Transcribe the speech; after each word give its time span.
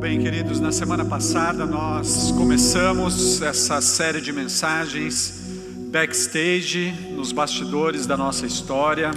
Bem, 0.00 0.18
queridos, 0.18 0.58
na 0.60 0.72
semana 0.72 1.04
passada 1.04 1.66
nós 1.66 2.32
começamos 2.32 3.42
essa 3.42 3.82
série 3.82 4.18
de 4.22 4.32
mensagens 4.32 5.42
backstage, 5.90 6.90
nos 7.10 7.32
bastidores 7.32 8.06
da 8.06 8.16
nossa 8.16 8.46
história, 8.46 9.10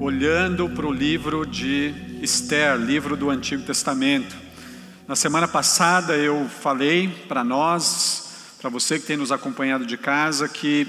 olhando 0.00 0.68
para 0.70 0.84
o 0.84 0.92
livro 0.92 1.46
de 1.46 1.94
Esther, 2.20 2.76
livro 2.78 3.16
do 3.16 3.30
Antigo 3.30 3.62
Testamento. 3.62 4.34
Na 5.06 5.14
semana 5.14 5.46
passada 5.46 6.16
eu 6.16 6.48
falei 6.48 7.06
para 7.28 7.44
nós, 7.44 8.56
para 8.60 8.68
você 8.68 8.98
que 8.98 9.06
tem 9.06 9.16
nos 9.16 9.30
acompanhado 9.30 9.86
de 9.86 9.96
casa, 9.96 10.48
que 10.48 10.88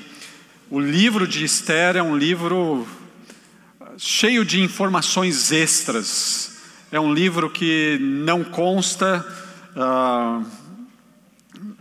o 0.71 0.79
livro 0.79 1.27
de 1.27 1.45
Esther 1.45 1.97
é 1.97 2.01
um 2.01 2.17
livro 2.17 2.87
cheio 3.95 4.43
de 4.43 4.59
informações 4.59 5.51
extras. 5.51 6.58
É 6.91 6.99
um 6.99 7.13
livro 7.13 7.51
que 7.51 7.99
não 8.01 8.43
consta, 8.43 9.23
uh, 9.75 10.43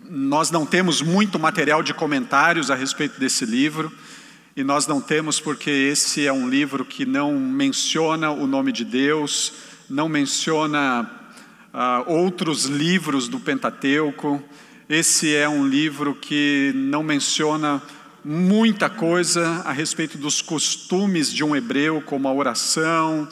nós 0.07 0.51
não 0.51 0.67
temos 0.67 1.01
muito 1.01 1.39
material 1.39 1.83
de 1.83 1.95
comentários 1.95 2.71
a 2.71 2.75
respeito 2.75 3.19
desse 3.19 3.47
livro, 3.47 3.91
e 4.55 4.63
nós 4.63 4.87
não 4.87 5.01
temos 5.01 5.41
porque 5.41 5.71
esse 5.71 6.27
é 6.27 6.33
um 6.33 6.47
livro 6.47 6.85
que 6.85 7.07
não 7.07 7.41
menciona 7.41 8.31
o 8.31 8.47
nome 8.47 8.71
de 8.71 8.85
Deus, 8.85 9.55
não 9.89 10.11
menciona 10.11 11.11
uh, 11.73 12.13
outros 12.13 12.67
livros 12.67 13.29
do 13.29 13.41
Pentateuco, 13.41 14.45
esse 14.91 15.35
é 15.35 15.49
um 15.49 15.67
livro 15.67 16.15
que 16.15 16.71
não 16.75 17.03
menciona 17.03 17.81
muita 18.23 18.91
coisa 18.91 19.63
a 19.65 19.73
respeito 19.73 20.19
dos 20.19 20.43
costumes 20.43 21.33
de 21.33 21.43
um 21.43 21.57
hebreu, 21.57 22.03
como 22.05 22.29
a 22.29 22.33
oração, 22.35 23.27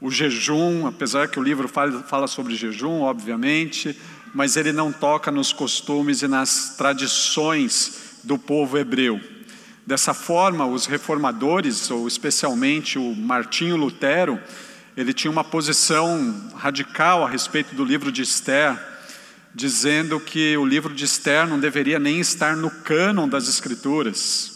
o 0.00 0.10
jejum, 0.10 0.86
apesar 0.86 1.28
que 1.28 1.38
o 1.38 1.42
livro 1.42 1.68
fala, 1.68 2.02
fala 2.02 2.26
sobre 2.26 2.54
jejum, 2.54 3.00
obviamente, 3.00 3.98
mas 4.34 4.56
ele 4.56 4.72
não 4.72 4.92
toca 4.92 5.30
nos 5.30 5.52
costumes 5.52 6.22
e 6.22 6.28
nas 6.28 6.74
tradições 6.76 8.18
do 8.24 8.36
povo 8.36 8.76
hebreu. 8.76 9.20
Dessa 9.86 10.14
forma, 10.14 10.66
os 10.66 10.86
reformadores, 10.86 11.90
ou 11.90 12.08
especialmente 12.08 12.98
o 12.98 13.14
Martinho 13.14 13.76
Lutero, 13.76 14.40
ele 14.96 15.12
tinha 15.12 15.30
uma 15.30 15.44
posição 15.44 16.50
radical 16.56 17.24
a 17.24 17.28
respeito 17.28 17.74
do 17.74 17.84
livro 17.84 18.10
de 18.10 18.22
Esther, 18.22 18.78
dizendo 19.54 20.18
que 20.18 20.56
o 20.56 20.64
livro 20.64 20.94
de 20.94 21.04
Esther 21.04 21.46
não 21.46 21.60
deveria 21.60 21.98
nem 21.98 22.18
estar 22.18 22.56
no 22.56 22.70
cânon 22.70 23.28
das 23.28 23.48
Escrituras. 23.48 24.53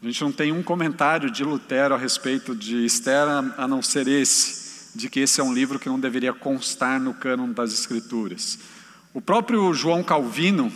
A 0.00 0.06
gente 0.06 0.22
não 0.22 0.30
tem 0.30 0.52
um 0.52 0.62
comentário 0.62 1.28
de 1.28 1.42
Lutero 1.42 1.92
a 1.92 1.98
respeito 1.98 2.54
de 2.54 2.84
Esther, 2.84 3.26
a 3.56 3.66
não 3.66 3.82
ser 3.82 4.06
esse, 4.06 4.96
de 4.96 5.10
que 5.10 5.18
esse 5.18 5.40
é 5.40 5.44
um 5.44 5.52
livro 5.52 5.76
que 5.76 5.88
não 5.88 5.98
deveria 5.98 6.32
constar 6.32 7.00
no 7.00 7.12
cânon 7.12 7.50
das 7.50 7.72
Escrituras. 7.72 8.60
O 9.12 9.20
próprio 9.20 9.74
João 9.74 10.04
Calvino, 10.04 10.72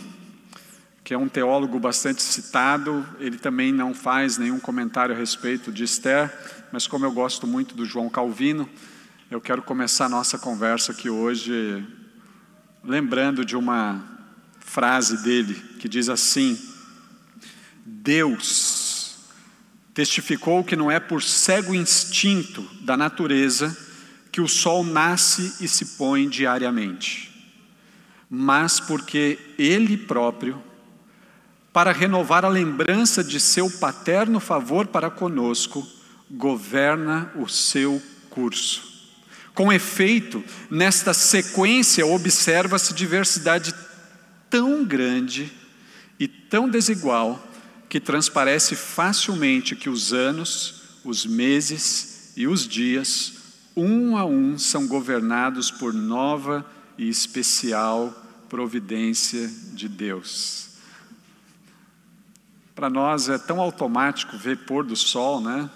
que 1.05 1.13
é 1.13 1.17
um 1.17 1.29
teólogo 1.29 1.79
bastante 1.79 2.21
citado, 2.21 3.07
ele 3.17 3.37
também 3.37 3.71
não 3.71 3.93
faz 3.93 4.37
nenhum 4.37 4.59
comentário 4.59 5.15
a 5.15 5.17
respeito 5.17 5.71
de 5.71 5.85
Esther, 5.85 6.29
mas 6.69 6.85
como 6.85 7.05
eu 7.05 7.11
gosto 7.13 7.47
muito 7.47 7.75
do 7.75 7.85
João 7.85 8.09
Calvino, 8.09 8.69
eu 9.31 9.39
quero 9.39 9.61
começar 9.61 10.07
a 10.07 10.09
nossa 10.09 10.37
conversa 10.37 10.91
aqui 10.91 11.09
hoje 11.09 11.87
lembrando 12.83 13.45
de 13.45 13.55
uma 13.55 14.03
frase 14.59 15.23
dele 15.23 15.53
que 15.79 15.87
diz 15.87 16.09
assim: 16.09 16.59
Deus 17.85 18.82
testificou 19.93 20.63
que 20.63 20.75
não 20.75 20.89
é 20.89 20.99
por 20.99 21.21
cego 21.21 21.73
instinto 21.73 22.61
da 22.81 22.97
natureza 22.97 23.77
que 24.31 24.41
o 24.41 24.47
sol 24.47 24.83
nasce 24.83 25.57
e 25.61 25.67
se 25.67 25.97
põe 25.97 26.27
diariamente, 26.27 27.31
mas 28.29 28.79
porque 28.79 29.37
Ele 29.59 29.95
próprio, 29.95 30.61
para 31.71 31.91
renovar 31.91 32.43
a 32.43 32.49
lembrança 32.49 33.23
de 33.23 33.39
seu 33.39 33.69
paterno 33.69 34.39
favor 34.39 34.87
para 34.87 35.11
conosco, 35.11 35.87
governa 36.29 37.31
o 37.35 37.47
seu 37.47 38.01
curso. 38.29 38.91
Com 39.53 39.71
efeito, 39.71 40.43
nesta 40.69 41.13
sequência 41.13 42.05
observa-se 42.05 42.93
diversidade 42.93 43.73
tão 44.49 44.83
grande 44.83 45.51
e 46.19 46.27
tão 46.27 46.67
desigual 46.67 47.52
que 47.93 47.99
transparece 47.99 48.75
facilmente 48.75 49.75
que 49.75 49.87
os 49.87 50.13
anos, 50.13 50.81
os 51.05 51.27
meses 51.27 52.33
e 52.35 52.47
os 52.47 52.67
dias, 52.67 53.35
um 53.77 54.17
a 54.17 54.25
um, 54.25 54.57
são 54.57 54.87
governados 54.87 55.69
por 55.69 55.93
nova 55.93 56.65
e 56.97 57.07
especial 57.07 58.11
providência 58.49 59.47
de 59.73 59.87
Deus. 59.87 60.69
Para 62.73 62.89
nós 62.89 63.29
é 63.29 63.37
tão 63.37 63.61
automático 63.61 64.39
ver 64.39 64.65
pôr 64.65 64.83
do 64.83 64.95
sol, 64.95 65.39
né? 65.39 65.69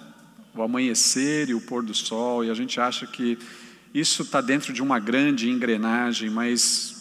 O 0.55 0.63
amanhecer 0.63 1.49
e 1.49 1.53
o 1.53 1.61
pôr 1.61 1.83
do 1.83 1.93
sol, 1.93 2.43
e 2.43 2.49
a 2.49 2.55
gente 2.55 2.81
acha 2.81 3.05
que 3.05 3.37
isso 3.93 4.23
está 4.23 4.41
dentro 4.41 4.73
de 4.73 4.81
uma 4.81 4.97
grande 4.97 5.51
engrenagem, 5.51 6.31
mas 6.31 6.96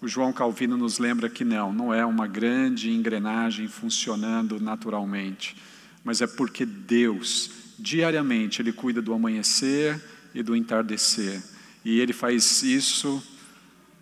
o 0.00 0.08
João 0.08 0.32
Calvino 0.32 0.76
nos 0.76 0.98
lembra 0.98 1.28
que 1.28 1.44
não, 1.44 1.72
não 1.72 1.92
é 1.92 2.04
uma 2.04 2.26
grande 2.26 2.90
engrenagem 2.90 3.68
funcionando 3.68 4.58
naturalmente, 4.58 5.56
mas 6.02 6.22
é 6.22 6.26
porque 6.26 6.64
Deus, 6.64 7.50
diariamente, 7.78 8.62
Ele 8.62 8.72
cuida 8.72 9.02
do 9.02 9.12
amanhecer 9.12 10.02
e 10.34 10.42
do 10.42 10.56
entardecer, 10.56 11.42
e 11.84 12.00
Ele 12.00 12.12
faz 12.12 12.62
isso 12.62 13.22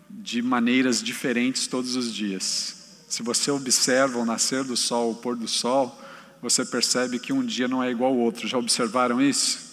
de 0.09 0.41
maneiras 0.41 1.03
diferentes 1.03 1.67
todos 1.67 1.95
os 1.95 2.13
dias. 2.13 3.03
Se 3.09 3.21
você 3.21 3.51
observa 3.51 4.19
o 4.19 4.25
nascer 4.25 4.63
do 4.63 4.77
sol, 4.77 5.11
o 5.11 5.15
pôr 5.15 5.35
do 5.35 5.47
sol, 5.47 5.99
você 6.41 6.63
percebe 6.63 7.19
que 7.19 7.33
um 7.33 7.45
dia 7.45 7.67
não 7.67 7.83
é 7.83 7.91
igual 7.91 8.11
ao 8.11 8.17
outro. 8.17 8.47
Já 8.47 8.57
observaram 8.57 9.21
isso? 9.21 9.67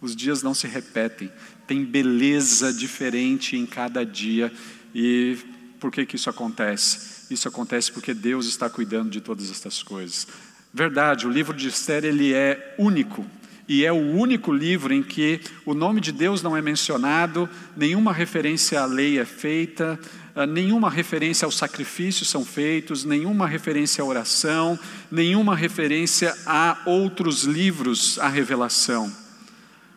Os 0.00 0.14
dias 0.14 0.42
não 0.42 0.54
se 0.54 0.66
repetem, 0.66 1.30
tem 1.66 1.84
beleza 1.84 2.72
diferente 2.72 3.56
em 3.56 3.66
cada 3.66 4.04
dia. 4.04 4.52
E 4.94 5.38
por 5.78 5.90
que, 5.90 6.04
que 6.04 6.16
isso 6.16 6.28
acontece? 6.28 7.32
Isso 7.32 7.48
acontece 7.48 7.92
porque 7.92 8.12
Deus 8.12 8.46
está 8.46 8.68
cuidando 8.68 9.10
de 9.10 9.20
todas 9.20 9.50
estas 9.50 9.82
coisas. 9.82 10.26
Verdade, 10.72 11.26
o 11.26 11.30
livro 11.30 11.56
de 11.56 11.68
Esther 11.68 12.04
ele 12.04 12.32
é 12.32 12.74
único, 12.78 13.26
e 13.68 13.84
é 13.84 13.92
o 13.92 13.96
único 13.96 14.52
livro 14.52 14.92
em 14.92 15.00
que 15.00 15.40
o 15.64 15.74
nome 15.74 16.00
de 16.00 16.10
Deus 16.10 16.42
não 16.42 16.56
é 16.56 16.60
mencionado, 16.60 17.48
nenhuma 17.76 18.12
referência 18.12 18.80
à 18.80 18.84
lei 18.84 19.18
é 19.18 19.24
feita, 19.24 19.96
ah, 20.34 20.44
nenhuma 20.44 20.90
referência 20.90 21.46
ao 21.46 21.52
sacrifício 21.52 22.26
são 22.26 22.44
feitos, 22.44 23.04
nenhuma 23.04 23.46
referência 23.46 24.02
à 24.02 24.06
oração, 24.06 24.76
nenhuma 25.08 25.54
referência 25.54 26.36
a 26.46 26.82
outros 26.84 27.44
livros, 27.44 28.18
à 28.18 28.28
revelação. 28.28 29.12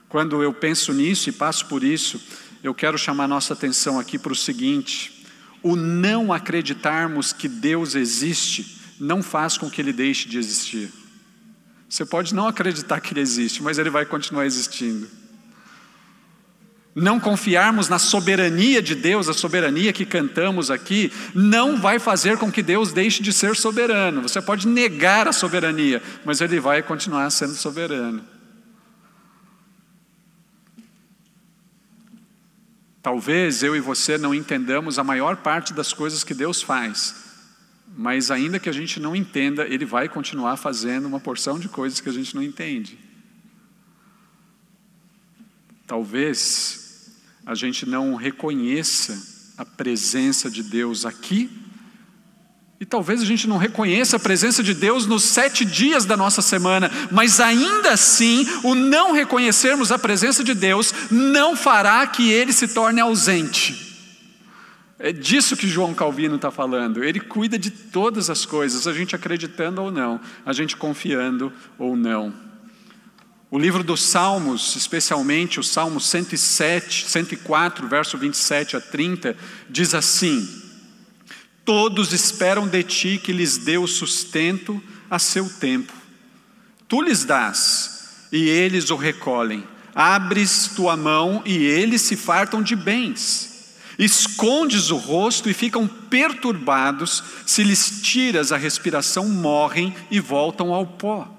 Quando 0.08 0.44
eu 0.44 0.54
penso 0.54 0.94
nisso 0.94 1.30
e 1.30 1.32
passo 1.32 1.66
por 1.66 1.84
isso, 1.84 2.22
eu 2.64 2.74
quero 2.74 2.98
chamar 2.98 3.28
nossa 3.28 3.54
atenção 3.54 4.00
aqui 4.00 4.18
para 4.18 4.32
o 4.32 4.36
seguinte: 4.36 5.26
o 5.62 5.76
não 5.76 6.32
acreditarmos 6.32 7.34
que 7.34 7.50
Deus 7.50 7.94
existe 7.94 8.82
não 9.00 9.22
faz 9.22 9.58
com 9.58 9.70
que 9.70 9.82
ele 9.82 9.92
deixe 9.92 10.30
de 10.30 10.38
existir. 10.38 10.92
Você 11.90 12.06
pode 12.06 12.34
não 12.34 12.48
acreditar 12.48 13.02
que 13.02 13.14
ele 13.14 13.20
existe, 13.20 13.62
mas 13.62 13.78
ele 13.78 13.90
vai 13.90 14.06
continuar 14.06 14.46
existindo. 14.46 15.08
Não 16.96 17.20
confiarmos 17.20 17.90
na 17.90 18.00
soberania 18.00 18.82
de 18.82 18.96
Deus, 18.96 19.28
a 19.28 19.34
soberania 19.34 19.92
que 19.92 20.06
cantamos 20.06 20.72
aqui, 20.72 21.12
não 21.34 21.80
vai 21.80 22.00
fazer 22.00 22.38
com 22.38 22.52
que 22.52 22.62
Deus 22.62 22.94
deixe 22.94 23.22
de 23.22 23.34
ser 23.34 23.56
soberano. 23.56 24.22
Você 24.22 24.42
pode 24.42 24.68
negar 24.68 25.28
a 25.28 25.34
soberania, 25.34 26.02
mas 26.24 26.40
ele 26.40 26.60
vai 26.60 26.82
continuar 26.84 27.30
sendo 27.32 27.56
soberano. 27.56 28.33
Talvez 33.04 33.62
eu 33.62 33.76
e 33.76 33.82
você 33.82 34.18
não 34.18 34.34
entendamos 34.34 34.98
a 34.98 35.04
maior 35.04 35.36
parte 35.36 35.74
das 35.74 35.92
coisas 35.92 36.24
que 36.24 36.34
Deus 36.34 36.62
faz, 36.62 37.14
mas 37.98 38.32
ainda 38.32 38.62
que 38.62 38.70
a 38.70 38.74
gente 38.74 38.98
não 38.98 39.14
entenda, 39.14 39.68
Ele 39.68 39.84
vai 39.84 40.08
continuar 40.08 40.56
fazendo 40.56 41.06
uma 41.06 41.20
porção 41.20 41.60
de 41.60 41.68
coisas 41.68 42.00
que 42.00 42.08
a 42.08 42.14
gente 42.14 42.34
não 42.34 42.42
entende. 42.42 42.98
Talvez 45.86 47.12
a 47.46 47.54
gente 47.54 47.86
não 47.86 48.16
reconheça 48.16 49.54
a 49.58 49.66
presença 49.66 50.50
de 50.50 50.64
Deus 50.64 51.06
aqui, 51.06 51.63
e 52.84 52.86
talvez 52.86 53.22
a 53.22 53.26
gente 53.26 53.48
não 53.48 53.56
reconheça 53.56 54.18
a 54.18 54.20
presença 54.20 54.62
de 54.62 54.74
Deus 54.74 55.06
nos 55.06 55.24
sete 55.24 55.64
dias 55.64 56.04
da 56.04 56.18
nossa 56.18 56.42
semana, 56.42 56.92
mas 57.10 57.40
ainda 57.40 57.94
assim, 57.94 58.46
o 58.62 58.76
não 58.76 59.14
reconhecermos 59.14 59.90
a 59.90 59.98
presença 59.98 60.44
de 60.44 60.54
Deus 60.54 60.94
não 61.10 61.56
fará 61.56 62.06
que 62.06 62.30
ele 62.30 62.52
se 62.52 62.68
torne 62.68 63.00
ausente. 63.00 63.96
É 65.00 65.14
disso 65.14 65.56
que 65.56 65.66
João 65.66 65.94
Calvino 65.94 66.36
está 66.36 66.52
falando. 66.52 67.02
Ele 67.02 67.22
cuida 67.22 67.58
de 67.58 67.72
todas 67.72 68.30
as 68.30 68.46
coisas, 68.46 68.86
a 68.86 68.92
gente 68.92 69.16
acreditando 69.16 69.82
ou 69.82 69.90
não, 69.90 70.20
a 70.46 70.52
gente 70.52 70.76
confiando 70.76 71.54
ou 71.80 71.96
não. 71.96 72.34
O 73.50 73.58
livro 73.58 73.82
dos 73.82 74.04
Salmos, 74.04 74.76
especialmente 74.76 75.58
o 75.58 75.64
Salmo 75.64 76.02
107, 76.02 77.10
104, 77.10 77.88
verso 77.88 78.18
27 78.18 78.76
a 78.76 78.82
30, 78.82 79.38
diz 79.70 79.94
assim: 79.94 80.63
Todos 81.66 82.12
esperam 82.12 82.68
de 82.68 82.84
ti 82.84 83.20
que 83.24 83.32
lhes 83.32 83.58
dê 83.58 83.78
o 83.78 83.88
sustento 83.88 84.82
a 85.10 85.18
seu 85.18 85.50
tempo. 85.50 85.94
Tu 86.88 87.02
lhes 87.02 87.24
dás, 87.24 88.28
e 88.32 88.50
eles 88.50 88.90
o 88.90 88.96
recolhem. 88.96 89.64
Abres 89.96 90.72
tua 90.76 90.98
mão, 90.98 91.42
e 91.46 91.56
eles 91.56 92.02
se 92.02 92.16
fartam 92.16 92.62
de 92.62 92.76
bens. 92.76 93.76
Escondes 93.98 94.90
o 94.90 94.98
rosto 94.98 95.50
e 95.50 95.54
ficam 95.54 95.88
perturbados, 95.88 97.24
se 97.46 97.64
lhes 97.64 98.02
tiras 98.02 98.52
a 98.52 98.58
respiração, 98.58 99.30
morrem 99.30 99.96
e 100.10 100.20
voltam 100.20 100.74
ao 100.74 100.86
pó. 100.86 101.30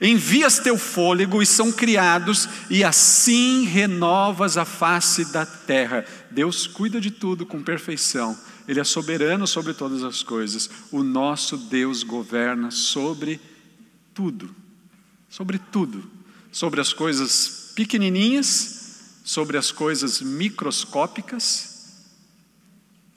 Envias 0.00 0.58
teu 0.58 0.76
fôlego 0.76 1.42
e 1.42 1.46
são 1.46 1.72
criados, 1.72 2.48
e 2.68 2.84
assim 2.84 3.64
renovas 3.64 4.58
a 4.58 4.64
face 4.64 5.32
da 5.32 5.46
terra. 5.46 6.04
Deus 6.30 6.66
cuida 6.66 7.00
de 7.00 7.10
tudo 7.10 7.46
com 7.46 7.62
perfeição, 7.62 8.36
Ele 8.68 8.80
é 8.80 8.84
soberano 8.84 9.46
sobre 9.46 9.72
todas 9.74 10.02
as 10.02 10.22
coisas. 10.22 10.68
O 10.90 11.02
nosso 11.02 11.56
Deus 11.56 12.02
governa 12.02 12.70
sobre 12.70 13.40
tudo, 14.12 14.54
sobre 15.28 15.58
tudo, 15.58 16.02
sobre 16.50 16.80
as 16.80 16.92
coisas 16.92 17.72
pequenininhas, 17.74 19.20
sobre 19.24 19.56
as 19.58 19.70
coisas 19.70 20.20
microscópicas 20.20 22.04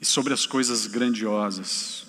e 0.00 0.04
sobre 0.04 0.32
as 0.32 0.46
coisas 0.46 0.86
grandiosas. 0.86 2.06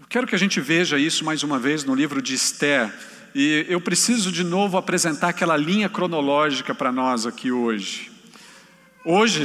Eu 0.00 0.06
quero 0.08 0.26
que 0.26 0.34
a 0.34 0.38
gente 0.38 0.60
veja 0.60 0.98
isso 0.98 1.24
mais 1.24 1.42
uma 1.42 1.58
vez 1.58 1.84
no 1.84 1.94
livro 1.94 2.22
de 2.22 2.34
Esther, 2.34 2.92
e 3.34 3.66
eu 3.68 3.80
preciso 3.80 4.30
de 4.30 4.44
novo 4.44 4.76
apresentar 4.76 5.30
aquela 5.30 5.56
linha 5.56 5.88
cronológica 5.88 6.74
para 6.74 6.92
nós 6.92 7.26
aqui 7.26 7.50
hoje. 7.50 8.13
Hoje 9.06 9.44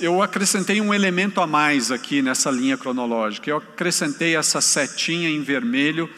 eu 0.00 0.22
acrescentei 0.22 0.82
um 0.82 0.92
elemento 0.92 1.40
a 1.40 1.46
mais 1.46 1.90
aqui 1.90 2.20
nessa 2.20 2.50
linha 2.50 2.76
cronológica. 2.76 3.48
Eu 3.48 3.56
acrescentei 3.56 4.36
essa 4.36 4.60
setinha 4.60 5.30
em 5.30 5.42
vermelho 5.42 6.10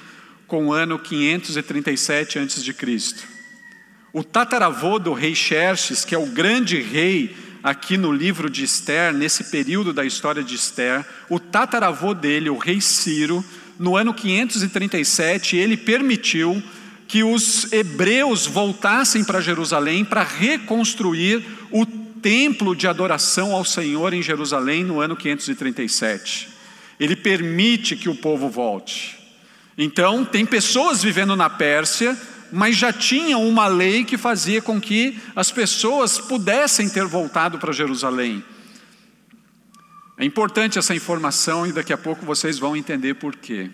com 0.49 0.67
o 0.67 0.73
ano 0.73 0.99
537 0.99 2.41
a.C. 2.41 2.75
O 4.13 4.25
tataravô 4.25 4.99
do 4.99 5.13
rei 5.13 5.37
Xerxes, 5.37 6.05
que 6.05 6.17
é 6.17 6.19
o 6.19 6.27
grande 6.27 6.81
rei 6.81 7.37
aqui 7.63 7.97
no 7.97 8.11
livro 8.11 8.51
de 8.51 8.65
Esther, 8.65 9.15
nesse 9.15 9.45
período 9.53 9.93
da 9.93 10.05
história 10.05 10.43
de 10.43 10.57
Esther, 10.57 11.07
o 11.29 11.39
tataravô 11.39 12.13
dele, 12.13 12.51
o 12.51 12.59
rei 12.59 12.81
Ciro, 12.81 13.45
no 13.79 13.97
ano 13.97 14.13
537, 14.13 15.57
ele 15.57 15.77
permitiu 15.77 16.61
que 17.07 17.23
os 17.23 17.73
hebreus 17.73 18.49
voltassem 18.49 19.23
para 19.23 19.41
Jerusalém 19.41 20.05
para 20.05 20.25
reconstruir 20.25 21.45
o 21.71 21.87
templo 22.21 22.75
de 22.75 22.87
adoração 22.87 23.53
ao 23.53 23.65
Senhor 23.65 24.13
em 24.13 24.23
Jerusalém 24.23 24.85
no 24.85 25.01
ano 25.01 25.17
537. 25.17 26.49
Ele 26.99 27.17
permite 27.17 27.97
que 27.97 28.09
o 28.09 28.15
povo 28.15 28.49
volte. 28.49 29.19
Então, 29.77 30.25
tem 30.25 30.45
pessoas 30.45 31.03
vivendo 31.03 31.35
na 31.35 31.49
Pérsia 31.49 32.17
mas 32.53 32.77
já 32.77 32.93
tinha 32.93 33.39
uma 33.39 33.67
lei 33.67 34.05
que 34.05 34.19
fazia 34.19 34.61
com 34.61 34.81
que 34.81 35.19
as 35.35 35.51
pessoas 35.51 36.19
pudessem 36.19 36.89
ter 36.89 37.05
voltado 37.07 37.59
para 37.59 37.73
Jerusalém. 37.73 38.45
É 40.19 40.25
importante 40.25 40.79
essa 40.79 40.95
informação 40.95 41.67
e 41.67 41.73
daqui 41.73 41.93
a 41.93 41.99
pouco 41.99 42.27
vocês 42.27 42.59
vão 42.59 42.77
entender 42.77 43.15
por 43.15 43.37
quê. 43.37 43.71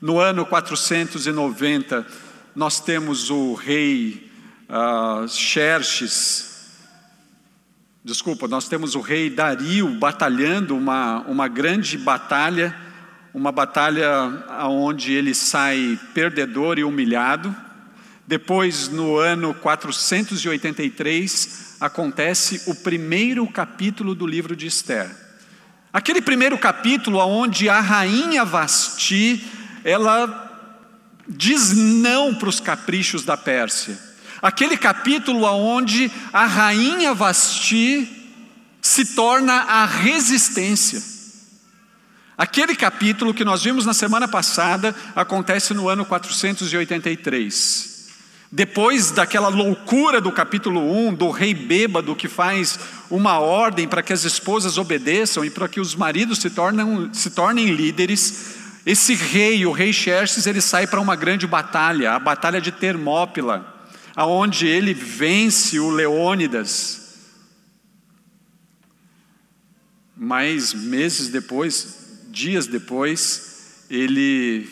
No 0.00 0.18
ano 0.18 0.46
490, 0.46 2.06
nós 2.54 2.80
temos 2.80 3.30
o 3.30 3.54
rei 3.54 4.30
uh, 4.68 5.28
Xerxes, 5.28 6.53
desculpa, 8.04 8.46
nós 8.46 8.68
temos 8.68 8.94
o 8.94 9.00
rei 9.00 9.30
Dario 9.30 9.88
batalhando 9.88 10.76
uma, 10.76 11.22
uma 11.22 11.48
grande 11.48 11.96
batalha, 11.96 12.76
uma 13.32 13.50
batalha 13.50 14.10
onde 14.68 15.12
ele 15.12 15.34
sai 15.34 15.98
perdedor 16.12 16.78
e 16.78 16.84
humilhado. 16.84 17.56
Depois, 18.26 18.88
no 18.88 19.16
ano 19.16 19.54
483, 19.54 21.76
acontece 21.80 22.70
o 22.70 22.74
primeiro 22.74 23.46
capítulo 23.46 24.14
do 24.14 24.26
livro 24.26 24.54
de 24.54 24.66
Esther. 24.66 25.08
Aquele 25.90 26.20
primeiro 26.20 26.58
capítulo 26.58 27.16
onde 27.18 27.70
a 27.70 27.80
rainha 27.80 28.44
Vasti, 28.44 29.42
ela 29.82 30.42
diz 31.26 31.72
não 31.72 32.34
para 32.34 32.50
os 32.50 32.60
caprichos 32.60 33.24
da 33.24 33.34
Pérsia. 33.36 33.98
Aquele 34.44 34.76
capítulo 34.76 35.44
onde 35.44 36.12
a 36.30 36.44
rainha 36.44 37.14
Vasti 37.14 38.06
se 38.82 39.14
torna 39.14 39.54
a 39.54 39.86
resistência. 39.86 41.02
Aquele 42.36 42.76
capítulo 42.76 43.32
que 43.32 43.42
nós 43.42 43.64
vimos 43.64 43.86
na 43.86 43.94
semana 43.94 44.28
passada 44.28 44.94
acontece 45.16 45.72
no 45.72 45.88
ano 45.88 46.04
483. 46.04 48.10
Depois 48.52 49.12
daquela 49.12 49.48
loucura 49.48 50.20
do 50.20 50.30
capítulo 50.30 50.94
1, 51.08 51.14
do 51.14 51.30
rei 51.30 51.54
bêbado 51.54 52.14
que 52.14 52.28
faz 52.28 52.78
uma 53.10 53.38
ordem 53.38 53.88
para 53.88 54.02
que 54.02 54.12
as 54.12 54.24
esposas 54.24 54.76
obedeçam 54.76 55.42
e 55.42 55.48
para 55.48 55.70
que 55.70 55.80
os 55.80 55.94
maridos 55.94 56.40
se, 56.40 56.50
tornem, 56.50 57.08
se 57.14 57.30
tornem 57.30 57.70
líderes, 57.70 58.56
esse 58.84 59.14
rei, 59.14 59.64
o 59.64 59.72
rei 59.72 59.90
Xerxes, 59.90 60.46
ele 60.46 60.60
sai 60.60 60.86
para 60.86 61.00
uma 61.00 61.16
grande 61.16 61.46
batalha, 61.46 62.12
a 62.12 62.18
batalha 62.18 62.60
de 62.60 62.70
Termópila, 62.70 63.72
aonde 64.14 64.66
ele 64.66 64.94
vence 64.94 65.78
o 65.78 65.90
Leônidas. 65.90 67.02
Mas 70.16 70.72
meses 70.72 71.28
depois, 71.28 72.26
dias 72.28 72.66
depois, 72.66 73.84
ele 73.90 74.68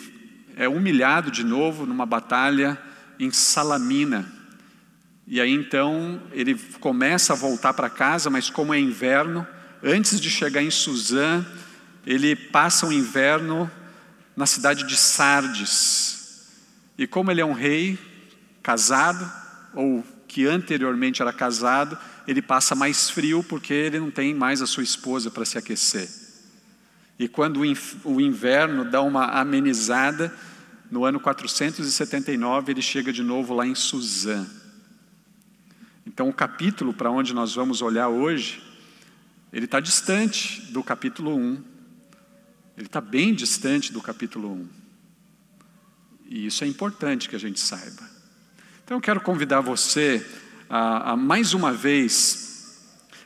é 0.55 0.67
humilhado 0.67 1.29
de 1.29 1.43
novo 1.43 1.85
numa 1.85 2.05
batalha 2.05 2.81
em 3.19 3.31
Salamina. 3.31 4.31
E 5.27 5.39
aí 5.39 5.51
então 5.51 6.21
ele 6.31 6.55
começa 6.79 7.33
a 7.33 7.35
voltar 7.35 7.73
para 7.73 7.89
casa, 7.89 8.29
mas 8.29 8.49
como 8.49 8.73
é 8.73 8.79
inverno, 8.79 9.45
antes 9.81 10.19
de 10.19 10.29
chegar 10.29 10.61
em 10.61 10.71
Suzã, 10.71 11.45
ele 12.05 12.35
passa 12.35 12.85
o 12.85 12.93
inverno 12.93 13.69
na 14.35 14.45
cidade 14.45 14.85
de 14.85 14.95
Sardes. 14.95 16.47
E 16.97 17.07
como 17.07 17.31
ele 17.31 17.41
é 17.41 17.45
um 17.45 17.53
rei 17.53 17.97
casado, 18.61 19.29
ou 19.73 20.03
que 20.27 20.45
anteriormente 20.45 21.21
era 21.21 21.31
casado, 21.31 21.97
ele 22.27 22.41
passa 22.41 22.75
mais 22.75 23.09
frio 23.09 23.43
porque 23.43 23.73
ele 23.73 23.99
não 23.99 24.09
tem 24.09 24.33
mais 24.33 24.61
a 24.61 24.67
sua 24.67 24.83
esposa 24.83 25.29
para 25.29 25.45
se 25.45 25.57
aquecer. 25.57 26.09
E 27.19 27.27
quando 27.27 27.61
o 28.03 28.21
inverno 28.21 28.83
dá 28.83 29.01
uma 29.01 29.25
amenizada, 29.25 30.33
no 30.89 31.05
ano 31.05 31.19
479, 31.19 32.71
ele 32.71 32.81
chega 32.81 33.11
de 33.11 33.23
novo 33.23 33.53
lá 33.53 33.65
em 33.65 33.75
Suzã. 33.75 34.45
Então, 36.05 36.29
o 36.29 36.33
capítulo 36.33 36.93
para 36.93 37.09
onde 37.09 37.33
nós 37.33 37.55
vamos 37.55 37.81
olhar 37.81 38.09
hoje, 38.09 38.61
ele 39.51 39.65
está 39.65 39.79
distante 39.79 40.61
do 40.71 40.83
capítulo 40.83 41.35
1. 41.35 41.63
Ele 42.77 42.85
está 42.87 42.99
bem 42.99 43.33
distante 43.33 43.91
do 43.93 44.01
capítulo 44.01 44.51
1. 44.51 44.67
E 46.25 46.45
isso 46.45 46.63
é 46.63 46.67
importante 46.67 47.29
que 47.29 47.35
a 47.35 47.39
gente 47.39 47.59
saiba. 47.59 48.12
Então, 48.85 48.97
eu 48.97 49.01
quero 49.01 49.21
convidar 49.21 49.61
você 49.61 50.25
a, 50.69 51.13
a 51.13 51.15
mais 51.15 51.53
uma 51.53 51.71
vez 51.71 52.75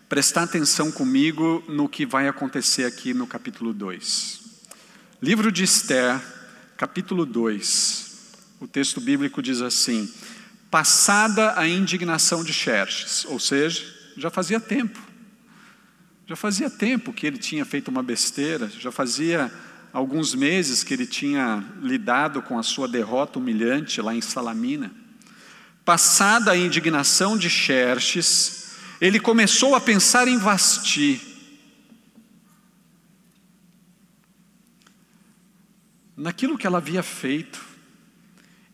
prestar 0.08 0.44
atenção 0.44 0.92
comigo 0.92 1.64
no 1.68 1.90
que 1.90 2.06
vai 2.06 2.28
acontecer 2.28 2.86
aqui 2.86 3.12
no 3.12 3.26
capítulo 3.26 3.74
2. 3.74 4.40
Livro 5.20 5.52
de 5.52 5.64
Esther, 5.64 6.22
capítulo 6.78 7.26
2, 7.26 8.36
o 8.60 8.68
texto 8.68 9.02
bíblico 9.02 9.42
diz 9.42 9.60
assim: 9.62 10.14
Passada 10.70 11.60
a 11.60 11.68
indignação 11.68 12.44
de 12.44 12.54
Xerxes, 12.54 13.26
ou 13.26 13.40
seja, 13.40 13.84
já 14.16 14.30
fazia 14.30 14.60
tempo, 14.60 15.00
já 16.28 16.36
fazia 16.36 16.70
tempo 16.70 17.12
que 17.12 17.26
ele 17.26 17.40
tinha 17.40 17.66
feito 17.66 17.88
uma 17.88 18.04
besteira, 18.04 18.70
já 18.70 18.92
fazia 18.92 19.52
alguns 19.92 20.36
meses 20.36 20.84
que 20.84 20.94
ele 20.94 21.08
tinha 21.08 21.66
lidado 21.82 22.44
com 22.44 22.60
a 22.60 22.64
sua 22.64 22.88
derrota 22.88 23.40
humilhante 23.40 24.00
lá 24.04 24.14
em 24.14 24.22
Salamina. 24.22 25.07
Passada 25.88 26.51
a 26.51 26.58
indignação 26.58 27.38
de 27.38 27.50
Xerxes, 27.50 28.75
ele 29.00 29.22
começou 29.22 29.74
a 29.74 29.79
pensar 29.79 30.27
em 30.27 30.38
Vasti. 30.38 31.22
Naquilo 36.17 36.58
que 36.58 36.67
ela 36.67 36.79
havia 36.79 37.01
feito 37.01 37.63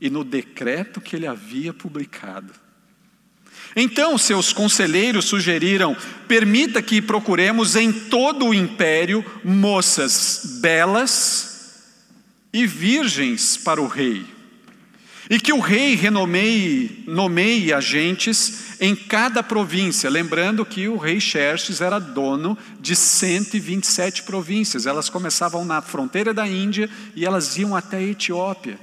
e 0.01 0.09
no 0.09 0.23
decreto 0.23 0.99
que 0.99 1.15
ele 1.15 1.27
havia 1.27 1.71
publicado. 1.71 2.51
Então 3.75 4.17
seus 4.17 4.51
conselheiros 4.51 5.25
sugeriram: 5.25 5.95
permita 6.27 6.81
que 6.81 6.99
procuremos 6.99 7.75
em 7.75 7.93
todo 7.93 8.47
o 8.47 8.55
império 8.55 9.23
moças 9.43 10.57
belas 10.59 11.91
e 12.51 12.65
virgens 12.65 13.55
para 13.55 13.79
o 13.79 13.85
rei. 13.85 14.32
E 15.29 15.39
que 15.39 15.53
o 15.53 15.59
rei 15.59 15.95
renomeie, 15.95 17.03
nomeie 17.07 17.73
agentes 17.73 18.75
em 18.79 18.95
cada 18.95 19.41
província, 19.41 20.09
lembrando 20.09 20.65
que 20.65 20.87
o 20.87 20.97
rei 20.97 21.19
Xerxes 21.19 21.79
era 21.79 21.99
dono 21.99 22.57
de 22.79 22.95
127 22.95 24.23
províncias. 24.23 24.85
Elas 24.85 25.09
começavam 25.09 25.63
na 25.63 25.81
fronteira 25.81 26.33
da 26.33 26.47
Índia 26.47 26.89
e 27.15 27.25
elas 27.25 27.57
iam 27.57 27.75
até 27.75 27.97
a 27.97 28.03
Etiópia. 28.03 28.77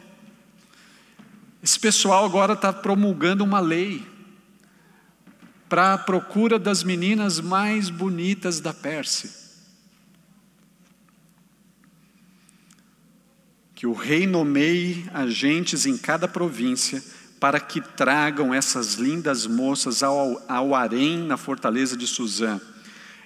Esse 1.63 1.79
pessoal 1.79 2.25
agora 2.25 2.55
está 2.55 2.73
promulgando 2.73 3.45
uma 3.45 3.61
lei 3.61 4.03
para 5.69 5.95
a 5.95 5.99
procura 5.99 6.59
das 6.59 6.83
meninas 6.83 7.39
mais 7.39 7.91
bonitas 7.91 8.61
da 8.61 8.73
Pérsia. 8.73 9.40
Que 13.81 13.87
o 13.87 13.95
rei 13.95 14.27
nomeie 14.27 15.07
agentes 15.15 15.87
em 15.87 15.97
cada 15.97 16.29
província 16.29 17.03
para 17.41 17.59
que 17.59 17.81
tragam 17.81 18.53
essas 18.53 18.97
lindas 18.97 19.47
moças 19.47 20.03
ao, 20.03 20.45
ao 20.47 20.75
harém 20.75 21.17
na 21.17 21.39
fortaleza 21.39 21.97
de 21.97 22.07
Suzã. 22.07 22.61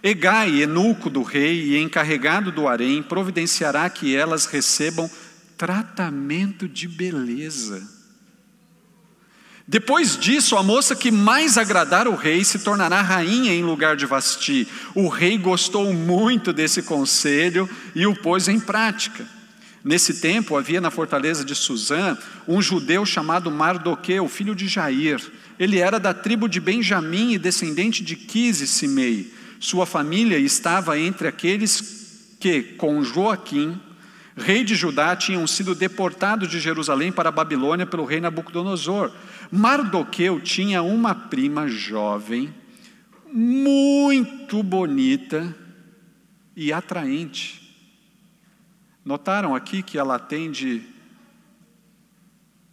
Egai, 0.00 0.62
eunuco 0.62 1.10
do 1.10 1.24
rei 1.24 1.70
e 1.70 1.82
encarregado 1.82 2.52
do 2.52 2.68
harém, 2.68 3.02
providenciará 3.02 3.90
que 3.90 4.14
elas 4.14 4.46
recebam 4.46 5.10
tratamento 5.58 6.68
de 6.68 6.86
beleza 6.86 7.92
depois 9.66 10.18
disso, 10.18 10.58
a 10.58 10.62
moça 10.62 10.94
que 10.94 11.10
mais 11.10 11.56
agradar 11.56 12.06
o 12.06 12.14
rei 12.14 12.44
se 12.44 12.58
tornará 12.58 13.00
rainha 13.00 13.54
em 13.54 13.62
lugar 13.62 13.96
de 13.96 14.04
Vasti. 14.04 14.68
O 14.94 15.08
rei 15.08 15.38
gostou 15.38 15.92
muito 15.94 16.52
desse 16.52 16.82
conselho 16.82 17.68
e 17.94 18.06
o 18.06 18.14
pôs 18.14 18.46
em 18.46 18.60
prática. 18.60 19.26
Nesse 19.84 20.14
tempo, 20.14 20.56
havia 20.56 20.80
na 20.80 20.90
fortaleza 20.90 21.44
de 21.44 21.54
Suzã 21.54 22.16
um 22.48 22.62
judeu 22.62 23.04
chamado 23.04 23.50
Mardoqueu, 23.50 24.26
filho 24.28 24.54
de 24.54 24.66
Jair. 24.66 25.20
Ele 25.58 25.78
era 25.78 26.00
da 26.00 26.14
tribo 26.14 26.48
de 26.48 26.58
Benjamim 26.58 27.34
e 27.34 27.38
descendente 27.38 28.02
de 28.02 28.16
Quis 28.16 28.62
e 28.62 28.66
Simei. 28.66 29.30
Sua 29.60 29.84
família 29.84 30.38
estava 30.38 30.98
entre 30.98 31.28
aqueles 31.28 32.36
que, 32.40 32.62
com 32.62 33.04
Joaquim, 33.04 33.78
rei 34.34 34.64
de 34.64 34.74
Judá, 34.74 35.14
tinham 35.14 35.46
sido 35.46 35.74
deportados 35.74 36.48
de 36.48 36.58
Jerusalém 36.58 37.12
para 37.12 37.28
a 37.28 37.32
Babilônia 37.32 37.84
pelo 37.84 38.06
rei 38.06 38.20
Nabucodonosor. 38.20 39.12
Mardoqueu 39.50 40.40
tinha 40.40 40.82
uma 40.82 41.14
prima 41.14 41.68
jovem, 41.68 42.52
muito 43.30 44.62
bonita 44.62 45.54
e 46.56 46.72
atraente. 46.72 47.63
Notaram 49.04 49.54
aqui 49.54 49.82
que 49.82 49.98
ela 49.98 50.16
atende 50.16 50.88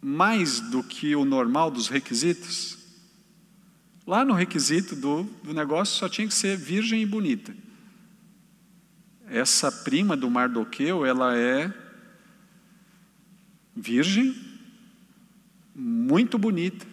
mais 0.00 0.60
do 0.60 0.82
que 0.82 1.14
o 1.14 1.24
normal 1.24 1.70
dos 1.70 1.88
requisitos? 1.88 2.78
Lá 4.06 4.24
no 4.24 4.32
requisito 4.32 4.96
do, 4.96 5.24
do 5.44 5.52
negócio 5.52 5.96
só 5.96 6.08
tinha 6.08 6.26
que 6.26 6.34
ser 6.34 6.56
virgem 6.56 7.02
e 7.02 7.06
bonita. 7.06 7.54
Essa 9.26 9.70
prima 9.70 10.16
do 10.16 10.30
Mardoqueu, 10.30 11.04
ela 11.06 11.36
é 11.36 11.72
virgem, 13.74 14.34
muito 15.74 16.38
bonita 16.38 16.86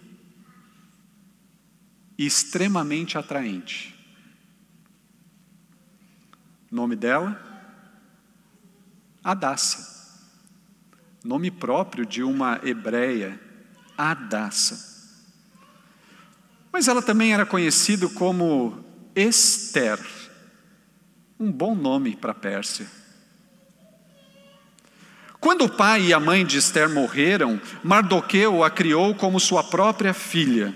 e 2.16 2.26
extremamente 2.26 3.16
atraente. 3.18 3.94
Nome 6.70 6.94
dela? 6.94 7.49
Adassa. 9.22 9.98
Nome 11.24 11.50
próprio 11.50 12.06
de 12.06 12.22
uma 12.22 12.60
hebreia, 12.62 13.38
Adassa. 13.96 14.88
Mas 16.72 16.88
ela 16.88 17.02
também 17.02 17.34
era 17.34 17.44
conhecida 17.44 18.08
como 18.08 18.84
Esther 19.14 19.98
um 21.40 21.50
bom 21.50 21.74
nome 21.74 22.14
para 22.14 22.32
a 22.32 22.34
Pérsia. 22.34 22.86
Quando 25.40 25.64
o 25.64 25.70
pai 25.70 26.02
e 26.02 26.12
a 26.12 26.20
mãe 26.20 26.44
de 26.44 26.58
Esther 26.58 26.90
morreram, 26.90 27.58
Mardoqueu 27.82 28.62
a 28.62 28.70
criou 28.70 29.14
como 29.14 29.40
sua 29.40 29.64
própria 29.64 30.12
filha. 30.12 30.74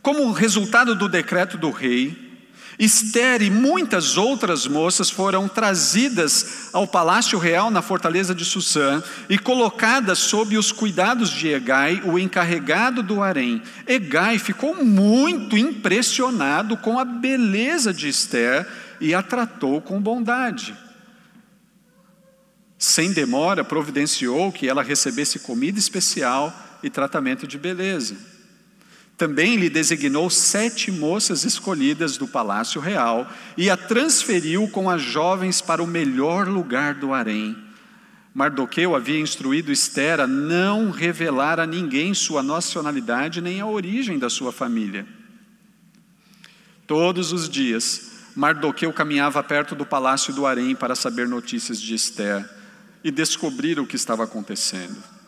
Como 0.00 0.32
resultado 0.32 0.94
do 0.94 1.10
decreto 1.10 1.58
do 1.58 1.70
rei, 1.70 2.29
Esther 2.80 3.42
e 3.42 3.50
muitas 3.50 4.16
outras 4.16 4.66
moças 4.66 5.10
foram 5.10 5.46
trazidas 5.46 6.70
ao 6.72 6.86
palácio 6.86 7.38
real 7.38 7.70
na 7.70 7.82
fortaleza 7.82 8.34
de 8.34 8.42
Susã 8.42 9.02
e 9.28 9.38
colocadas 9.38 10.18
sob 10.18 10.56
os 10.56 10.72
cuidados 10.72 11.28
de 11.28 11.48
Egai, 11.48 12.00
o 12.06 12.18
encarregado 12.18 13.02
do 13.02 13.22
harém. 13.22 13.62
Egai 13.86 14.38
ficou 14.38 14.82
muito 14.82 15.58
impressionado 15.58 16.74
com 16.74 16.98
a 16.98 17.04
beleza 17.04 17.92
de 17.92 18.08
Esther 18.08 18.66
e 18.98 19.12
a 19.12 19.22
tratou 19.22 19.82
com 19.82 20.00
bondade. 20.00 20.74
Sem 22.78 23.12
demora, 23.12 23.62
providenciou 23.62 24.50
que 24.50 24.66
ela 24.66 24.82
recebesse 24.82 25.40
comida 25.40 25.78
especial 25.78 26.50
e 26.82 26.88
tratamento 26.88 27.46
de 27.46 27.58
beleza. 27.58 28.39
Também 29.20 29.56
lhe 29.56 29.68
designou 29.68 30.30
sete 30.30 30.90
moças 30.90 31.44
escolhidas 31.44 32.16
do 32.16 32.26
palácio 32.26 32.80
real 32.80 33.30
e 33.54 33.68
a 33.68 33.76
transferiu 33.76 34.66
com 34.66 34.88
as 34.88 35.02
jovens 35.02 35.60
para 35.60 35.82
o 35.82 35.86
melhor 35.86 36.48
lugar 36.48 36.94
do 36.94 37.12
harém. 37.12 37.54
Mardoqueu 38.32 38.96
havia 38.96 39.20
instruído 39.20 39.70
Esther 39.70 40.20
a 40.20 40.26
não 40.26 40.90
revelar 40.90 41.60
a 41.60 41.66
ninguém 41.66 42.14
sua 42.14 42.42
nacionalidade 42.42 43.42
nem 43.42 43.60
a 43.60 43.66
origem 43.66 44.18
da 44.18 44.30
sua 44.30 44.52
família. 44.52 45.06
Todos 46.86 47.30
os 47.30 47.46
dias, 47.46 48.30
Mardoqueu 48.34 48.90
caminhava 48.90 49.42
perto 49.42 49.74
do 49.74 49.84
palácio 49.84 50.32
do 50.32 50.46
harém 50.46 50.74
para 50.74 50.94
saber 50.94 51.28
notícias 51.28 51.78
de 51.78 51.94
Esther 51.94 52.48
e 53.04 53.10
descobrir 53.10 53.78
o 53.78 53.86
que 53.86 53.96
estava 53.96 54.24
acontecendo. 54.24 55.19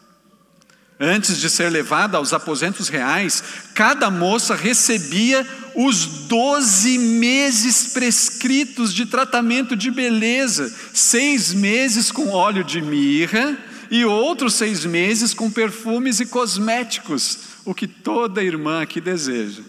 Antes 1.05 1.39
de 1.39 1.51
ser 1.51 1.69
levada 1.69 2.17
aos 2.17 2.33
aposentos 2.33 2.89
reais, 2.89 3.43
cada 3.75 4.09
moça 4.09 4.55
recebia 4.55 5.45
os 5.75 6.07
12 6.29 6.97
meses 6.97 7.93
prescritos 7.93 8.95
de 8.95 9.07
tratamento 9.07 9.75
de 9.75 9.91
beleza: 9.91 10.73
seis 10.95 11.53
meses 11.53 12.13
com 12.13 12.29
óleo 12.29 12.63
de 12.63 12.81
mirra 12.81 13.59
e 13.91 14.05
outros 14.05 14.55
seis 14.55 14.85
meses 14.85 15.35
com 15.35 15.51
perfumes 15.51 16.21
e 16.21 16.27
cosméticos, 16.27 17.41
o 17.65 17.75
que 17.75 17.89
toda 17.89 18.41
irmã 18.41 18.81
aqui 18.81 19.01
deseja. 19.01 19.65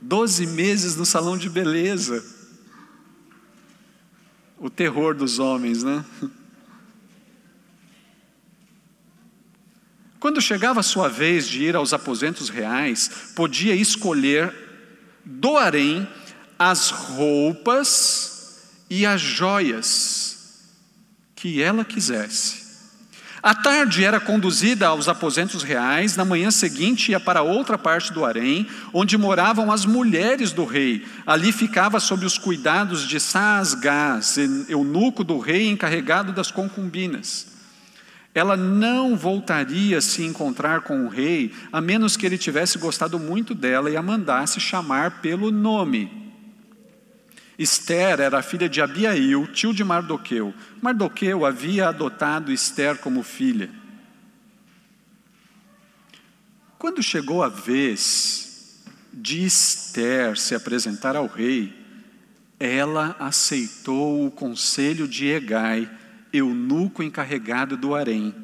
Doze 0.00 0.46
meses 0.46 0.94
no 0.94 1.04
salão 1.04 1.36
de 1.36 1.50
beleza. 1.50 2.24
O 4.56 4.70
terror 4.70 5.16
dos 5.16 5.40
homens, 5.40 5.82
né? 5.82 6.04
Quando 10.18 10.40
chegava 10.40 10.80
a 10.80 10.82
sua 10.82 11.08
vez 11.08 11.46
de 11.46 11.62
ir 11.62 11.76
aos 11.76 11.92
aposentos 11.92 12.48
reais, 12.48 13.32
podia 13.34 13.74
escolher 13.74 14.52
do 15.24 15.56
harém 15.56 16.08
as 16.58 16.90
roupas 16.90 18.62
e 18.88 19.04
as 19.04 19.20
joias 19.20 20.36
que 21.34 21.60
ela 21.60 21.84
quisesse. 21.84 22.64
À 23.42 23.54
tarde 23.54 24.02
era 24.02 24.18
conduzida 24.18 24.88
aos 24.88 25.06
aposentos 25.06 25.62
reais, 25.62 26.16
na 26.16 26.24
manhã 26.24 26.50
seguinte 26.50 27.12
ia 27.12 27.20
para 27.20 27.42
outra 27.42 27.78
parte 27.78 28.12
do 28.12 28.24
harém, 28.24 28.66
onde 28.92 29.16
moravam 29.16 29.70
as 29.70 29.84
mulheres 29.84 30.50
do 30.50 30.64
rei. 30.64 31.06
Ali 31.24 31.52
ficava 31.52 32.00
sob 32.00 32.24
os 32.24 32.38
cuidados 32.38 33.06
de 33.06 33.20
Saasgás, 33.20 34.36
eunuco 34.68 35.22
do 35.22 35.38
rei 35.38 35.68
encarregado 35.68 36.32
das 36.32 36.50
concubinas 36.50 37.55
ela 38.36 38.54
não 38.54 39.16
voltaria 39.16 39.96
a 39.96 40.00
se 40.02 40.22
encontrar 40.22 40.82
com 40.82 41.06
o 41.06 41.08
rei, 41.08 41.54
a 41.72 41.80
menos 41.80 42.18
que 42.18 42.26
ele 42.26 42.36
tivesse 42.36 42.76
gostado 42.76 43.18
muito 43.18 43.54
dela 43.54 43.88
e 43.88 43.96
a 43.96 44.02
mandasse 44.02 44.60
chamar 44.60 45.22
pelo 45.22 45.50
nome. 45.50 46.34
Esther 47.58 48.20
era 48.20 48.42
filha 48.42 48.68
de 48.68 48.82
Abiail, 48.82 49.46
tio 49.46 49.72
de 49.72 49.82
Mardoqueu. 49.82 50.52
Mardoqueu 50.82 51.46
havia 51.46 51.88
adotado 51.88 52.52
Esther 52.52 52.98
como 52.98 53.22
filha. 53.22 53.70
Quando 56.78 57.02
chegou 57.02 57.42
a 57.42 57.48
vez 57.48 58.84
de 59.14 59.46
Esther 59.46 60.36
se 60.36 60.54
apresentar 60.54 61.16
ao 61.16 61.26
rei, 61.26 61.74
ela 62.60 63.16
aceitou 63.18 64.26
o 64.26 64.30
conselho 64.30 65.08
de 65.08 65.26
Egai, 65.28 65.90
eunuco 66.32 67.02
encarregado 67.02 67.76
do 67.76 67.94
harém. 67.94 68.34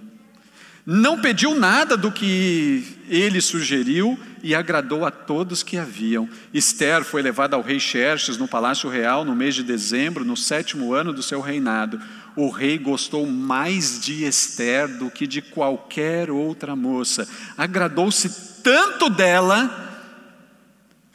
Não 0.84 1.20
pediu 1.20 1.54
nada 1.54 1.96
do 1.96 2.10
que 2.10 2.98
ele 3.08 3.40
sugeriu 3.40 4.18
e 4.42 4.52
agradou 4.52 5.04
a 5.06 5.12
todos 5.12 5.62
que 5.62 5.78
haviam. 5.78 6.28
Esther 6.52 7.04
foi 7.04 7.22
levada 7.22 7.54
ao 7.54 7.62
rei 7.62 7.78
Xerxes 7.78 8.36
no 8.36 8.48
palácio 8.48 8.90
real 8.90 9.24
no 9.24 9.36
mês 9.36 9.54
de 9.54 9.62
dezembro, 9.62 10.24
no 10.24 10.36
sétimo 10.36 10.92
ano 10.92 11.12
do 11.12 11.22
seu 11.22 11.40
reinado. 11.40 12.00
O 12.34 12.50
rei 12.50 12.78
gostou 12.78 13.24
mais 13.26 14.00
de 14.00 14.24
Esther 14.24 14.88
do 14.88 15.08
que 15.08 15.24
de 15.24 15.40
qualquer 15.40 16.30
outra 16.30 16.74
moça. 16.74 17.28
Agradou-se 17.56 18.60
tanto 18.64 19.08
dela 19.08 19.90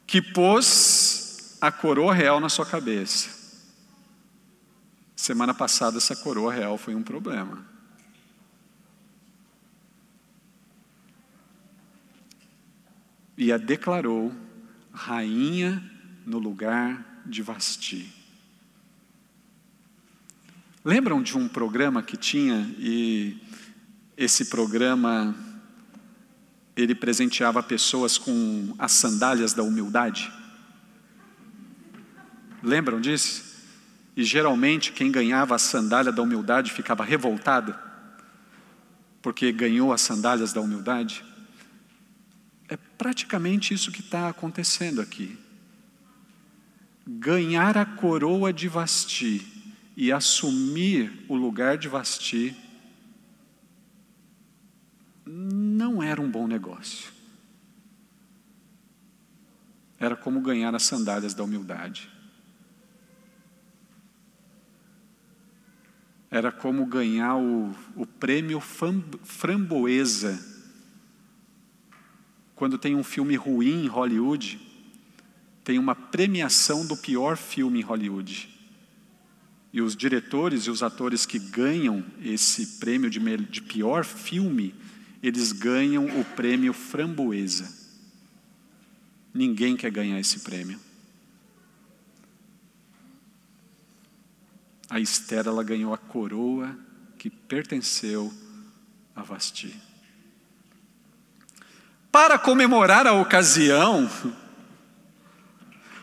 que 0.05 0.21
pôs 0.21 1.57
a 1.59 1.69
coroa 1.71 2.13
real 2.13 2.39
na 2.39 2.47
sua 2.47 2.65
cabeça. 2.65 3.36
Semana 5.17 5.51
passada, 5.51 5.97
essa 5.97 6.15
coroa 6.15 6.53
real 6.53 6.77
foi 6.77 6.93
um 6.93 7.01
problema. 7.01 7.65
E 13.35 13.51
a 13.51 13.57
declarou 13.57 14.31
rainha 14.93 15.83
no 16.23 16.37
lugar 16.37 17.23
de 17.25 17.41
Vasti. 17.41 18.13
Lembram 20.85 21.23
de 21.23 21.35
um 21.35 21.47
programa 21.47 22.03
que 22.03 22.15
tinha 22.15 22.71
e 22.77 23.41
esse 24.15 24.45
programa 24.45 25.35
ele 26.75 26.93
presenteava 26.93 27.63
pessoas 27.63 28.19
com 28.19 28.75
as 28.77 28.91
sandálias 28.91 29.51
da 29.51 29.63
humildade. 29.63 30.31
Lembram 32.61 33.01
disso? 33.01 33.46
E 34.17 34.23
geralmente 34.23 34.91
quem 34.91 35.11
ganhava 35.11 35.53
a 35.53 35.59
sandália 35.59 36.11
da 36.11 36.23
humildade 36.23 36.71
ficava 36.71 37.05
revoltado, 37.05 37.77
porque 39.21 39.51
ganhou 39.51 39.93
as 39.93 40.01
sandálias 40.01 40.51
da 40.51 40.59
humildade. 40.59 41.23
É 42.67 42.75
praticamente 42.75 43.75
isso 43.75 43.91
que 43.91 44.01
está 44.01 44.27
acontecendo 44.27 45.01
aqui. 45.01 45.37
Ganhar 47.05 47.77
a 47.77 47.85
coroa 47.85 48.51
de 48.51 48.67
Vasti 48.67 49.45
e 49.95 50.11
assumir 50.11 51.23
o 51.29 51.35
lugar 51.35 51.77
de 51.77 51.87
Vasti 51.87 52.57
não 55.27 56.01
era 56.01 56.19
um 56.19 56.29
bom 56.29 56.47
negócio. 56.47 57.11
Era 59.99 60.15
como 60.15 60.41
ganhar 60.41 60.73
as 60.73 60.83
sandálias 60.83 61.35
da 61.35 61.43
humildade. 61.43 62.16
Era 66.29 66.51
como 66.51 66.85
ganhar 66.85 67.35
o, 67.37 67.73
o 67.95 68.05
prêmio 68.05 68.59
framboesa. 68.59 70.37
Quando 72.55 72.77
tem 72.77 72.95
um 72.95 73.03
filme 73.03 73.35
ruim 73.35 73.85
em 73.85 73.87
Hollywood, 73.87 74.59
tem 75.63 75.79
uma 75.79 75.95
premiação 75.95 76.85
do 76.85 76.97
pior 76.97 77.37
filme 77.37 77.79
em 77.79 77.83
Hollywood. 77.83 78.49
E 79.71 79.81
os 79.81 79.95
diretores 79.95 80.63
e 80.63 80.71
os 80.71 80.81
atores 80.81 81.25
que 81.25 81.39
ganham 81.39 82.03
esse 82.21 82.79
prêmio 82.79 83.09
de, 83.09 83.19
de 83.37 83.61
pior 83.61 84.03
filme 84.03 84.73
eles 85.21 85.51
ganham 85.51 86.05
o 86.05 86.23
prêmio 86.23 86.73
Framboesa. 86.73 87.67
Ninguém 89.33 89.75
quer 89.75 89.91
ganhar 89.91 90.19
esse 90.19 90.39
prêmio. 90.39 90.79
A 94.89 94.99
Esther 94.99 95.47
ela 95.47 95.63
ganhou 95.63 95.93
a 95.93 95.97
coroa 95.97 96.75
que 97.17 97.29
pertenceu 97.29 98.33
a 99.15 99.21
Vasti. 99.21 99.75
Para 102.11 102.37
comemorar 102.37 103.05
a 103.05 103.13
ocasião, 103.13 104.09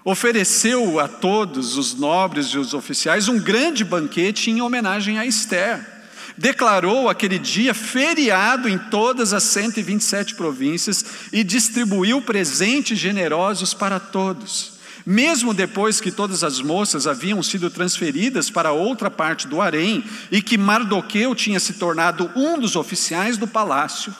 ofereceu 0.04 1.00
a 1.00 1.08
todos 1.08 1.76
os 1.76 1.94
nobres 1.94 2.46
e 2.48 2.58
os 2.58 2.74
oficiais 2.74 3.28
um 3.28 3.38
grande 3.38 3.84
banquete 3.84 4.50
em 4.50 4.60
homenagem 4.60 5.18
a 5.18 5.26
Esther 5.26 5.94
declarou 6.36 7.08
aquele 7.08 7.38
dia 7.38 7.72
feriado 7.72 8.68
em 8.68 8.78
todas 8.78 9.32
as 9.32 9.44
127 9.44 10.34
províncias 10.34 11.04
e 11.32 11.44
distribuiu 11.44 12.20
presentes 12.22 12.98
generosos 12.98 13.72
para 13.72 14.00
todos. 14.00 14.73
Mesmo 15.06 15.52
depois 15.52 16.00
que 16.00 16.10
todas 16.10 16.42
as 16.42 16.60
moças 16.60 17.06
haviam 17.06 17.42
sido 17.42 17.70
transferidas 17.70 18.48
para 18.48 18.72
outra 18.72 19.10
parte 19.10 19.46
do 19.46 19.60
harém 19.60 20.02
e 20.30 20.40
que 20.40 20.56
Mardoqueu 20.56 21.34
tinha 21.34 21.60
se 21.60 21.74
tornado 21.74 22.30
um 22.34 22.58
dos 22.58 22.74
oficiais 22.74 23.36
do 23.36 23.46
palácio, 23.46 24.14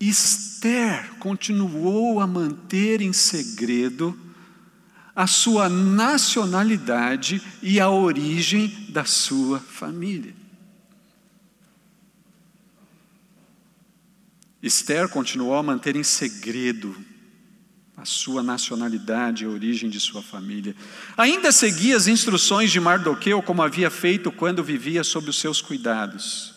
Esther 0.00 1.10
continuou 1.20 2.20
a 2.20 2.26
manter 2.26 3.02
em 3.02 3.12
segredo 3.12 4.18
a 5.14 5.26
sua 5.26 5.68
nacionalidade 5.68 7.42
e 7.62 7.78
a 7.78 7.88
origem 7.90 8.86
da 8.88 9.04
sua 9.04 9.60
família. 9.60 10.34
Esther 14.62 15.08
continuou 15.08 15.54
a 15.54 15.62
manter 15.62 15.96
em 15.96 16.02
segredo 16.02 16.96
a 18.02 18.04
sua 18.04 18.42
nacionalidade 18.42 19.44
e 19.44 19.46
a 19.46 19.50
origem 19.50 19.88
de 19.88 20.00
sua 20.00 20.20
família. 20.20 20.74
Ainda 21.16 21.52
seguia 21.52 21.96
as 21.96 22.08
instruções 22.08 22.72
de 22.72 22.80
Mardoqueu 22.80 23.40
como 23.40 23.62
havia 23.62 23.88
feito 23.90 24.32
quando 24.32 24.64
vivia 24.64 25.04
sob 25.04 25.30
os 25.30 25.38
seus 25.38 25.62
cuidados. 25.62 26.52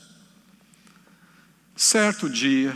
Certo 1.75 2.27
dia, 2.27 2.75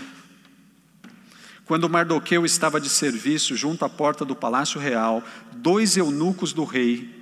quando 1.66 1.90
Mardoqueu 1.90 2.46
estava 2.46 2.80
de 2.80 2.90
serviço 2.90 3.56
junto 3.56 3.84
à 3.84 3.90
porta 3.90 4.24
do 4.24 4.36
palácio 4.36 4.80
real, 4.80 5.24
dois 5.52 5.98
eunucos 5.98 6.54
do 6.54 6.64
rei, 6.64 7.18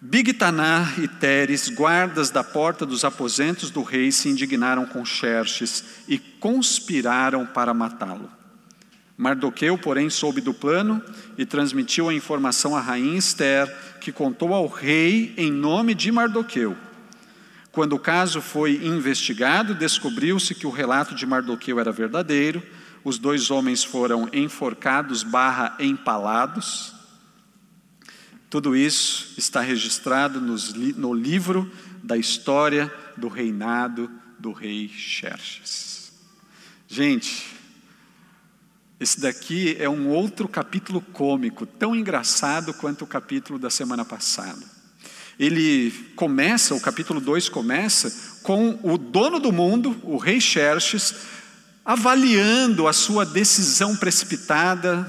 Bigtaná 0.00 0.94
e 0.98 1.06
Teres, 1.06 1.68
guardas 1.68 2.30
da 2.30 2.42
porta 2.42 2.84
dos 2.84 3.04
aposentos 3.04 3.70
do 3.70 3.82
rei, 3.82 4.10
se 4.10 4.28
indignaram 4.28 4.84
com 4.84 5.04
Xerxes 5.04 5.84
e 6.08 6.18
conspiraram 6.18 7.46
para 7.46 7.72
matá-lo. 7.72 8.37
Mardoqueu, 9.18 9.76
porém, 9.76 10.08
soube 10.08 10.40
do 10.40 10.54
plano 10.54 11.02
e 11.36 11.44
transmitiu 11.44 12.08
a 12.08 12.14
informação 12.14 12.74
à 12.74 12.80
rainha 12.80 13.18
Esther, 13.18 13.70
que 14.00 14.10
contou 14.10 14.54
ao 14.54 14.66
rei 14.66 15.34
em 15.36 15.52
nome 15.52 15.94
de 15.94 16.10
Mardoqueu. 16.10 16.74
Quando 17.70 17.92
o 17.94 17.98
caso 17.98 18.40
foi 18.40 18.76
investigado, 18.86 19.74
descobriu-se 19.74 20.54
que 20.54 20.66
o 20.66 20.70
relato 20.70 21.14
de 21.14 21.26
Mardoqueu 21.26 21.78
era 21.78 21.92
verdadeiro 21.92 22.62
os 23.04 23.18
dois 23.18 23.50
homens 23.50 23.84
foram 23.84 24.28
enforcados 24.32 25.22
barra 25.22 25.76
empalados. 25.78 26.94
Tudo 28.50 28.76
isso 28.76 29.34
está 29.38 29.60
registrado 29.60 30.40
nos, 30.40 30.74
no 30.74 31.14
livro 31.14 31.70
da 32.02 32.16
história 32.16 32.92
do 33.16 33.28
reinado 33.28 34.10
do 34.38 34.52
rei 34.52 34.88
Xerxes. 34.88 36.12
Gente, 36.86 37.46
esse 39.00 39.20
daqui 39.20 39.76
é 39.78 39.88
um 39.88 40.08
outro 40.08 40.48
capítulo 40.48 41.00
cômico, 41.00 41.64
tão 41.64 41.94
engraçado 41.94 42.74
quanto 42.74 43.02
o 43.02 43.06
capítulo 43.06 43.58
da 43.58 43.70
semana 43.70 44.04
passada. 44.04 44.64
Ele 45.38 45.92
começa, 46.16 46.74
o 46.74 46.80
capítulo 46.80 47.20
2 47.20 47.48
começa 47.48 48.40
com 48.42 48.76
o 48.82 48.98
dono 48.98 49.38
do 49.38 49.52
mundo, 49.52 49.96
o 50.02 50.16
rei 50.16 50.40
Xerxes, 50.40 51.14
avaliando 51.84 52.88
a 52.88 52.92
sua 52.92 53.24
decisão 53.24 53.94
precipitada, 53.94 55.06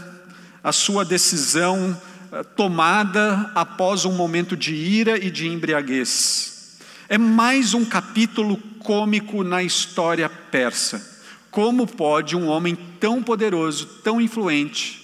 a 0.64 0.72
sua 0.72 1.04
decisão 1.04 2.00
eh, 2.32 2.44
tomada 2.44 3.52
após 3.56 4.06
um 4.06 4.12
momento 4.12 4.56
de 4.56 4.76
ira 4.76 5.18
e 5.18 5.32
de 5.32 5.48
embriaguez. 5.48 6.78
É 7.10 7.18
mais 7.18 7.74
um 7.74 7.84
capítulo 7.84 8.56
cômico 8.78 9.44
na 9.44 9.64
história 9.64 10.30
persa. 10.30 11.19
Como 11.52 11.88
pode 11.88 12.36
um 12.36 12.48
homem 12.48 12.78
tão 13.00 13.24
poderoso, 13.24 13.86
tão 14.04 14.22
influente, 14.22 15.00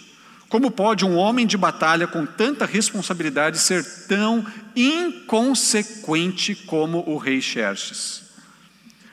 como 0.48 0.70
pode 0.70 1.04
um 1.04 1.16
homem 1.16 1.46
de 1.46 1.58
batalha 1.58 2.08
com 2.08 2.26
tanta 2.26 2.66
responsabilidade 2.66 3.60
ser 3.60 3.84
tão 4.08 4.46
inconsequente 4.76 6.56
como 6.56 7.04
o 7.08 7.18
rei 7.18 7.42
Xerxes? 7.42 8.24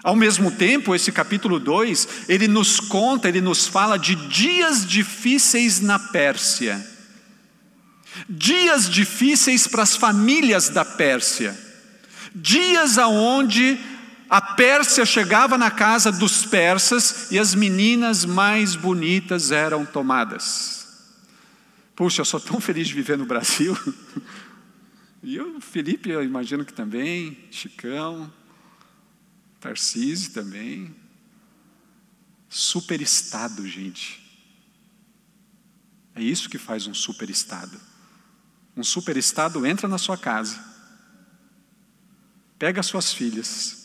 Ao 0.02 0.16
mesmo 0.16 0.50
tempo, 0.50 0.94
esse 0.94 1.12
capítulo 1.12 1.60
2, 1.60 2.08
ele 2.28 2.48
nos 2.48 2.80
conta, 2.80 3.28
ele 3.28 3.40
nos 3.40 3.66
fala 3.66 3.96
de 3.96 4.14
dias 4.14 4.84
difíceis 4.84 5.80
na 5.80 5.98
Pérsia. 5.98 6.84
Dias 8.28 8.90
difíceis 8.90 9.66
para 9.66 9.84
as 9.84 9.96
famílias 9.96 10.68
da 10.68 10.84
Pérsia. 10.84 11.56
Dias 12.34 12.98
aonde 12.98 13.78
a 14.32 14.40
Pérsia 14.40 15.04
chegava 15.04 15.58
na 15.58 15.70
casa 15.70 16.10
dos 16.10 16.46
persas 16.46 17.30
e 17.30 17.38
as 17.38 17.54
meninas 17.54 18.24
mais 18.24 18.74
bonitas 18.74 19.50
eram 19.50 19.84
tomadas. 19.84 20.88
Puxa, 21.94 22.22
eu 22.22 22.24
sou 22.24 22.40
tão 22.40 22.58
feliz 22.58 22.88
de 22.88 22.94
viver 22.94 23.18
no 23.18 23.26
Brasil. 23.26 23.76
E 25.24 25.38
o 25.38 25.60
Felipe, 25.60 26.10
eu 26.10 26.20
imagino 26.24 26.64
que 26.64 26.72
também, 26.72 27.46
Chicão, 27.48 28.32
Tarcísio 29.60 30.32
também. 30.32 30.92
Superestado, 32.48 33.64
gente. 33.68 34.20
É 36.12 36.20
isso 36.20 36.48
que 36.48 36.58
faz 36.58 36.88
um 36.88 36.94
superestado. 36.94 37.80
Um 38.76 38.82
superestado 38.82 39.64
entra 39.64 39.86
na 39.86 39.96
sua 39.96 40.18
casa, 40.18 40.60
pega 42.58 42.82
suas 42.82 43.12
filhas, 43.12 43.81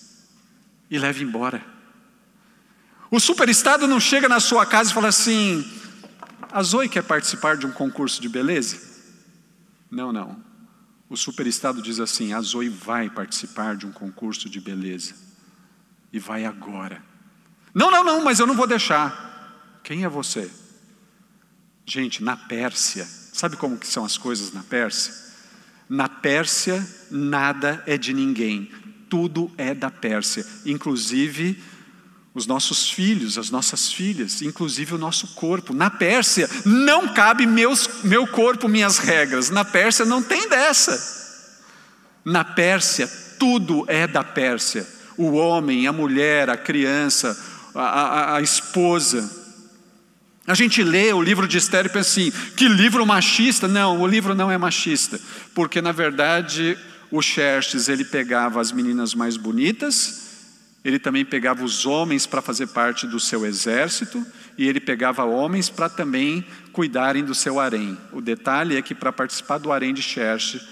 e 0.90 0.98
leve 0.98 1.24
embora. 1.24 1.64
O 3.10 3.20
superestado 3.20 3.88
não 3.88 4.00
chega 4.00 4.28
na 4.28 4.40
sua 4.40 4.66
casa 4.66 4.92
e 4.92 4.94
fala 4.94 5.08
assim: 5.08 5.66
a 6.52 6.62
Zoe 6.62 6.90
quer 6.90 7.04
participar 7.04 7.58
de 7.58 7.66
um 7.66 7.72
concurso 7.72 8.22
de 8.22 8.28
beleza? 8.28 8.80
Não, 9.90 10.12
não. 10.12 10.44
O 11.10 11.16
superestado 11.16 11.82
diz 11.82 12.00
assim: 12.00 12.34
a 12.34 12.42
Zoe 12.42 12.70
vai 12.70 13.10
participar 13.10 13.76
de 13.76 13.86
um 13.86 13.92
concurso 13.92 14.50
de 14.50 14.60
beleza. 14.60 15.16
E 16.12 16.20
vai 16.20 16.46
agora. 16.46 17.02
Não, 17.74 17.92
não, 17.92 18.04
não, 18.04 18.24
mas 18.24 18.40
eu 18.40 18.48
não 18.48 18.56
vou 18.56 18.68
deixar. 18.68 19.80
Quem 19.84 20.04
é 20.04 20.10
você? 20.10 20.50
Gente, 21.86 22.24
na 22.24 22.36
Pérsia, 22.36 23.06
sabe 23.06 23.56
como 23.56 23.78
que 23.78 23.88
são 23.88 24.04
as 24.04 24.18
coisas 24.18 24.52
na 24.52 24.64
Pérsia? 24.64 25.14
Na 25.88 26.10
Pérsia, 26.10 26.86
nada 27.10 27.82
é 27.86 27.98
de 27.98 28.14
ninguém 28.14 28.70
tudo 29.10 29.52
é 29.58 29.74
da 29.74 29.90
Pérsia, 29.90 30.46
inclusive 30.66 31.62
os 32.38 32.46
nossos 32.46 32.90
filhos, 32.92 33.38
as 33.38 33.50
nossas 33.50 33.92
filhas, 33.92 34.44
inclusive 34.44 34.94
o 34.94 34.98
nosso 34.98 35.30
corpo. 35.30 35.74
Na 35.74 35.90
Pérsia 35.90 36.48
não 36.64 37.12
cabe 37.12 37.48
meus, 37.48 38.04
meu 38.04 38.28
corpo, 38.28 38.68
minhas 38.68 39.00
regras. 39.00 39.50
Na 39.50 39.66
Pérsia 39.66 40.06
não 40.06 40.22
tem 40.22 40.48
dessa. 40.48 41.18
Na 42.24 42.44
Pérsia 42.44 43.08
tudo 43.40 43.86
é 43.88 44.06
da 44.06 44.24
Pérsia. 44.24 44.86
O 45.18 45.32
homem, 45.32 45.88
a 45.88 45.94
mulher, 45.94 46.48
a 46.48 46.56
criança, 46.56 47.36
a, 47.74 47.82
a, 47.82 48.36
a 48.36 48.42
esposa. 48.42 49.28
A 50.46 50.54
gente 50.54 50.84
lê 50.84 51.12
o 51.12 51.22
livro 51.22 51.48
de 51.48 51.58
Esther 51.58 51.88
e 51.88 51.90
pensa 51.90 52.12
assim: 52.12 52.32
que 52.56 52.68
livro 52.68 53.04
machista? 53.04 53.68
Não, 53.68 54.00
o 54.00 54.06
livro 54.08 54.36
não 54.36 54.52
é 54.52 54.58
machista, 54.60 55.20
porque 55.56 55.82
na 55.82 55.92
verdade 55.92 56.78
o 57.12 57.22
Xerxes 57.22 57.88
ele 57.88 58.04
pegava 58.04 58.60
as 58.60 58.72
meninas 58.72 59.14
mais 59.14 59.38
bonitas, 59.38 60.28
ele 60.84 61.00
também 61.00 61.26
pegava 61.26 61.64
os 61.64 61.86
homens 61.86 62.26
para 62.26 62.42
fazer 62.42 62.68
parte 62.68 63.08
do 63.08 63.20
seu 63.20 63.46
exército 63.46 64.26
e 64.58 64.68
ele 64.68 64.80
pegava 64.80 65.24
homens 65.26 65.70
para 65.70 65.90
também 65.90 66.46
cuidarem 66.72 67.24
do 67.24 67.36
seu 67.36 67.60
harém. 67.60 67.98
O 68.12 68.22
detalhe 68.22 68.78
é 68.78 68.82
que 68.82 68.96
para 68.96 69.12
participar 69.12 69.58
do 69.58 69.72
harém 69.72 69.94
de 69.94 70.02
Xerxes, 70.02 70.66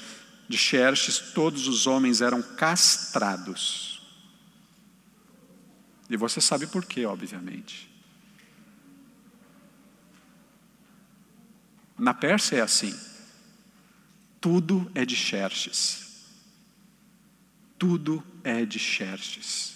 de 0.48 0.58
Xerxes, 0.58 1.20
todos 1.34 1.68
os 1.68 1.88
homens 1.88 2.22
eram 2.22 2.42
castrados. 2.42 4.02
E 6.10 6.16
você 6.16 6.40
sabe 6.40 6.68
por 6.68 6.86
quê, 6.86 7.06
obviamente. 7.06 7.92
Na 11.98 12.14
Pérsia 12.14 12.58
é 12.58 12.62
assim. 12.62 12.98
Tudo 14.40 14.90
é 14.94 15.04
de 15.04 15.16
Xerxes 15.16 16.05
tudo 17.78 18.24
é 18.44 18.66
de 18.66 18.80
Xerxes. 18.80 19.76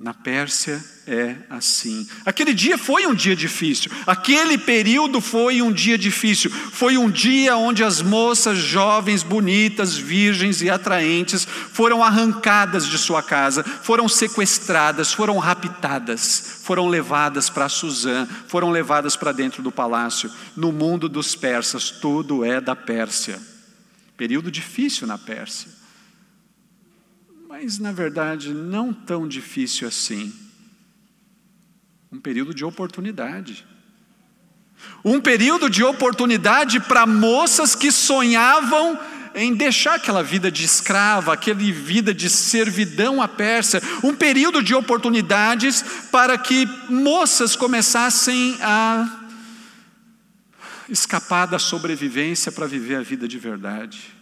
Na 0.00 0.14
Pérsia 0.14 0.82
é 1.06 1.36
assim. 1.50 2.08
Aquele 2.24 2.54
dia 2.54 2.78
foi 2.78 3.06
um 3.06 3.14
dia 3.14 3.36
difícil, 3.36 3.92
aquele 4.06 4.56
período 4.56 5.20
foi 5.20 5.60
um 5.60 5.70
dia 5.70 5.98
difícil. 5.98 6.50
Foi 6.50 6.96
um 6.96 7.10
dia 7.10 7.54
onde 7.54 7.84
as 7.84 8.00
moças 8.00 8.56
jovens, 8.56 9.22
bonitas, 9.22 9.98
virgens 9.98 10.62
e 10.62 10.70
atraentes 10.70 11.44
foram 11.44 12.02
arrancadas 12.02 12.86
de 12.86 12.96
sua 12.96 13.22
casa, 13.22 13.62
foram 13.62 14.08
sequestradas, 14.08 15.12
foram 15.12 15.36
raptadas, 15.36 16.62
foram 16.62 16.88
levadas 16.88 17.50
para 17.50 17.68
Suzã, 17.68 18.26
foram 18.46 18.70
levadas 18.70 19.16
para 19.16 19.32
dentro 19.32 19.62
do 19.62 19.70
palácio. 19.70 20.30
No 20.56 20.72
mundo 20.72 21.10
dos 21.10 21.34
persas, 21.34 21.90
tudo 21.90 22.42
é 22.42 22.58
da 22.58 22.74
Pérsia. 22.74 23.49
Período 24.20 24.50
difícil 24.50 25.06
na 25.06 25.16
Pérsia. 25.16 25.70
Mas, 27.48 27.78
na 27.78 27.90
verdade, 27.90 28.52
não 28.52 28.92
tão 28.92 29.26
difícil 29.26 29.88
assim. 29.88 30.30
Um 32.12 32.20
período 32.20 32.52
de 32.52 32.62
oportunidade. 32.62 33.66
Um 35.02 35.22
período 35.22 35.70
de 35.70 35.82
oportunidade 35.82 36.80
para 36.80 37.06
moças 37.06 37.74
que 37.74 37.90
sonhavam 37.90 39.00
em 39.34 39.54
deixar 39.54 39.94
aquela 39.94 40.22
vida 40.22 40.52
de 40.52 40.66
escrava, 40.66 41.32
aquela 41.32 41.58
vida 41.58 42.12
de 42.12 42.28
servidão 42.28 43.22
à 43.22 43.28
Pérsia, 43.28 43.80
um 44.04 44.14
período 44.14 44.62
de 44.62 44.74
oportunidades 44.74 45.82
para 46.12 46.36
que 46.36 46.68
moças 46.90 47.56
começassem 47.56 48.58
a 48.60 49.19
escapar 50.90 51.46
da 51.46 51.58
sobrevivência 51.58 52.50
para 52.50 52.66
viver 52.66 52.96
a 52.96 53.02
vida 53.02 53.28
de 53.28 53.38
verdade. 53.38 54.14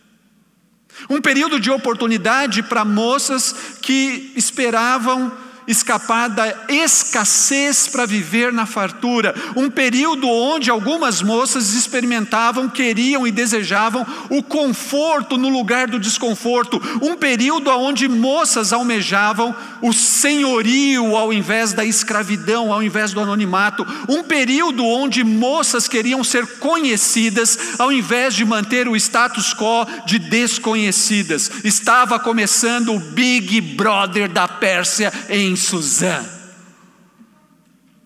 Um 1.09 1.21
período 1.21 1.61
de 1.61 1.71
oportunidade 1.71 2.63
para 2.63 2.85
moças 2.85 3.79
que 3.81 4.33
esperavam 4.37 5.33
escapar 5.69 6.29
da 6.29 6.53
escassez 6.69 7.87
para 7.87 8.07
viver 8.07 8.53
na 8.53 8.65
fartura, 8.65 9.35
um 9.55 9.71
período 9.71 10.27
onde 10.27 10.71
algumas 10.71 11.21
moças 11.21 11.75
experimentavam, 11.75 12.69
queriam 12.69 13.27
e 13.27 13.31
desejavam 13.31 14.07
o 14.31 14.43
conforto 14.43 15.37
no 15.37 15.51
lugar 15.51 15.87
do 15.87 16.01
desconforto, 16.01 16.81
um 17.03 17.15
período 17.15 17.71
onde 17.71 18.09
moças 18.09 18.73
almejavam 18.73 19.55
o 19.83 19.93
senhorio 19.93 21.15
ao 21.17 21.33
invés 21.33 21.73
da 21.73 21.85
escravidão, 21.85 22.73
ao 22.73 22.83
invés 22.83 23.13
do 23.13 23.21
anonimato, 23.21 23.87
um 24.09 24.23
período 24.23 24.85
onde 24.85 25.23
moças 25.23 25.87
queriam 25.87 26.25
ser 26.25 26.47
conhecidas 26.59 27.59
ao 27.79 27.93
invés 27.93 28.35
de 28.35 28.45
manter 28.45 28.89
o 28.89 28.97
status 28.97 29.53
quo 29.53 29.87
de 30.07 30.19
desconhecidas. 30.19 31.51
Estava 31.63 32.19
começando 32.19 32.95
o 32.95 32.99
Big 32.99 33.61
Brother 33.61 34.29
da 34.29 34.49
Pérsia 34.49 35.13
em 35.29 35.58
Suzã. 35.59 36.25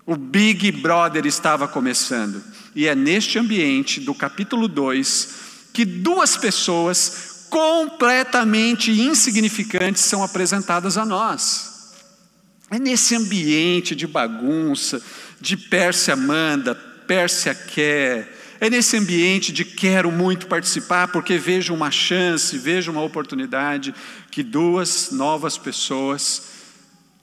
O 0.05 0.17
Big 0.17 0.73
Brother 0.73 1.27
estava 1.27 1.69
começando. 1.69 2.43
E 2.75 2.89
é 2.89 2.95
neste 2.95 3.39
ambiente 3.39 4.01
do 4.01 4.15
capítulo 4.15 4.67
2 4.67 5.43
que 5.73 5.85
duas 5.85 6.37
pessoas 6.37 7.47
completamente 7.49 8.91
insignificantes 8.91 10.03
são 10.03 10.25
apresentadas 10.25 10.97
a 10.97 11.05
nós. 11.05 11.93
É 12.71 12.79
nesse 12.79 13.15
ambiente 13.15 13.95
de 13.95 14.07
bagunça, 14.07 15.03
de 15.41 15.57
Pérsia 15.57 16.17
manda, 16.17 16.75
Pérsia 16.75 17.55
quer, 17.55 18.39
é 18.59 18.71
nesse 18.71 18.97
ambiente 18.97 19.53
de 19.53 19.65
quero 19.65 20.11
muito 20.11 20.47
participar 20.47 21.09
porque 21.09 21.37
vejo 21.37 21.75
uma 21.75 21.91
chance, 21.91 22.57
vejo 22.57 22.93
uma 22.93 23.03
oportunidade, 23.03 23.95
que 24.31 24.43
duas 24.43 25.11
novas 25.11 25.59
pessoas 25.59 26.52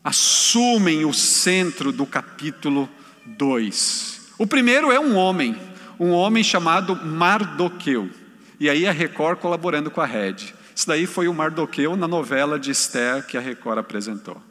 assumem 0.03 1.05
o 1.05 1.13
centro 1.13 1.91
do 1.91 2.05
capítulo 2.05 2.89
2. 3.25 4.33
O 4.37 4.47
primeiro 4.47 4.91
é 4.91 4.99
um 4.99 5.15
homem, 5.15 5.59
um 5.99 6.11
homem 6.11 6.43
chamado 6.43 6.95
Mardoqueu. 6.95 8.09
E 8.59 8.69
aí 8.69 8.87
a 8.87 8.91
Record 8.91 9.39
colaborando 9.39 9.91
com 9.91 10.01
a 10.01 10.05
Red. 10.05 10.53
Isso 10.75 10.87
daí 10.87 11.05
foi 11.05 11.27
o 11.27 11.33
Mardoqueu 11.33 11.95
na 11.95 12.07
novela 12.07 12.57
de 12.59 12.71
Esther 12.71 13.25
que 13.25 13.37
a 13.37 13.41
Record 13.41 13.79
apresentou. 13.79 14.41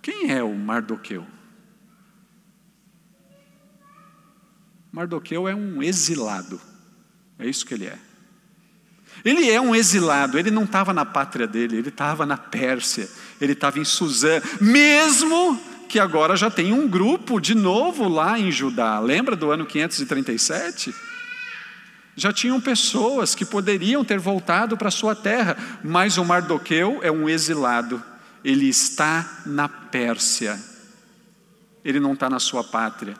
Quem 0.00 0.30
é 0.32 0.42
o 0.42 0.54
Mardoqueu? 0.54 1.26
Mardoqueu 4.92 5.48
é 5.48 5.54
um 5.54 5.82
exilado. 5.82 6.60
É 7.38 7.46
isso 7.46 7.64
que 7.64 7.74
ele 7.74 7.86
é. 7.86 7.98
Ele 9.24 9.50
é 9.50 9.60
um 9.60 9.74
exilado, 9.74 10.38
ele 10.38 10.50
não 10.50 10.64
estava 10.64 10.92
na 10.92 11.04
pátria 11.04 11.46
dele, 11.46 11.76
ele 11.76 11.88
estava 11.88 12.24
na 12.24 12.36
Pérsia, 12.36 13.08
ele 13.40 13.52
estava 13.52 13.78
em 13.78 13.84
Suzã, 13.84 14.40
mesmo 14.60 15.60
que 15.88 15.98
agora 15.98 16.36
já 16.36 16.50
tem 16.50 16.72
um 16.72 16.86
grupo 16.86 17.40
de 17.40 17.54
novo 17.54 18.08
lá 18.08 18.38
em 18.38 18.52
Judá. 18.52 19.00
Lembra 19.00 19.34
do 19.34 19.50
ano 19.50 19.66
537? 19.66 20.94
Já 22.14 22.32
tinham 22.32 22.60
pessoas 22.60 23.34
que 23.34 23.44
poderiam 23.44 24.04
ter 24.04 24.18
voltado 24.18 24.76
para 24.76 24.90
sua 24.90 25.14
terra, 25.14 25.56
mas 25.82 26.18
o 26.18 26.24
Mardoqueu 26.24 27.00
é 27.02 27.10
um 27.10 27.28
exilado, 27.28 28.02
ele 28.44 28.68
está 28.68 29.42
na 29.46 29.68
Pérsia, 29.68 30.60
ele 31.84 31.98
não 31.98 32.12
está 32.12 32.28
na 32.28 32.38
sua 32.38 32.62
pátria. 32.62 33.14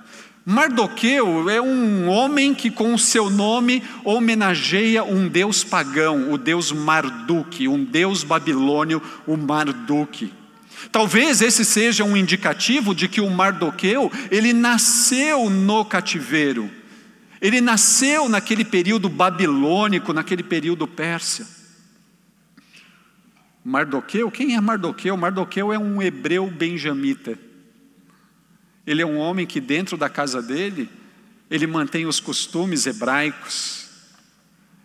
Mardoqueu 0.44 1.50
é 1.50 1.60
um 1.60 2.08
homem 2.08 2.54
que, 2.54 2.70
com 2.70 2.94
o 2.94 2.98
seu 2.98 3.28
nome, 3.28 3.82
homenageia 4.04 5.04
um 5.04 5.28
deus 5.28 5.62
pagão, 5.62 6.32
o 6.32 6.38
deus 6.38 6.72
Marduk, 6.72 7.68
um 7.68 7.84
deus 7.84 8.24
babilônio, 8.24 9.02
o 9.26 9.36
Marduk. 9.36 10.32
Talvez 10.90 11.42
esse 11.42 11.64
seja 11.64 12.04
um 12.04 12.16
indicativo 12.16 12.94
de 12.94 13.06
que 13.06 13.20
o 13.20 13.28
Mardoqueu, 13.28 14.10
ele 14.30 14.52
nasceu 14.52 15.50
no 15.50 15.84
cativeiro. 15.84 16.70
Ele 17.40 17.60
nasceu 17.60 18.28
naquele 18.28 18.64
período 18.64 19.08
babilônico, 19.08 20.12
naquele 20.12 20.42
período 20.42 20.86
persa. 20.86 21.60
Mardoqueu, 23.62 24.30
quem 24.30 24.56
é 24.56 24.60
Mardoqueu? 24.60 25.16
Mardoqueu 25.18 25.70
é 25.72 25.78
um 25.78 26.00
hebreu 26.00 26.50
benjamita. 26.50 27.38
Ele 28.86 29.02
é 29.02 29.06
um 29.06 29.18
homem 29.18 29.46
que 29.46 29.60
dentro 29.60 29.96
da 29.96 30.08
casa 30.08 30.40
dele, 30.40 30.88
ele 31.50 31.66
mantém 31.66 32.06
os 32.06 32.20
costumes 32.20 32.86
hebraicos. 32.86 33.80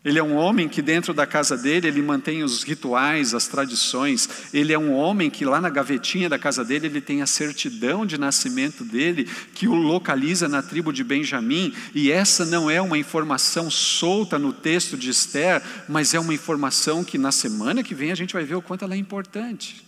Ele 0.05 0.19
é 0.19 0.23
um 0.23 0.35
homem 0.35 0.69
que 0.69 0.83
dentro 0.83 1.15
da 1.15 1.25
casa 1.25 1.57
dele, 1.57 1.87
ele 1.87 1.99
mantém 1.99 2.43
os 2.43 2.61
rituais, 2.61 3.33
as 3.33 3.47
tradições. 3.47 4.29
Ele 4.53 4.71
é 4.71 4.77
um 4.77 4.93
homem 4.93 5.31
que 5.31 5.43
lá 5.43 5.59
na 5.59 5.67
gavetinha 5.67 6.29
da 6.29 6.37
casa 6.37 6.63
dele, 6.63 6.85
ele 6.85 7.01
tem 7.01 7.23
a 7.23 7.25
certidão 7.25 8.05
de 8.05 8.15
nascimento 8.15 8.83
dele, 8.83 9.27
que 9.55 9.67
o 9.67 9.73
localiza 9.73 10.47
na 10.47 10.61
tribo 10.61 10.93
de 10.93 11.03
Benjamim. 11.03 11.73
E 11.95 12.11
essa 12.11 12.45
não 12.45 12.69
é 12.69 12.79
uma 12.79 12.99
informação 12.99 13.71
solta 13.71 14.37
no 14.37 14.53
texto 14.53 14.95
de 14.95 15.09
Esther, 15.09 15.59
mas 15.89 16.13
é 16.13 16.19
uma 16.19 16.35
informação 16.35 17.03
que 17.03 17.17
na 17.17 17.31
semana 17.31 17.81
que 17.81 17.95
vem 17.95 18.11
a 18.11 18.15
gente 18.15 18.33
vai 18.35 18.43
ver 18.43 18.55
o 18.55 18.61
quanto 18.61 18.85
ela 18.85 18.93
é 18.93 18.97
importante. 18.97 19.83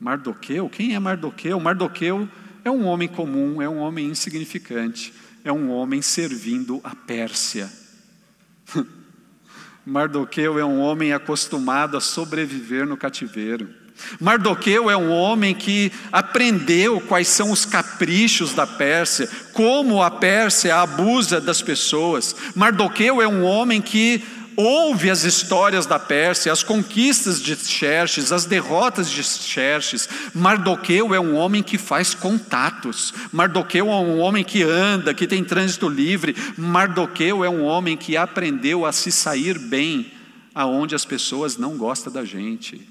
Mardoqueu, 0.00 0.68
quem 0.68 0.94
é 0.94 0.98
Mardoqueu? 0.98 1.60
Mardoqueu 1.60 2.28
é 2.64 2.70
um 2.70 2.86
homem 2.86 3.06
comum, 3.06 3.60
é 3.60 3.68
um 3.68 3.78
homem 3.78 4.06
insignificante 4.06 5.12
é 5.44 5.52
um 5.52 5.70
homem 5.70 6.02
servindo 6.02 6.80
a 6.84 6.94
Pérsia. 6.94 7.70
Mardoqueu 9.84 10.58
é 10.58 10.64
um 10.64 10.80
homem 10.80 11.12
acostumado 11.12 11.96
a 11.96 12.00
sobreviver 12.00 12.86
no 12.86 12.96
cativeiro. 12.96 13.68
Mardoqueu 14.18 14.90
é 14.90 14.96
um 14.96 15.10
homem 15.10 15.54
que 15.54 15.92
aprendeu 16.10 17.00
quais 17.02 17.28
são 17.28 17.50
os 17.50 17.66
caprichos 17.66 18.54
da 18.54 18.66
Pérsia, 18.66 19.28
como 19.52 20.02
a 20.02 20.10
Pérsia 20.10 20.76
abusa 20.76 21.40
das 21.40 21.60
pessoas. 21.60 22.34
Mardoqueu 22.54 23.20
é 23.20 23.28
um 23.28 23.44
homem 23.44 23.80
que 23.82 24.22
ouve 24.60 25.10
as 25.10 25.24
histórias 25.24 25.86
da 25.86 25.98
Pérsia, 25.98 26.52
as 26.52 26.62
conquistas 26.62 27.40
de 27.40 27.56
Xerxes, 27.56 28.32
as 28.32 28.44
derrotas 28.44 29.10
de 29.10 29.22
Xerxes. 29.22 30.08
Mardoqueu 30.34 31.14
é 31.14 31.20
um 31.20 31.34
homem 31.36 31.62
que 31.62 31.78
faz 31.78 32.14
contatos. 32.14 33.12
Mardoqueu 33.32 33.88
é 33.88 33.94
um 33.94 34.18
homem 34.18 34.44
que 34.44 34.62
anda, 34.62 35.14
que 35.14 35.26
tem 35.26 35.44
trânsito 35.44 35.88
livre. 35.88 36.34
Mardoqueu 36.56 37.44
é 37.44 37.50
um 37.50 37.64
homem 37.64 37.96
que 37.96 38.16
aprendeu 38.16 38.84
a 38.84 38.92
se 38.92 39.10
sair 39.10 39.58
bem 39.58 40.12
aonde 40.54 40.94
as 40.94 41.04
pessoas 41.04 41.56
não 41.56 41.76
gostam 41.76 42.12
da 42.12 42.24
gente. 42.24 42.88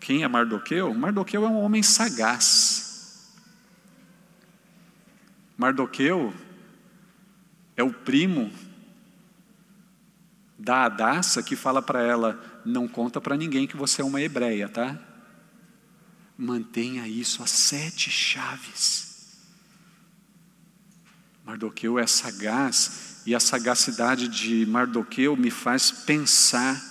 Quem 0.00 0.22
é 0.22 0.28
Mardoqueu? 0.28 0.94
Mardoqueu 0.94 1.44
é 1.44 1.48
um 1.48 1.60
homem 1.60 1.82
sagaz. 1.82 3.28
Mardoqueu 5.56 6.32
é 7.78 7.82
o 7.84 7.92
primo 7.92 8.52
da 10.58 10.84
Adassa 10.84 11.42
que 11.44 11.54
fala 11.54 11.80
para 11.80 12.02
ela: 12.02 12.60
não 12.64 12.88
conta 12.88 13.20
para 13.20 13.36
ninguém 13.36 13.68
que 13.68 13.76
você 13.76 14.02
é 14.02 14.04
uma 14.04 14.20
hebreia, 14.20 14.68
tá? 14.68 14.98
Mantenha 16.36 17.06
isso 17.06 17.42
a 17.42 17.46
sete 17.46 18.10
chaves. 18.10 19.06
Mardoqueu 21.46 21.98
é 21.98 22.06
sagaz 22.06 23.22
e 23.24 23.34
a 23.34 23.40
sagacidade 23.40 24.28
de 24.28 24.66
Mardoqueu 24.66 25.36
me 25.36 25.50
faz 25.50 25.90
pensar 25.90 26.84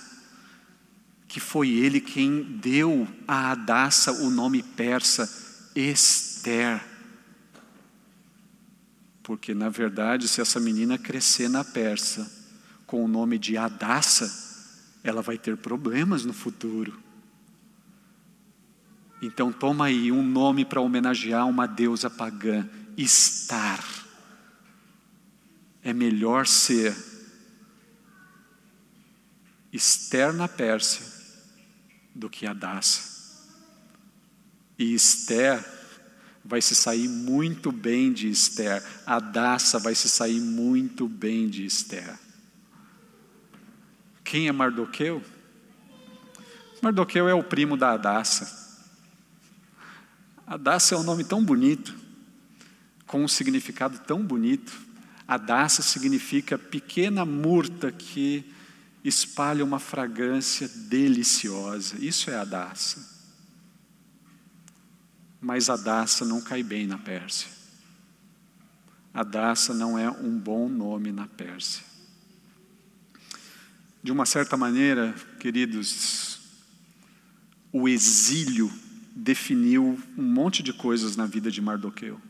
que 1.28 1.38
foi 1.38 1.68
ele 1.68 2.00
quem 2.00 2.42
deu 2.42 3.06
a 3.26 3.52
Adassa 3.52 4.10
o 4.10 4.30
nome 4.30 4.62
persa 4.62 5.30
Esther 5.76 6.97
porque, 9.28 9.52
na 9.52 9.68
verdade, 9.68 10.26
se 10.26 10.40
essa 10.40 10.58
menina 10.58 10.96
crescer 10.96 11.50
na 11.50 11.62
Pérsia 11.62 12.26
com 12.86 13.04
o 13.04 13.06
nome 13.06 13.38
de 13.38 13.58
Adassa, 13.58 14.96
ela 15.04 15.20
vai 15.20 15.36
ter 15.36 15.54
problemas 15.58 16.24
no 16.24 16.32
futuro. 16.32 16.98
Então, 19.20 19.52
toma 19.52 19.84
aí 19.84 20.10
um 20.10 20.22
nome 20.22 20.64
para 20.64 20.80
homenagear 20.80 21.46
uma 21.46 21.66
deusa 21.66 22.08
pagã: 22.08 22.66
Estar. 22.96 23.84
É 25.82 25.92
melhor 25.92 26.46
ser 26.46 26.96
Esther 29.70 30.32
na 30.32 30.48
Pérsia 30.48 31.04
do 32.14 32.30
que 32.30 32.46
Adassa. 32.46 33.44
E 34.78 34.94
Esther 34.94 35.77
vai 36.48 36.62
se 36.62 36.74
sair 36.74 37.06
muito 37.08 37.70
bem 37.70 38.10
de 38.10 38.26
Esther. 38.30 38.82
A 39.06 39.20
Daça 39.20 39.78
vai 39.78 39.94
se 39.94 40.08
sair 40.08 40.40
muito 40.40 41.06
bem 41.06 41.46
de 41.46 41.66
Esther. 41.66 42.18
Quem 44.24 44.48
é 44.48 44.52
Mardoqueu? 44.52 45.22
Mardoqueu 46.80 47.28
é 47.28 47.34
o 47.34 47.42
primo 47.42 47.76
da 47.76 47.92
Adassa. 47.92 48.80
Adassa 50.46 50.94
é 50.94 50.98
um 50.98 51.02
nome 51.02 51.22
tão 51.22 51.44
bonito, 51.44 51.94
com 53.06 53.22
um 53.22 53.28
significado 53.28 53.98
tão 53.98 54.22
bonito. 54.22 54.72
Adassa 55.26 55.82
significa 55.82 56.56
pequena 56.56 57.26
murta 57.26 57.92
que 57.92 58.50
espalha 59.04 59.62
uma 59.62 59.78
fragrância 59.78 60.66
deliciosa. 60.66 61.96
Isso 61.98 62.30
é 62.30 62.36
Adassa. 62.36 63.17
Mas 65.40 65.70
a 65.70 65.76
Daça 65.76 66.24
não 66.24 66.40
cai 66.40 66.62
bem 66.62 66.86
na 66.86 66.98
Pérsia. 66.98 67.48
A 69.12 69.22
Daça 69.22 69.72
não 69.72 69.98
é 69.98 70.10
um 70.10 70.38
bom 70.38 70.68
nome 70.68 71.12
na 71.12 71.26
Pérsia. 71.26 71.82
De 74.02 74.12
uma 74.12 74.24
certa 74.24 74.56
maneira, 74.56 75.14
queridos, 75.40 76.40
o 77.72 77.88
exílio 77.88 78.72
definiu 79.14 80.00
um 80.16 80.22
monte 80.22 80.62
de 80.62 80.72
coisas 80.72 81.16
na 81.16 81.26
vida 81.26 81.50
de 81.50 81.60
Mardoqueu. 81.60 82.20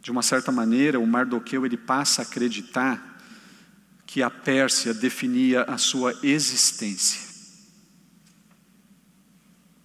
De 0.00 0.10
uma 0.10 0.22
certa 0.22 0.50
maneira, 0.50 0.98
o 0.98 1.06
Mardoqueu 1.06 1.66
ele 1.66 1.76
passa 1.76 2.22
a 2.22 2.24
acreditar 2.24 3.20
que 4.06 4.22
a 4.22 4.30
Pérsia 4.30 4.94
definia 4.94 5.64
a 5.64 5.76
sua 5.76 6.18
existência. 6.22 7.27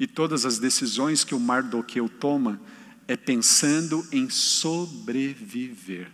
E 0.04 0.08
todas 0.08 0.46
as 0.46 0.60
decisões 0.60 1.24
que 1.24 1.34
o 1.34 1.40
Mardoqueu 1.40 2.10
toma 2.10 2.60
é 3.08 3.16
pensando 3.16 4.06
em 4.12 4.30
sobreviver. 4.30 6.12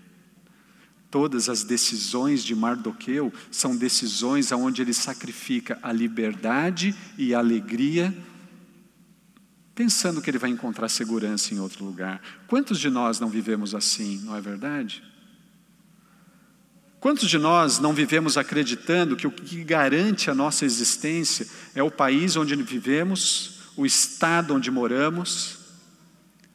Todas 1.09 1.49
as 1.49 1.63
decisões 1.63 2.43
de 2.43 2.53
Mardoqueu 2.53 3.33
são 3.49 3.75
decisões 3.75 4.51
onde 4.51 4.83
ele 4.83 4.93
sacrifica 4.93 5.79
a 5.81 5.91
liberdade 5.91 6.95
e 7.17 7.33
a 7.33 7.39
alegria, 7.39 8.15
pensando 9.73 10.21
que 10.21 10.29
ele 10.29 10.37
vai 10.37 10.51
encontrar 10.51 10.87
segurança 10.87 11.55
em 11.55 11.59
outro 11.59 11.83
lugar. 11.83 12.21
Quantos 12.45 12.79
de 12.79 12.91
nós 12.91 13.19
não 13.19 13.27
vivemos 13.27 13.73
assim, 13.73 14.19
não 14.23 14.35
é 14.35 14.39
verdade? 14.39 15.01
Quantos 16.99 17.27
de 17.27 17.39
nós 17.39 17.79
não 17.79 17.91
vivemos 17.91 18.37
acreditando 18.37 19.15
que 19.15 19.25
o 19.25 19.31
que 19.31 19.63
garante 19.63 20.29
a 20.29 20.35
nossa 20.35 20.63
existência 20.63 21.47
é 21.73 21.81
o 21.81 21.89
país 21.89 22.35
onde 22.35 22.55
vivemos, 22.55 23.57
o 23.75 23.85
estado 23.85 24.53
onde 24.53 24.69
moramos, 24.69 25.57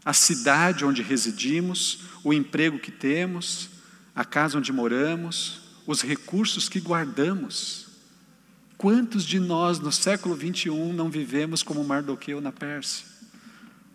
a 0.04 0.12
cidade 0.12 0.84
onde 0.84 1.02
residimos, 1.02 2.00
o 2.22 2.32
emprego 2.32 2.78
que 2.78 2.90
temos, 2.90 3.70
a 4.14 4.24
casa 4.24 4.58
onde 4.58 4.72
moramos, 4.72 5.62
os 5.86 6.02
recursos 6.02 6.68
que 6.68 6.80
guardamos. 6.80 7.86
Quantos 8.76 9.24
de 9.24 9.40
nós 9.40 9.78
no 9.78 9.90
século 9.90 10.34
21 10.34 10.92
não 10.92 11.08
vivemos 11.08 11.62
como 11.62 11.82
Mardoqueu 11.84 12.40
na 12.40 12.52
Pérsia? 12.52 13.06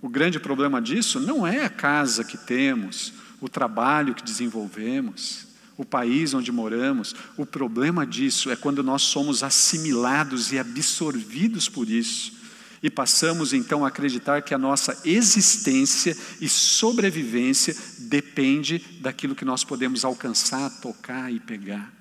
O 0.01 0.09
grande 0.09 0.39
problema 0.39 0.81
disso 0.81 1.19
não 1.19 1.45
é 1.45 1.63
a 1.63 1.69
casa 1.69 2.23
que 2.23 2.37
temos, 2.37 3.13
o 3.41 3.49
trabalho 3.49 4.15
que 4.15 4.23
desenvolvemos, 4.23 5.47
o 5.77 5.85
país 5.85 6.33
onde 6.33 6.51
moramos. 6.51 7.13
O 7.37 7.45
problema 7.45 8.05
disso 8.05 8.49
é 8.49 8.55
quando 8.55 8.81
nós 8.81 9.03
somos 9.03 9.43
assimilados 9.43 10.51
e 10.51 10.57
absorvidos 10.57 11.69
por 11.69 11.89
isso 11.89 12.38
e 12.81 12.89
passamos 12.89 13.53
então 13.53 13.83
a 13.83 13.89
acreditar 13.89 14.41
que 14.41 14.53
a 14.53 14.57
nossa 14.57 15.01
existência 15.03 16.15
e 16.39 16.47
sobrevivência 16.47 17.75
depende 17.99 18.79
daquilo 19.01 19.35
que 19.35 19.45
nós 19.45 19.63
podemos 19.63 20.05
alcançar, 20.05 20.69
tocar 20.79 21.31
e 21.31 21.39
pegar. 21.39 21.93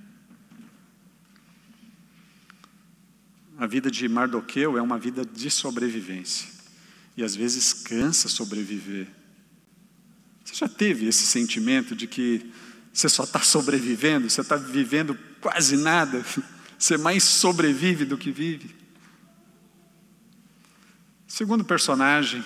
A 3.59 3.67
vida 3.67 3.91
de 3.91 4.09
Mardoqueu 4.09 4.79
é 4.79 4.83
uma 4.83 4.99
vida 4.99 5.25
de 5.25 5.51
sobrevivência. 5.51 6.49
E 7.17 7.25
às 7.25 7.35
vezes 7.35 7.73
cansa 7.73 8.29
sobreviver. 8.29 9.09
Você 10.45 10.55
já 10.55 10.69
teve 10.69 11.09
esse 11.09 11.27
sentimento 11.27 11.97
de 11.97 12.07
que 12.07 12.53
você 12.93 13.09
só 13.09 13.25
está 13.25 13.41
sobrevivendo, 13.41 14.31
você 14.31 14.41
está 14.41 14.55
vivendo 14.55 15.19
quase 15.41 15.77
nada, 15.77 16.25
você 16.79 16.97
mais 16.97 17.25
sobrevive 17.25 18.05
do 18.05 18.17
que 18.17 18.31
vive? 18.31 18.78
Segundo 21.29 21.63
personagem 21.63 22.43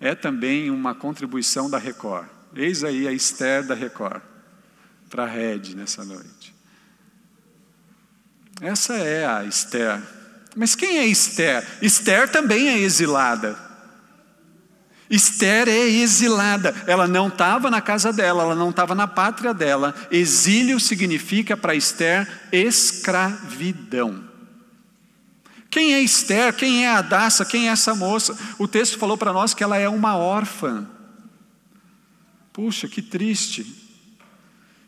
é 0.00 0.14
também 0.14 0.70
uma 0.70 0.94
contribuição 0.94 1.68
da 1.68 1.78
Record. 1.78 2.28
Eis 2.54 2.84
aí 2.84 3.08
a 3.08 3.12
Esther 3.12 3.66
da 3.66 3.74
Record 3.74 4.22
para 5.10 5.24
a 5.24 5.26
Red 5.26 5.74
nessa 5.74 6.04
noite. 6.04 6.54
Essa 8.60 8.94
é 8.94 9.26
a 9.26 9.44
Esther. 9.44 10.00
Mas 10.54 10.76
quem 10.76 10.98
é 10.98 11.06
Esther? 11.06 11.66
Esther 11.82 12.30
também 12.30 12.68
é 12.68 12.78
exilada. 12.78 13.58
Esther 15.10 15.68
é 15.68 15.88
exilada. 15.88 16.74
Ela 16.86 17.08
não 17.08 17.26
estava 17.28 17.68
na 17.68 17.80
casa 17.80 18.12
dela, 18.12 18.44
ela 18.44 18.54
não 18.54 18.70
estava 18.70 18.94
na 18.94 19.08
pátria 19.08 19.52
dela. 19.52 19.92
Exílio 20.10 20.78
significa 20.78 21.56
para 21.56 21.74
Esther 21.74 22.28
escravidão. 22.52 24.31
Quem 25.72 25.94
é 25.94 26.02
Esther? 26.02 26.52
Quem 26.52 26.84
é 26.84 26.90
Adassa? 26.90 27.46
Quem 27.46 27.70
é 27.70 27.72
essa 27.72 27.94
moça? 27.94 28.38
O 28.58 28.68
texto 28.68 28.98
falou 28.98 29.16
para 29.16 29.32
nós 29.32 29.54
que 29.54 29.64
ela 29.64 29.78
é 29.78 29.88
uma 29.88 30.14
órfã. 30.14 30.86
Puxa, 32.52 32.86
que 32.86 33.00
triste. 33.00 33.64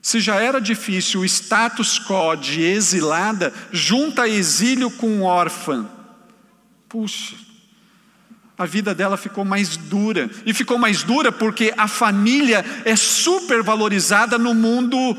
Se 0.03 0.21
já 0.21 0.35
era 0.35 0.61
difícil 0.61 1.23
o 1.23 1.25
status 1.25 1.99
quo 1.99 2.37
de 2.37 2.61
exilada, 2.61 3.51
junta 3.73 4.29
exílio 4.29 4.91
com 4.91 5.23
órfã. 5.23 5.89
Puxa, 6.87 7.35
a 8.59 8.67
vida 8.67 8.95
dela 8.95 9.17
ficou 9.17 9.43
mais 9.43 9.79
dura. 9.79 10.31
E 10.45 10.53
ficou 10.53 10.77
mais 10.77 11.03
dura 11.03 11.33
porque 11.33 11.73
a 11.79 11.89
família 11.89 12.63
é 12.85 12.95
super 12.95 13.63
valorizada 13.63 14.37
no 14.37 14.53
mundo 14.53 15.17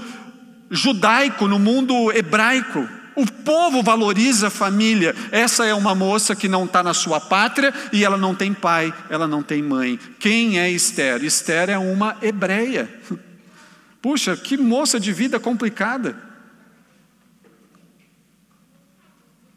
judaico, 0.69 1.47
no 1.47 1.57
mundo 1.57 2.11
hebraico. 2.11 2.87
O 3.15 3.25
povo 3.25 3.81
valoriza 3.81 4.47
a 4.47 4.51
família. 4.51 5.15
Essa 5.31 5.65
é 5.65 5.73
uma 5.73 5.95
moça 5.95 6.35
que 6.35 6.47
não 6.47 6.65
está 6.65 6.83
na 6.83 6.93
sua 6.93 7.19
pátria 7.19 7.73
e 7.93 8.03
ela 8.03 8.17
não 8.17 8.35
tem 8.35 8.53
pai, 8.53 8.93
ela 9.09 9.27
não 9.27 9.41
tem 9.41 9.63
mãe. 9.63 9.99
Quem 10.19 10.59
é 10.59 10.69
Esther? 10.69 11.23
Esther 11.23 11.69
é 11.69 11.77
uma 11.77 12.17
hebreia. 12.21 12.89
Puxa, 14.01 14.35
que 14.35 14.57
moça 14.57 14.99
de 14.99 15.11
vida 15.13 15.39
complicada. 15.39 16.15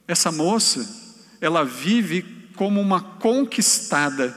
Essa 0.06 0.32
moça, 0.32 0.88
ela 1.40 1.64
vive 1.64 2.22
como 2.56 2.80
uma 2.80 3.00
conquistada 3.00 4.34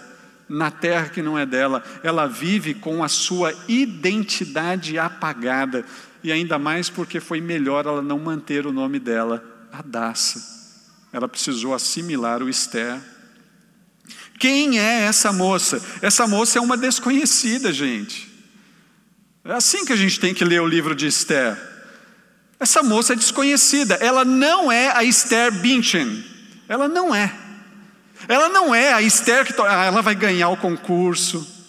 na 0.49 0.69
terra 0.69 1.07
que 1.07 1.21
não 1.21 1.39
é 1.39 1.45
dela, 1.45 1.81
ela 2.03 2.27
vive 2.27 2.73
com 2.73 3.01
a 3.03 3.07
sua 3.07 3.53
identidade 3.69 4.99
apagada, 4.99 5.86
e 6.23 6.31
ainda 6.31 6.60
mais 6.60 6.89
porque 6.89 7.19
foi 7.19 7.41
melhor 7.41 7.86
ela 7.86 8.01
não 8.01 8.19
manter 8.19 8.65
o 8.65 8.71
nome 8.71 8.99
dela, 8.99 9.43
Adassa. 9.71 10.41
Ela 11.13 11.27
precisou 11.27 11.73
assimilar 11.73 12.41
o 12.41 12.49
Esther. 12.49 12.99
Quem 14.39 14.79
é 14.79 15.03
essa 15.03 15.31
moça? 15.31 15.81
Essa 16.01 16.25
moça 16.27 16.57
é 16.57 16.62
uma 16.62 16.77
desconhecida, 16.77 17.71
gente. 17.71 18.31
É 19.43 19.53
assim 19.53 19.86
que 19.86 19.93
a 19.93 19.95
gente 19.95 20.19
tem 20.19 20.34
que 20.34 20.45
ler 20.45 20.62
o 20.62 20.67
livro 20.67 20.95
de 20.95 21.07
Esther. 21.07 21.57
Essa 22.60 22.84
moça 22.84 23.13
é 23.13 23.15
desconhecida, 23.15 23.95
ela 23.95 24.23
não 24.23 24.71
é 24.71 24.95
a 24.95 25.03
Esther 25.03 25.51
Binchen, 25.51 26.23
ela 26.69 26.88
não 26.88 27.13
é. 27.13 27.34
Ela 28.27 28.49
não 28.49 28.73
é 28.73 28.93
a 28.93 29.01
Esther 29.01 29.45
que 29.45 29.60
ah, 29.62 29.86
ela 29.86 30.01
vai 30.01 30.13
ganhar 30.13 30.49
o 30.49 30.57
concurso. 30.57 31.61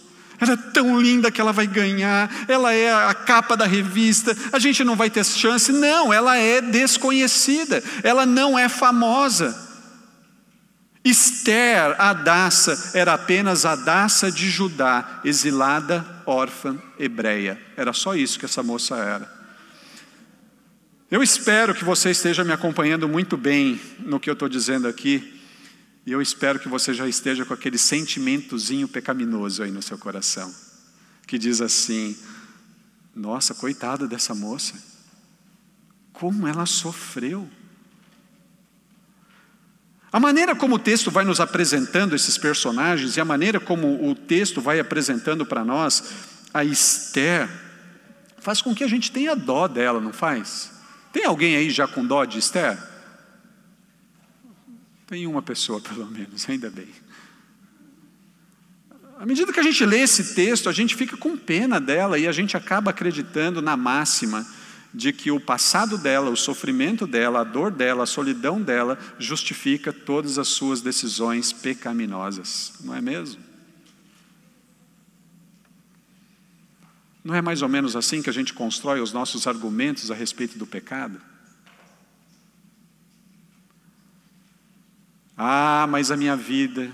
Ela 0.43 0.55
é 0.55 0.71
tão 0.73 1.01
linda 1.01 1.31
que 1.31 1.41
ela 1.41 1.53
vai 1.53 1.69
ganhar, 1.69 2.29
ela 2.49 2.73
é 2.73 2.93
a 2.93 3.15
capa 3.15 3.57
da 3.57 3.65
revista, 3.65 4.37
a 4.53 4.59
gente 4.59 4.83
não 4.83 4.97
vai 4.97 5.09
ter 5.09 5.25
chance. 5.25 5.71
Não, 5.71 6.13
ela 6.13 6.37
é 6.37 6.61
desconhecida, 6.61 7.81
ela 8.03 8.27
não 8.27 8.59
é 8.59 8.69
famosa. 8.69 9.71
Esther, 11.05 11.95
a 11.97 12.11
Adassa, 12.11 12.91
era 12.93 13.15
apenas 13.15 13.65
a 13.65 13.73
Adassa 13.73 14.33
de 14.33 14.51
Judá, 14.51 15.21
exilada, 15.25 16.05
órfã, 16.27 16.77
hebreia. 16.99 17.61
Era 17.77 17.93
só 17.93 18.17
isso 18.17 18.37
que 18.37 18.45
essa 18.45 18.65
moça 18.65 18.97
era. 18.97 19.31
Eu 21.09 21.23
espero 21.23 21.73
que 21.73 21.85
você 21.85 22.11
esteja 22.11 22.43
me 22.43 22.53
acompanhando 22.53 23.09
muito 23.09 23.37
bem 23.37 23.81
no 24.01 24.19
que 24.19 24.29
eu 24.29 24.35
estou 24.35 24.49
dizendo 24.49 24.89
aqui, 24.89 25.42
e 26.05 26.11
eu 26.11 26.21
espero 26.21 26.59
que 26.59 26.69
você 26.69 26.93
já 26.93 27.07
esteja 27.07 27.45
com 27.45 27.55
aquele 27.55 27.79
sentimentozinho 27.79 28.89
pecaminoso 28.89 29.63
aí 29.63 29.71
no 29.71 29.83
seu 29.83 29.97
coração, 29.97 30.53
que 31.27 31.39
diz 31.39 31.61
assim: 31.61 32.17
Nossa, 33.15 33.55
coitada 33.55 34.09
dessa 34.09 34.35
moça, 34.35 34.75
como 36.13 36.47
ela 36.47 36.67
sofreu. 36.67 37.49
A 40.13 40.21
maneira 40.21 40.55
como 40.55 40.75
o 40.75 40.79
texto 40.79 41.11
vai 41.11 41.25
nos 41.25 41.41
apresentando 41.41 42.15
esses 42.15 42.37
personagens 42.37 43.17
e 43.17 43.21
a 43.21 43.25
maneira 43.25 43.59
como 43.59 44.11
o 44.11 44.15
texto 44.15 44.61
vai 44.61 44.79
apresentando 44.79 45.47
para 45.47 45.65
nós 45.65 46.05
a 46.53 46.63
Esther, 46.63 47.49
faz 48.39 48.61
com 48.61 48.75
que 48.75 48.85
a 48.85 48.89
gente 48.89 49.11
tenha 49.11 49.35
dó 49.35 49.67
dela, 49.67 50.01
não 50.01 50.13
faz? 50.13 50.71
Tem 51.13 51.25
alguém 51.25 51.57
aí 51.57 51.71
já 51.71 51.89
com 51.89 52.05
dó 52.05 52.25
de 52.27 52.41
Esther? 52.41 52.92
Tem 55.13 55.27
uma 55.27 55.43
pessoa, 55.43 55.79
pelo 55.87 56.07
menos, 56.07 56.49
ainda 56.49 56.71
bem. 56.71 56.89
À 59.19 59.27
medida 59.27 59.53
que 59.53 59.61
a 59.61 59.63
gente 59.63 59.85
lê 59.85 60.01
esse 60.01 60.35
texto, 60.35 60.71
a 60.71 60.73
gente 60.73 60.97
fica 60.97 61.19
com 61.19 61.37
pena 61.37 61.79
dela 61.79 62.19
e 62.19 62.27
a 62.27 62.33
gente 62.33 62.57
acaba 62.57 62.93
acreditando 62.93 63.61
na 63.61 63.77
máxima 63.77 64.47
de 64.93 65.13
que 65.13 65.31
o 65.31 65.39
passado 65.39 65.99
dela, 65.99 66.31
o 66.31 66.37
sofrimento 66.37 67.07
dela, 67.07 67.41
a 67.41 67.45
dor 67.45 67.71
dela, 67.71 68.05
a 68.05 68.07
solidão 68.07 68.59
dela, 68.59 68.99
justifica 69.19 69.93
todas 69.93 70.39
as 70.39 70.49
suas 70.49 70.81
decisões 70.81 71.53
pecaminosas, 71.53 72.73
não 72.81 72.95
é 72.95 73.03
mesmo? 73.03 73.43
Não 77.23 77.35
é 77.35 77.43
mais 77.43 77.61
ou 77.61 77.69
menos 77.69 77.95
assim 77.95 78.23
que 78.23 78.31
a 78.31 78.33
gente 78.33 78.55
constrói 78.55 79.03
os 79.03 79.13
nossos 79.13 79.47
argumentos 79.47 80.11
a 80.11 80.15
respeito 80.15 80.59
do 80.59 80.67
pecado? 80.67 81.21
Ah, 85.45 85.89
mas 85.89 86.13
a 86.13 86.17
minha 86.17 86.37
vida, 86.37 86.89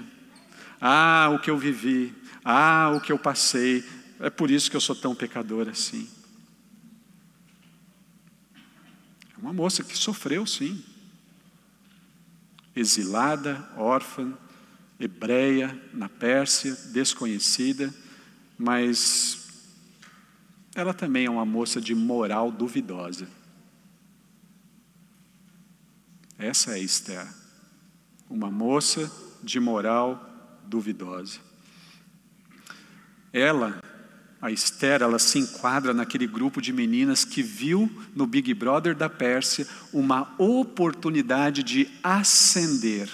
ah, 0.80 1.28
o 1.34 1.38
que 1.38 1.50
eu 1.50 1.58
vivi, 1.58 2.14
ah, 2.42 2.90
o 2.96 3.00
que 3.00 3.12
eu 3.12 3.18
passei, 3.18 3.84
é 4.18 4.30
por 4.30 4.50
isso 4.50 4.70
que 4.70 4.76
eu 4.76 4.80
sou 4.80 4.96
tão 4.96 5.14
pecador 5.14 5.68
assim. 5.68 6.08
É 9.36 9.38
uma 9.38 9.52
moça 9.52 9.84
que 9.84 9.94
sofreu, 9.94 10.46
sim. 10.46 10.82
Exilada, 12.74 13.70
órfã, 13.76 14.32
hebreia, 14.98 15.78
na 15.92 16.08
Pérsia, 16.08 16.74
desconhecida, 16.90 17.94
mas 18.56 19.46
ela 20.74 20.94
também 20.94 21.26
é 21.26 21.30
uma 21.30 21.44
moça 21.44 21.82
de 21.82 21.94
moral 21.94 22.50
duvidosa. 22.50 23.28
Essa 26.38 26.78
é 26.78 26.80
Esther, 26.80 27.28
uma 28.28 28.50
moça 28.50 29.10
de 29.42 29.58
moral 29.58 30.60
duvidosa. 30.66 31.38
Ela 33.32 33.80
a 34.40 34.52
Esther, 34.52 35.02
ela 35.02 35.18
se 35.18 35.38
enquadra 35.38 35.92
naquele 35.92 36.26
grupo 36.26 36.62
de 36.62 36.72
meninas 36.72 37.24
que 37.24 37.42
viu 37.42 37.90
no 38.14 38.24
Big 38.24 38.54
Brother 38.54 38.94
da 38.94 39.08
Pérsia 39.08 39.66
uma 39.92 40.32
oportunidade 40.38 41.64
de 41.64 41.88
ascender, 42.04 43.10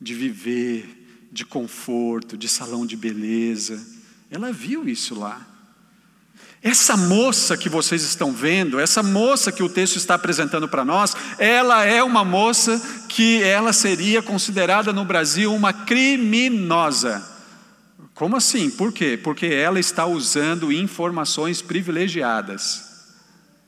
de 0.00 0.12
viver, 0.12 1.28
de 1.30 1.44
conforto, 1.44 2.36
de 2.36 2.48
salão 2.48 2.84
de 2.84 2.96
beleza. 2.96 3.80
Ela 4.28 4.52
viu 4.52 4.88
isso 4.88 5.14
lá. 5.14 5.46
Essa 6.62 6.96
moça 6.96 7.56
que 7.56 7.68
vocês 7.68 8.02
estão 8.02 8.32
vendo, 8.32 8.80
essa 8.80 9.02
moça 9.02 9.52
que 9.52 9.62
o 9.62 9.68
texto 9.68 9.96
está 9.96 10.14
apresentando 10.14 10.68
para 10.68 10.84
nós, 10.84 11.14
ela 11.38 11.84
é 11.84 12.02
uma 12.02 12.24
moça 12.24 12.80
que 13.08 13.42
ela 13.42 13.72
seria 13.72 14.20
considerada 14.20 14.92
no 14.92 15.04
Brasil 15.04 15.54
uma 15.54 15.72
criminosa. 15.72 17.22
Como 18.12 18.36
assim? 18.36 18.68
Por 18.68 18.92
quê? 18.92 19.18
Porque 19.22 19.46
ela 19.46 19.78
está 19.78 20.04
usando 20.04 20.72
informações 20.72 21.62
privilegiadas. 21.62 22.88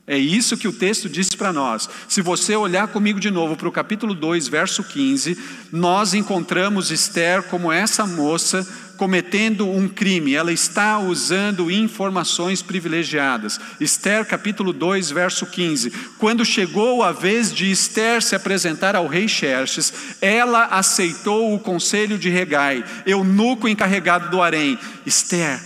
É 0.04 0.18
isso 0.18 0.56
que 0.56 0.66
o 0.66 0.72
texto 0.72 1.08
diz 1.08 1.36
para 1.36 1.52
nós. 1.52 1.88
Se 2.08 2.20
você 2.20 2.56
olhar 2.56 2.88
comigo 2.88 3.20
de 3.20 3.30
novo 3.30 3.54
para 3.56 3.68
o 3.68 3.72
capítulo 3.72 4.12
2, 4.12 4.48
verso 4.48 4.82
15, 4.82 5.38
nós 5.70 6.14
encontramos 6.14 6.90
Esther 6.90 7.44
como 7.44 7.70
essa 7.70 8.04
moça 8.04 8.66
cometendo 9.00 9.66
um 9.66 9.88
crime, 9.88 10.34
ela 10.34 10.52
está 10.52 10.98
usando 10.98 11.70
informações 11.70 12.60
privilegiadas. 12.60 13.58
Esther, 13.80 14.26
capítulo 14.26 14.74
2, 14.74 15.10
verso 15.10 15.46
15. 15.46 15.90
Quando 16.18 16.44
chegou 16.44 17.02
a 17.02 17.10
vez 17.10 17.50
de 17.50 17.70
Esther 17.70 18.20
se 18.20 18.34
apresentar 18.34 18.94
ao 18.94 19.06
rei 19.06 19.26
Xerxes, 19.26 20.18
ela 20.20 20.66
aceitou 20.66 21.54
o 21.54 21.58
conselho 21.58 22.18
de 22.18 22.28
Regai, 22.28 22.84
eunuco 23.06 23.66
encarregado 23.66 24.28
do 24.28 24.42
harém. 24.42 24.78
Esther, 25.06 25.58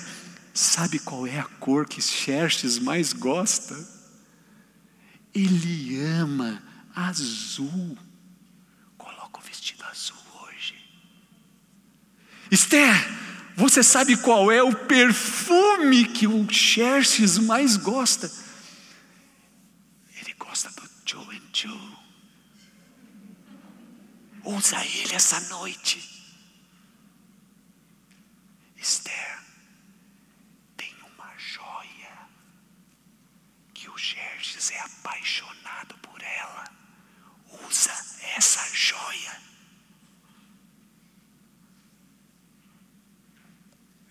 sabe 0.52 1.00
qual 1.00 1.26
é 1.26 1.40
a 1.40 1.46
cor 1.58 1.88
que 1.88 2.00
Xerxes 2.00 2.78
mais 2.78 3.12
gosta? 3.12 3.74
Ele 5.34 6.00
ama 6.00 6.62
azul. 6.94 7.98
Esther, 12.54 13.23
você 13.56 13.82
sabe 13.82 14.16
qual 14.16 14.50
é 14.50 14.62
o 14.62 14.74
perfume 14.74 16.06
que 16.06 16.26
o 16.26 16.50
Xerxes 16.50 17.38
mais 17.38 17.76
gosta? 17.76 18.30
Ele 20.20 20.34
gosta 20.34 20.70
do 20.70 20.82
Joe 21.06 21.36
and 21.36 21.48
Joe. 21.52 21.94
Usa 24.44 24.84
ele 24.84 25.14
essa 25.14 25.40
noite. 25.48 26.02
Esther, 28.76 29.38
tem 30.76 30.92
uma 31.14 31.32
joia 31.38 32.28
que 33.72 33.88
o 33.88 33.96
Xerxes 33.96 34.72
é 34.72 34.80
apaixonado 34.80 35.96
por 36.02 36.20
ela. 36.22 36.64
Usa 37.68 37.92
essa 38.36 38.68
joia. 38.74 39.44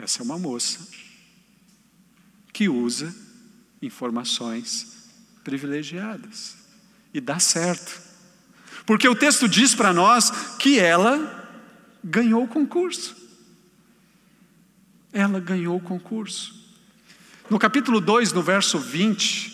Essa 0.03 0.21
é 0.21 0.23
uma 0.23 0.37
moça 0.37 0.85
que 2.51 2.67
usa 2.67 3.15
informações 3.81 5.09
privilegiadas. 5.45 6.57
E 7.13 7.21
dá 7.21 7.39
certo. 7.39 8.01
Porque 8.85 9.07
o 9.07 9.15
texto 9.15 9.47
diz 9.47 9.73
para 9.73 9.93
nós 9.93 10.57
que 10.57 10.77
ela 10.77 11.49
ganhou 12.03 12.43
o 12.43 12.47
concurso. 12.49 13.15
Ela 15.13 15.39
ganhou 15.39 15.77
o 15.77 15.81
concurso. 15.81 16.53
No 17.49 17.57
capítulo 17.57 18.01
2, 18.01 18.33
no 18.33 18.43
verso 18.43 18.77
20, 18.77 19.52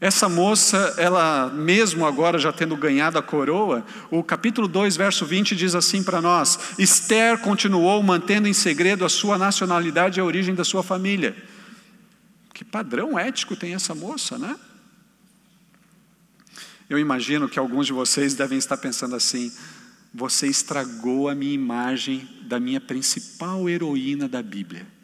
essa 0.00 0.28
moça, 0.28 0.94
ela 0.98 1.48
mesmo 1.48 2.06
agora 2.06 2.38
já 2.38 2.52
tendo 2.52 2.76
ganhado 2.76 3.18
a 3.18 3.22
coroa, 3.22 3.84
o 4.10 4.22
capítulo 4.22 4.68
2, 4.68 4.94
verso 4.96 5.24
20 5.24 5.56
diz 5.56 5.74
assim 5.74 6.02
para 6.02 6.20
nós: 6.20 6.74
Esther 6.78 7.38
continuou 7.38 8.02
mantendo 8.02 8.46
em 8.46 8.52
segredo 8.52 9.06
a 9.06 9.08
sua 9.08 9.38
nacionalidade 9.38 10.18
e 10.18 10.20
a 10.20 10.24
origem 10.24 10.54
da 10.54 10.64
sua 10.64 10.82
família. 10.82 11.34
Que 12.52 12.62
padrão 12.62 13.18
ético 13.18 13.56
tem 13.56 13.74
essa 13.74 13.94
moça, 13.94 14.38
né? 14.38 14.56
Eu 16.88 16.98
imagino 16.98 17.48
que 17.48 17.58
alguns 17.58 17.86
de 17.86 17.92
vocês 17.92 18.34
devem 18.34 18.58
estar 18.58 18.76
pensando 18.76 19.16
assim: 19.16 19.50
você 20.12 20.46
estragou 20.46 21.26
a 21.26 21.34
minha 21.34 21.54
imagem 21.54 22.28
da 22.42 22.60
minha 22.60 22.82
principal 22.82 23.66
heroína 23.66 24.28
da 24.28 24.42
Bíblia 24.42 24.95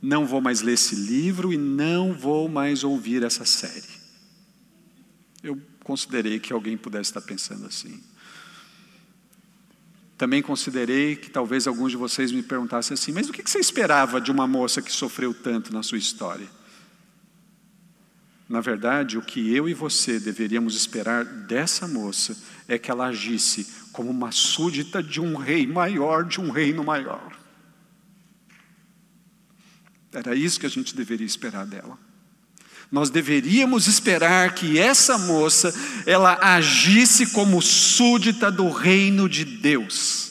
não 0.00 0.26
vou 0.26 0.40
mais 0.40 0.60
ler 0.60 0.74
esse 0.74 0.94
livro 0.94 1.52
e 1.52 1.56
não 1.56 2.12
vou 2.12 2.48
mais 2.48 2.84
ouvir 2.84 3.22
essa 3.22 3.44
série. 3.44 3.98
Eu 5.42 5.60
considerei 5.82 6.38
que 6.38 6.52
alguém 6.52 6.76
pudesse 6.76 7.10
estar 7.10 7.20
pensando 7.20 7.66
assim. 7.66 8.00
Também 10.16 10.42
considerei 10.42 11.14
que 11.14 11.30
talvez 11.30 11.66
alguns 11.66 11.92
de 11.92 11.96
vocês 11.96 12.32
me 12.32 12.42
perguntassem 12.42 12.94
assim: 12.94 13.12
mas 13.12 13.28
o 13.28 13.32
que 13.32 13.48
você 13.48 13.58
esperava 13.58 14.20
de 14.20 14.30
uma 14.30 14.46
moça 14.46 14.82
que 14.82 14.90
sofreu 14.90 15.32
tanto 15.32 15.72
na 15.72 15.82
sua 15.82 15.98
história? 15.98 16.48
Na 18.48 18.60
verdade, 18.60 19.18
o 19.18 19.22
que 19.22 19.54
eu 19.54 19.68
e 19.68 19.74
você 19.74 20.18
deveríamos 20.18 20.74
esperar 20.74 21.24
dessa 21.24 21.86
moça 21.86 22.36
é 22.66 22.78
que 22.78 22.90
ela 22.90 23.06
agisse 23.06 23.66
como 23.92 24.10
uma 24.10 24.32
súdita 24.32 25.02
de 25.02 25.20
um 25.20 25.36
rei 25.36 25.66
maior, 25.66 26.24
de 26.24 26.40
um 26.40 26.50
reino 26.50 26.82
maior. 26.82 27.37
Era 30.12 30.34
isso 30.34 30.58
que 30.58 30.66
a 30.66 30.70
gente 30.70 30.94
deveria 30.94 31.26
esperar 31.26 31.66
dela. 31.66 31.98
Nós 32.90 33.10
deveríamos 33.10 33.86
esperar 33.86 34.54
que 34.54 34.78
essa 34.78 35.18
moça 35.18 35.74
ela 36.06 36.38
agisse 36.40 37.26
como 37.26 37.60
súdita 37.60 38.50
do 38.50 38.70
reino 38.70 39.28
de 39.28 39.44
Deus. 39.44 40.28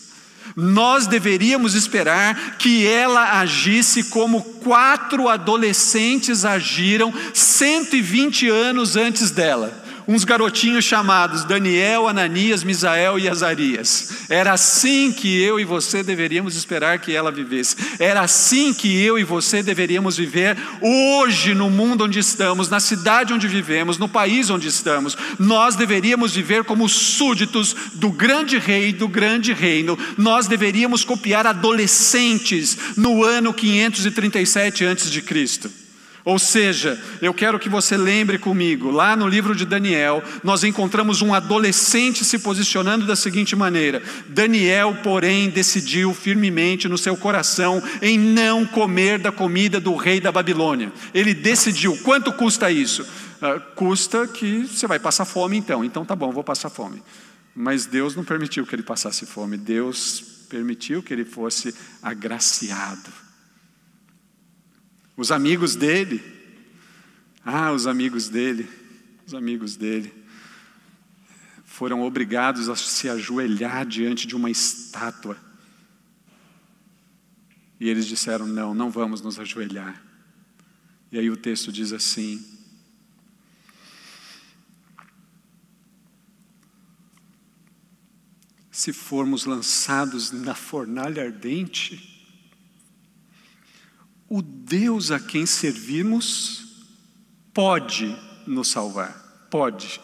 Nós 0.56 1.06
deveríamos 1.06 1.76
esperar 1.76 2.58
que 2.58 2.88
ela 2.88 3.40
agisse 3.40 4.06
como 4.06 4.42
quatro 4.42 5.30
adolescentes 5.30 6.46
agiram 6.46 7.14
120 7.32 8.50
anos 8.50 8.96
antes 8.96 9.30
dela 9.30 9.87
uns 10.08 10.24
garotinhos 10.24 10.86
chamados 10.86 11.44
Daniel, 11.44 12.08
Ananias, 12.08 12.64
Misael 12.64 13.20
e 13.20 13.28
Azarias. 13.28 14.10
Era 14.30 14.54
assim 14.54 15.12
que 15.12 15.42
eu 15.42 15.60
e 15.60 15.66
você 15.66 16.02
deveríamos 16.02 16.56
esperar 16.56 17.00
que 17.00 17.14
ela 17.14 17.32
vivesse. 17.32 17.76
Era 18.00 18.22
assim 18.22 18.74
que 18.74 19.02
eu 19.04 19.20
e 19.20 19.24
você 19.24 19.62
deveríamos 19.62 20.18
viver 20.18 20.58
hoje 20.82 21.54
no 21.54 21.70
mundo 21.70 22.06
onde 22.06 22.20
estamos, 22.20 22.70
na 22.70 22.80
cidade 22.80 23.34
onde 23.34 23.48
vivemos, 23.48 23.98
no 23.98 24.08
país 24.08 24.50
onde 24.50 24.68
estamos. 24.68 25.18
Nós 25.38 25.76
deveríamos 25.76 26.34
viver 26.34 26.64
como 26.64 26.88
súditos 26.88 27.76
do 27.94 28.10
grande 28.10 28.58
rei, 28.58 28.94
do 28.94 29.08
grande 29.08 29.52
reino. 29.52 29.98
Nós 30.18 30.48
deveríamos 30.48 31.04
copiar 31.04 31.46
adolescentes 31.46 32.78
no 32.96 33.24
ano 33.24 33.54
537 33.54 34.86
a.C. 34.86 35.87
Ou 36.28 36.38
seja, 36.38 37.02
eu 37.22 37.34
quero 37.34 37.58
que 37.58 37.70
você 37.70 37.96
lembre 37.96 38.38
comigo, 38.38 38.92
lá 38.92 39.16
no 39.16 39.30
livro 39.30 39.56
de 39.56 39.66
Daniel, 39.66 40.22
nós 40.44 40.62
encontramos 40.66 41.22
um 41.22 41.34
adolescente 41.34 42.26
se 42.26 42.40
posicionando 42.40 43.06
da 43.06 43.16
seguinte 43.16 43.56
maneira: 43.56 44.04
Daniel, 44.28 44.98
porém, 45.02 45.50
decidiu 45.50 46.14
firmemente 46.14 46.90
no 46.90 46.98
seu 46.98 47.16
coração 47.16 47.82
em 48.02 48.20
não 48.20 48.66
comer 48.66 49.20
da 49.20 49.32
comida 49.32 49.80
do 49.80 49.96
rei 49.96 50.20
da 50.20 50.30
Babilônia. 50.30 50.92
Ele 51.14 51.34
decidiu. 51.34 51.98
Quanto 52.04 52.34
custa 52.34 52.70
isso? 52.70 53.04
Uh, 53.04 53.62
custa 53.74 54.28
que 54.28 54.68
você 54.68 54.86
vai 54.86 55.00
passar 55.00 55.24
fome 55.24 55.56
então. 55.56 55.82
Então 55.82 56.04
tá 56.04 56.14
bom, 56.14 56.30
vou 56.34 56.44
passar 56.44 56.70
fome. 56.70 57.02
Mas 57.56 57.86
Deus 57.86 58.18
não 58.18 58.26
permitiu 58.26 58.66
que 58.66 58.76
ele 58.76 58.84
passasse 58.84 59.26
fome. 59.26 59.56
Deus 59.56 60.22
permitiu 60.50 61.02
que 61.02 61.14
ele 61.14 61.24
fosse 61.24 61.74
agraciado. 62.04 63.27
Os 65.18 65.32
amigos 65.32 65.76
dele, 65.76 66.24
ah, 67.44 67.72
os 67.72 67.88
amigos 67.88 68.30
dele, 68.30 68.70
os 69.26 69.34
amigos 69.34 69.76
dele, 69.76 70.14
foram 71.66 72.04
obrigados 72.04 72.70
a 72.70 72.76
se 72.76 73.10
ajoelhar 73.10 73.84
diante 73.84 74.28
de 74.28 74.36
uma 74.36 74.52
estátua. 74.52 75.36
E 77.80 77.90
eles 77.90 78.06
disseram: 78.06 78.46
Não, 78.46 78.76
não 78.76 78.92
vamos 78.92 79.22
nos 79.22 79.40
ajoelhar. 79.40 80.00
E 81.12 81.18
aí 81.18 81.32
o 81.32 81.38
texto 81.38 81.72
diz 81.72 81.92
assim: 81.94 82.46
Se 88.70 88.94
formos 88.94 89.46
lançados 89.46 90.32
na 90.32 90.54
fornalha 90.54 91.24
ardente, 91.24 92.17
o 94.30 94.42
Deus 94.42 95.12
a 95.12 95.20
quem 95.20 95.46
servimos 95.46 96.66
pode 97.54 98.16
nos 98.46 98.70
salvar, 98.70 99.48
pode. 99.50 100.00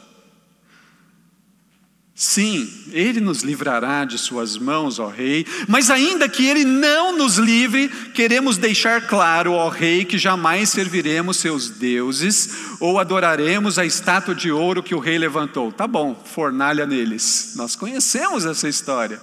Sim, 2.16 2.70
Ele 2.92 3.20
nos 3.20 3.42
livrará 3.42 4.06
de 4.06 4.20
Suas 4.20 4.56
mãos, 4.56 5.00
ó 5.00 5.08
Rei, 5.08 5.46
mas 5.68 5.90
ainda 5.90 6.30
que 6.30 6.46
Ele 6.46 6.64
não 6.64 7.18
nos 7.18 7.38
livre, 7.38 7.90
queremos 8.14 8.58
deixar 8.58 9.08
claro, 9.08 9.54
ó 9.54 9.68
Rei, 9.68 10.06
que 10.06 10.18
jamais 10.18 10.70
serviremos 10.70 11.38
seus 11.38 11.72
deuses 11.72 12.78
ou 12.80 13.00
adoraremos 13.00 13.80
a 13.80 13.86
estátua 13.86 14.36
de 14.36 14.52
ouro 14.52 14.84
que 14.84 14.94
o 14.94 15.00
Rei 15.00 15.18
levantou. 15.18 15.72
Tá 15.72 15.88
bom, 15.88 16.16
fornalha 16.16 16.86
neles. 16.86 17.54
Nós 17.56 17.76
conhecemos 17.76 18.46
essa 18.46 18.70
história. 18.70 19.20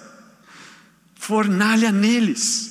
Fornalha 1.15 1.93
neles. 1.93 2.70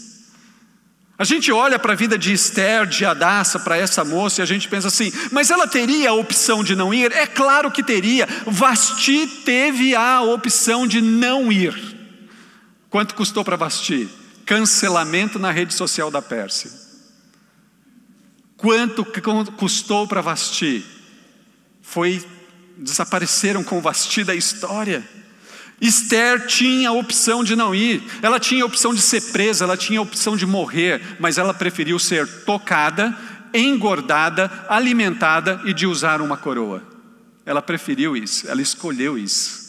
A 1.19 1.25
gente 1.25 1.51
olha 1.51 1.77
para 1.77 1.91
a 1.91 1.95
vida 1.97 2.17
de 2.17 2.31
Esther, 2.31 2.85
de 2.85 3.03
Adassa, 3.03 3.59
para 3.59 3.75
essa 3.75 4.05
moça, 4.05 4.39
e 4.39 4.43
a 4.43 4.45
gente 4.45 4.69
pensa 4.69 4.87
assim, 4.87 5.11
mas 5.33 5.49
ela 5.49 5.67
teria 5.67 6.11
a 6.11 6.13
opção 6.13 6.63
de 6.63 6.77
não 6.77 6.93
ir? 6.93 7.11
É 7.11 7.27
claro 7.27 7.69
que 7.69 7.83
teria. 7.83 8.25
Vasti 8.47 9.27
teve 9.43 9.93
a 9.93 10.21
opção 10.21 10.87
de 10.87 11.01
não 11.01 11.51
ir. 11.51 11.75
Quanto 12.89 13.15
custou 13.15 13.43
para 13.43 13.57
Vasti? 13.57 14.07
Cancelamento 14.45 15.37
na 15.37 15.51
rede 15.51 15.73
social 15.73 16.09
da 16.09 16.21
Pérsia. 16.21 16.71
Quanto 18.55 19.05
custou 19.57 20.07
para 20.07 20.21
Vasti? 20.21 20.85
Foi 21.81 22.25
desapareceram 22.77 23.61
com 23.61 23.81
Vasti 23.81 24.23
da 24.23 24.33
história. 24.33 25.03
Esther 25.81 26.45
tinha 26.45 26.89
a 26.89 26.93
opção 26.93 27.43
de 27.43 27.55
não 27.55 27.73
ir, 27.73 28.03
ela 28.21 28.39
tinha 28.39 28.63
a 28.63 28.65
opção 28.65 28.93
de 28.93 29.01
ser 29.01 29.21
presa, 29.31 29.63
ela 29.63 29.77
tinha 29.77 29.99
a 29.99 30.03
opção 30.03 30.35
de 30.35 30.45
morrer, 30.45 31.17
mas 31.19 31.37
ela 31.37 31.53
preferiu 31.53 31.97
ser 31.97 32.27
tocada, 32.43 33.17
engordada, 33.53 34.51
alimentada 34.67 35.61
e 35.65 35.73
de 35.73 35.87
usar 35.87 36.21
uma 36.21 36.35
coroa. 36.35 36.83
Ela 37.45 37.61
preferiu 37.61 38.15
isso, 38.15 38.47
ela 38.49 38.61
escolheu 38.61 39.17
isso. 39.17 39.59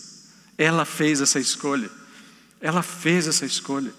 Ela 0.59 0.85
fez 0.85 1.21
essa 1.21 1.41
escolha. 1.41 1.91
Ela 2.61 2.83
fez 2.83 3.27
essa 3.27 3.47
escolha. 3.47 3.93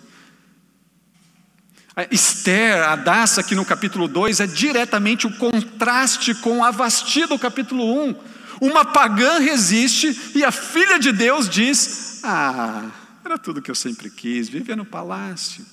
A 1.95 2.03
Esther, 2.11 2.83
a 2.87 2.95
Daça, 2.95 3.41
aqui 3.41 3.55
no 3.55 3.65
capítulo 3.65 4.07
2, 4.07 4.39
é 4.39 4.47
diretamente 4.47 5.27
o 5.27 5.37
contraste 5.37 6.35
com 6.35 6.63
a 6.63 6.71
Vasti 6.71 7.25
do 7.25 7.39
capítulo 7.39 7.83
1. 8.09 8.15
Uma 8.61 8.85
pagã 8.85 9.39
resiste 9.39 10.15
e 10.35 10.43
a 10.43 10.51
filha 10.51 10.99
de 10.99 11.11
Deus 11.11 11.49
diz: 11.49 12.21
Ah, 12.23 12.91
era 13.25 13.35
tudo 13.39 13.59
que 13.59 13.71
eu 13.71 13.75
sempre 13.75 14.07
quis, 14.07 14.47
viver 14.47 14.77
no 14.77 14.85
palácio. 14.85 15.65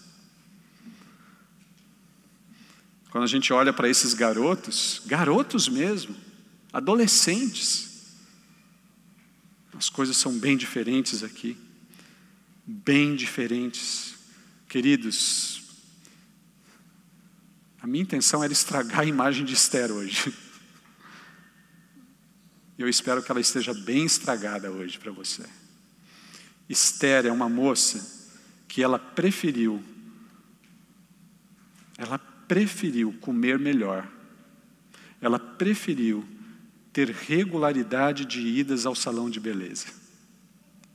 Quando 3.11 3.25
a 3.25 3.27
gente 3.27 3.53
olha 3.53 3.75
para 3.75 3.91
esses 3.91 4.15
garotos, 4.15 5.03
garotos 5.05 5.69
mesmo, 5.69 6.17
adolescentes, 6.73 8.17
as 9.77 9.91
coisas 9.91 10.17
são 10.17 10.39
bem 10.39 10.57
diferentes 10.57 11.23
aqui. 11.23 11.59
Bem 12.67 13.15
diferentes. 13.15 14.15
Queridos, 14.67 15.63
a 17.83 17.87
minha 17.87 18.03
intenção 18.03 18.43
era 18.43 18.53
estragar 18.53 19.01
a 19.01 19.05
imagem 19.05 19.45
de 19.45 19.53
Esther 19.53 19.93
hoje. 19.93 20.33
Eu 22.79 22.89
espero 22.89 23.23
que 23.23 23.31
ela 23.31 23.41
esteja 23.41 23.75
bem 23.75 24.05
estragada 24.05 24.71
hoje 24.71 24.99
para 24.99 25.11
você. 25.11 25.45
Esther 26.69 27.27
é 27.27 27.33
uma 27.33 27.49
moça 27.49 28.31
que 28.69 28.83
ela 28.83 28.99
preferiu, 28.99 29.83
ela 31.97 32.19
preferiu 32.19 33.13
comer 33.21 33.59
melhor, 33.59 34.09
ela 35.21 35.39
preferiu 35.39 36.27
ter 36.93 37.11
regularidade 37.11 38.25
de 38.25 38.41
idas 38.41 38.87
ao 38.87 38.95
salão 38.95 39.29
de 39.29 39.41
beleza. 39.41 39.87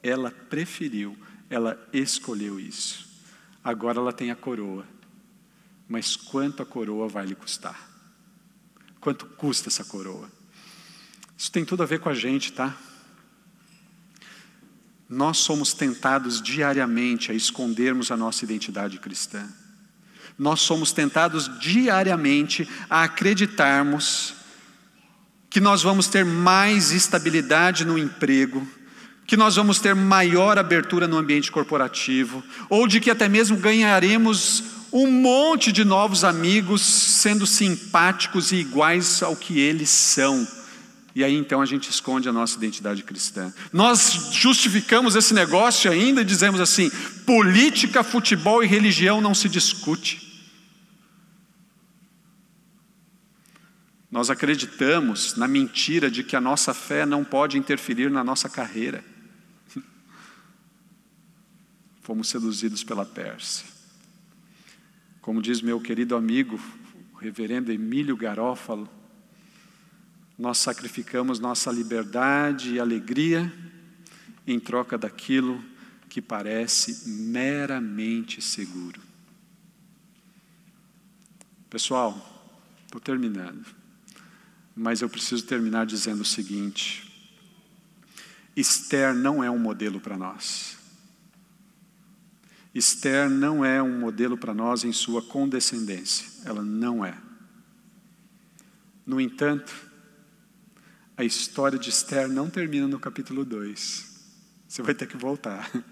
Ela 0.02 0.32
preferiu, 0.32 1.18
ela 1.50 1.78
escolheu 1.92 2.60
isso. 2.60 3.12
Agora 3.64 4.00
ela 4.00 4.14
tem 4.14 4.32
a 4.32 4.36
coroa 4.36 4.86
mas 5.88 6.16
quanto 6.16 6.64
a 6.64 6.66
coroa 6.66 7.08
vai 7.08 7.26
lhe 7.26 7.36
custar? 7.36 7.90
Quanto 9.00 9.26
custa 9.26 9.70
essa 9.70 9.84
coroa? 9.84 10.28
Isso 11.44 11.52
tem 11.52 11.66
tudo 11.66 11.84
a 11.84 11.86
ver 11.86 12.00
com 12.00 12.08
a 12.08 12.14
gente, 12.14 12.54
tá? 12.54 12.74
Nós 15.10 15.39
somos 15.39 15.74
tentados 15.74 16.41
diariamente 16.41 17.34
a 17.34 17.36
escondermos 17.36 18.12
a 18.12 18.16
nossa 18.16 18.46
identidade 18.46 18.98
cristã. 18.98 19.46
Nós 20.39 20.62
somos 20.62 20.94
tentados 20.94 21.52
diariamente 21.60 22.66
a 22.89 23.04
acreditarmos 23.04 24.36
que 25.50 25.60
nós 25.60 25.84
vamos 25.84 26.08
ter 26.08 26.24
mais 26.24 26.91
estabilidade 26.91 27.84
no 27.84 27.98
emprego, 27.98 28.66
que 29.28 29.36
nós 29.36 29.58
vamos 29.58 29.80
ter 29.80 29.94
maior 29.94 30.58
abertura 30.58 31.10
no 31.10 31.18
ambiente 31.18 31.52
corporativo, 31.52 32.41
ou 32.70 32.88
de 32.88 33.02
que 33.02 33.12
até 33.12 33.28
mesmo 33.28 33.58
ganharemos 33.58 34.64
um 34.94 35.12
monte 35.12 35.74
de 35.74 35.84
novos 35.84 36.24
amigos 36.24 36.82
sendo 36.82 37.46
simpáticos 37.46 38.54
e 38.54 38.56
iguais 38.56 39.22
ao 39.22 39.36
que 39.36 39.60
eles 39.60 39.89
são. 39.89 40.62
E 41.16 41.24
aí 41.24 41.36
então 41.36 41.61
a 41.61 41.66
gente 41.66 41.89
esconde 41.89 42.28
a 42.28 42.34
nossa 42.34 42.57
identidade 42.57 43.03
cristã. 43.03 43.53
Nós 43.72 44.32
justificamos 44.32 45.16
esse 45.16 45.34
negócio 45.34 45.91
ainda 45.91 46.22
e 46.22 46.26
dizemos 46.26 46.59
assim: 46.59 46.89
política, 47.26 48.03
futebol 48.03 48.64
e 48.64 48.68
religião 48.68 49.22
não 49.22 49.36
se 49.36 49.47
discute. 49.47 50.34
Nós 54.09 54.30
acreditamos 54.30 55.36
na 55.36 55.47
mentira 55.47 56.09
de 56.09 56.24
que 56.24 56.36
a 56.36 56.41
nossa 56.41 56.74
fé 56.74 57.05
não 57.05 57.24
pode 57.24 57.57
interferir 57.57 58.11
na 58.11 58.24
nossa 58.24 58.47
carreira. 58.47 59.03
Fomos 62.01 62.30
seduzidos 62.30 62.84
pela 62.84 63.05
Pérsia. 63.05 63.66
Como 65.22 65.41
diz 65.41 65.61
meu 65.61 65.80
querido 65.80 66.16
amigo, 66.16 66.59
o 67.14 67.18
reverendo 67.18 67.72
Emílio 67.72 68.16
Garófalo, 68.16 68.88
nós 70.38 70.58
sacrificamos 70.58 71.40
nossa 71.40 71.72
liberdade 71.72 72.74
e 72.74 72.80
alegria 72.80 73.52
em 74.46 74.60
troca 74.60 74.98
daquilo 74.98 75.64
que 76.10 76.22
parece 76.22 77.10
meramente 77.10 78.42
seguro. 78.42 79.02
Pessoal, 81.70 82.54
estou 82.86 83.02
terminando, 83.02 83.66
mas 84.76 85.02
eu 85.02 85.10
preciso 85.10 85.46
terminar 85.46 85.86
dizendo 85.86 86.22
o 86.22 86.26
seguinte: 86.26 87.12
Esther 88.56 89.14
não 89.14 89.44
é 89.44 89.50
um 89.50 89.58
modelo 89.58 90.00
para 90.00 90.18
nós. 90.18 90.78
Esther 92.74 93.30
não 93.30 93.64
é 93.64 93.82
um 93.82 94.00
modelo 94.00 94.38
para 94.38 94.54
nós 94.54 94.84
em 94.84 94.92
sua 94.92 95.22
condescendência, 95.22 96.28
ela 96.44 96.64
não 96.64 97.06
é. 97.06 97.16
No 99.06 99.22
entanto, 99.22 99.93
a 101.16 101.24
história 101.24 101.78
de 101.78 101.89
Esther 101.89 102.28
não 102.28 102.49
termina 102.49 102.88
no 102.88 102.99
capítulo 102.99 103.45
2. 103.45 104.14
Você 104.68 104.82
vai 104.82 104.93
ter 104.93 105.07
que 105.07 105.18
voltar. 105.18 105.70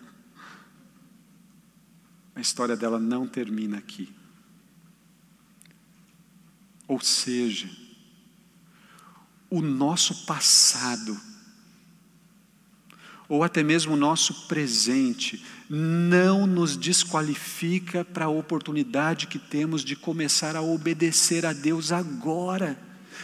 A 2.34 2.40
história 2.40 2.76
dela 2.78 2.98
não 2.98 3.28
termina 3.28 3.78
aqui. 3.78 4.12
Ou 6.88 7.00
seja, 7.00 7.70
o 9.50 9.62
nosso 9.62 10.26
passado 10.26 11.20
ou 13.32 13.46
até 13.46 13.64
mesmo 13.64 13.94
o 13.94 13.98
nosso 13.98 14.46
presente, 14.50 15.42
não 15.70 16.46
nos 16.46 16.76
desqualifica 16.76 18.04
para 18.04 18.26
a 18.26 18.30
oportunidade 18.30 19.28
que 19.28 19.40
temos 19.40 19.86
de 19.86 19.96
começar 19.96 20.58
a 20.58 20.62
obedecer 20.62 21.46
a 21.46 21.54
Deus 21.54 21.94
agora 21.94 22.78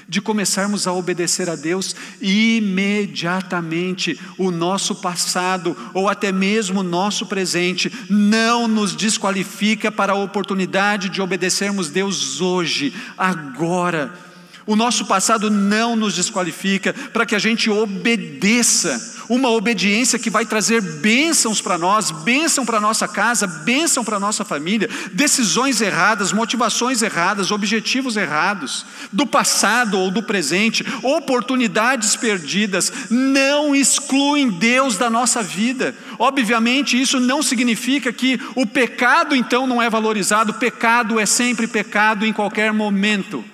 de 0.07 0.21
começarmos 0.21 0.87
a 0.87 0.93
obedecer 0.93 1.49
a 1.49 1.55
Deus 1.55 1.95
imediatamente. 2.21 4.19
O 4.37 4.51
nosso 4.51 4.95
passado 4.95 5.75
ou 5.93 6.09
até 6.09 6.31
mesmo 6.31 6.81
o 6.81 6.83
nosso 6.83 7.25
presente 7.25 7.91
não 8.09 8.67
nos 8.67 8.95
desqualifica 8.95 9.91
para 9.91 10.13
a 10.13 10.17
oportunidade 10.17 11.09
de 11.09 11.21
obedecermos 11.21 11.89
Deus 11.89 12.41
hoje, 12.41 12.93
agora. 13.17 14.26
O 14.67 14.75
nosso 14.75 15.05
passado 15.05 15.49
não 15.49 15.95
nos 15.95 16.13
desqualifica 16.13 16.93
para 17.13 17.25
que 17.25 17.33
a 17.33 17.39
gente 17.39 17.69
obedeça, 17.69 19.15
uma 19.29 19.49
obediência 19.49 20.19
que 20.19 20.29
vai 20.29 20.45
trazer 20.45 20.81
bênçãos 20.81 21.61
para 21.61 21.77
nós, 21.77 22.11
bênção 22.11 22.65
para 22.65 22.81
nossa 22.81 23.07
casa, 23.07 23.47
bênção 23.47 24.03
para 24.03 24.19
nossa 24.19 24.43
família, 24.43 24.89
decisões 25.13 25.79
erradas, 25.79 26.33
motivações 26.33 27.01
erradas, 27.01 27.49
objetivos 27.49 28.17
errados, 28.17 28.85
do 29.11 29.25
passado 29.25 29.97
ou 29.97 30.11
do 30.11 30.21
presente, 30.21 30.85
oportunidades 31.01 32.17
perdidas, 32.17 32.91
não 33.09 33.73
excluem 33.73 34.49
Deus 34.49 34.97
da 34.97 35.09
nossa 35.09 35.41
vida. 35.41 35.95
Obviamente, 36.19 36.99
isso 37.01 37.21
não 37.21 37.41
significa 37.41 38.11
que 38.11 38.37
o 38.53 38.65
pecado 38.65 39.33
então 39.33 39.65
não 39.65 39.81
é 39.81 39.89
valorizado, 39.89 40.55
pecado 40.55 41.17
é 41.17 41.25
sempre 41.25 41.67
pecado 41.67 42.25
em 42.25 42.33
qualquer 42.33 42.73
momento. 42.73 43.45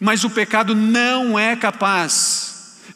Mas 0.00 0.24
o 0.24 0.30
pecado 0.30 0.74
não 0.74 1.38
é 1.38 1.56
capaz 1.56 2.47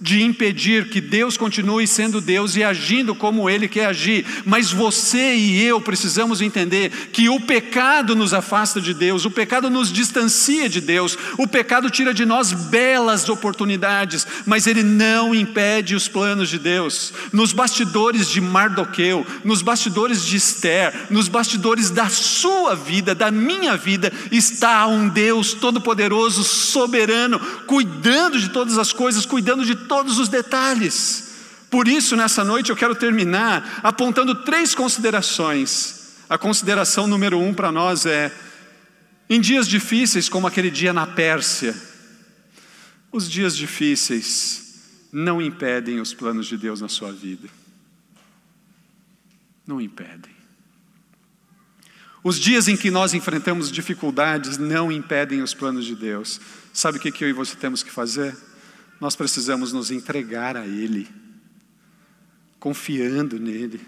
de 0.03 0.20
impedir 0.20 0.90
que 0.90 1.00
Deus 1.00 1.36
continue 1.36 1.86
sendo 1.86 2.20
Deus 2.20 2.57
e 2.57 2.64
agindo 2.64 3.14
como 3.14 3.48
Ele 3.48 3.68
quer 3.68 3.86
agir. 3.86 4.26
Mas 4.44 4.72
você 4.72 5.36
e 5.36 5.62
eu 5.62 5.80
precisamos 5.80 6.40
entender 6.40 6.90
que 7.12 7.28
o 7.28 7.38
pecado 7.38 8.16
nos 8.16 8.34
afasta 8.34 8.80
de 8.80 8.92
Deus, 8.92 9.24
o 9.24 9.30
pecado 9.30 9.70
nos 9.70 9.92
distancia 9.92 10.68
de 10.68 10.80
Deus, 10.80 11.16
o 11.38 11.46
pecado 11.46 11.88
tira 11.88 12.12
de 12.12 12.26
nós 12.26 12.53
belas 12.53 13.28
oportunidades, 13.28 14.26
mas 14.44 14.66
ele 14.66 14.82
não 14.82 15.32
impede 15.32 15.94
os 15.94 16.09
planos 16.09 16.48
de 16.48 16.59
Deus. 16.59 17.12
Nos 17.32 17.53
bastidores 17.53 18.28
de 18.28 18.40
Mardoqueu, 18.40 19.24
nos 19.44 19.62
bastidores 19.62 20.24
de 20.24 20.36
Esther, 20.36 21.07
nos 21.11 21.28
bastidores 21.28 21.90
da 21.90 22.09
sua 22.09 22.74
vida, 22.74 23.14
da 23.14 23.30
minha 23.30 23.76
vida, 23.76 24.12
está 24.32 24.84
um 24.88 25.09
Deus 25.09 25.55
todo-poderoso, 25.55 26.42
soberano, 26.42 27.38
cuidando 27.68 28.40
de 28.40 28.48
todas 28.48 28.78
as 28.78 28.92
coisas, 28.92 29.24
cuidando 29.24 29.64
de 29.64 29.76
todos 29.93 30.18
os 30.18 30.30
detalhes. 30.30 31.34
Por 31.70 31.86
isso, 31.86 32.16
nessa 32.16 32.43
noite, 32.43 32.70
eu 32.70 32.76
quero 32.76 32.95
terminar 32.95 33.80
apontando 33.82 34.34
três 34.43 34.74
considerações. 34.74 36.14
A 36.30 36.38
consideração 36.38 37.07
número 37.07 37.38
um 37.38 37.53
para 37.53 37.70
nós 37.70 38.07
é: 38.07 38.34
em 39.28 39.38
dias 39.38 39.68
difíceis, 39.68 40.30
como 40.30 40.47
aquele 40.47 40.70
dia 40.70 40.95
na 40.95 41.07
Pérsia, 41.07 41.76
os 43.12 43.30
dias 43.30 43.55
difíceis 43.55 44.80
não 45.12 45.43
impedem 45.43 46.01
os 46.01 46.14
planos 46.14 46.47
de 46.47 46.57
Deus 46.57 46.80
na 46.80 46.88
sua 46.88 47.12
vida. 47.12 47.47
não 49.66 49.78
impedem. 49.78 50.32
Os 52.24 52.38
dias 52.38 52.66
em 52.66 52.76
que 52.76 52.90
nós 52.90 53.12
enfrentamos 53.14 53.70
dificuldades 53.70 54.57
não 54.57 54.90
impedem 54.90 55.43
os 55.43 55.53
planos 55.55 55.84
de 55.84 55.95
Deus. 55.95 56.40
Sabe 56.72 56.97
o 56.97 57.01
que 57.01 57.22
eu 57.22 57.28
e 57.28 57.32
você 57.32 57.55
temos 57.57 57.82
que 57.82 57.90
fazer? 57.90 58.34
Nós 59.03 59.16
precisamos 59.16 59.72
nos 59.72 59.90
entregar 59.90 60.57
a 60.57 60.64
Ele, 60.64 61.09
confiando 62.61 63.36
nele. 63.36 63.80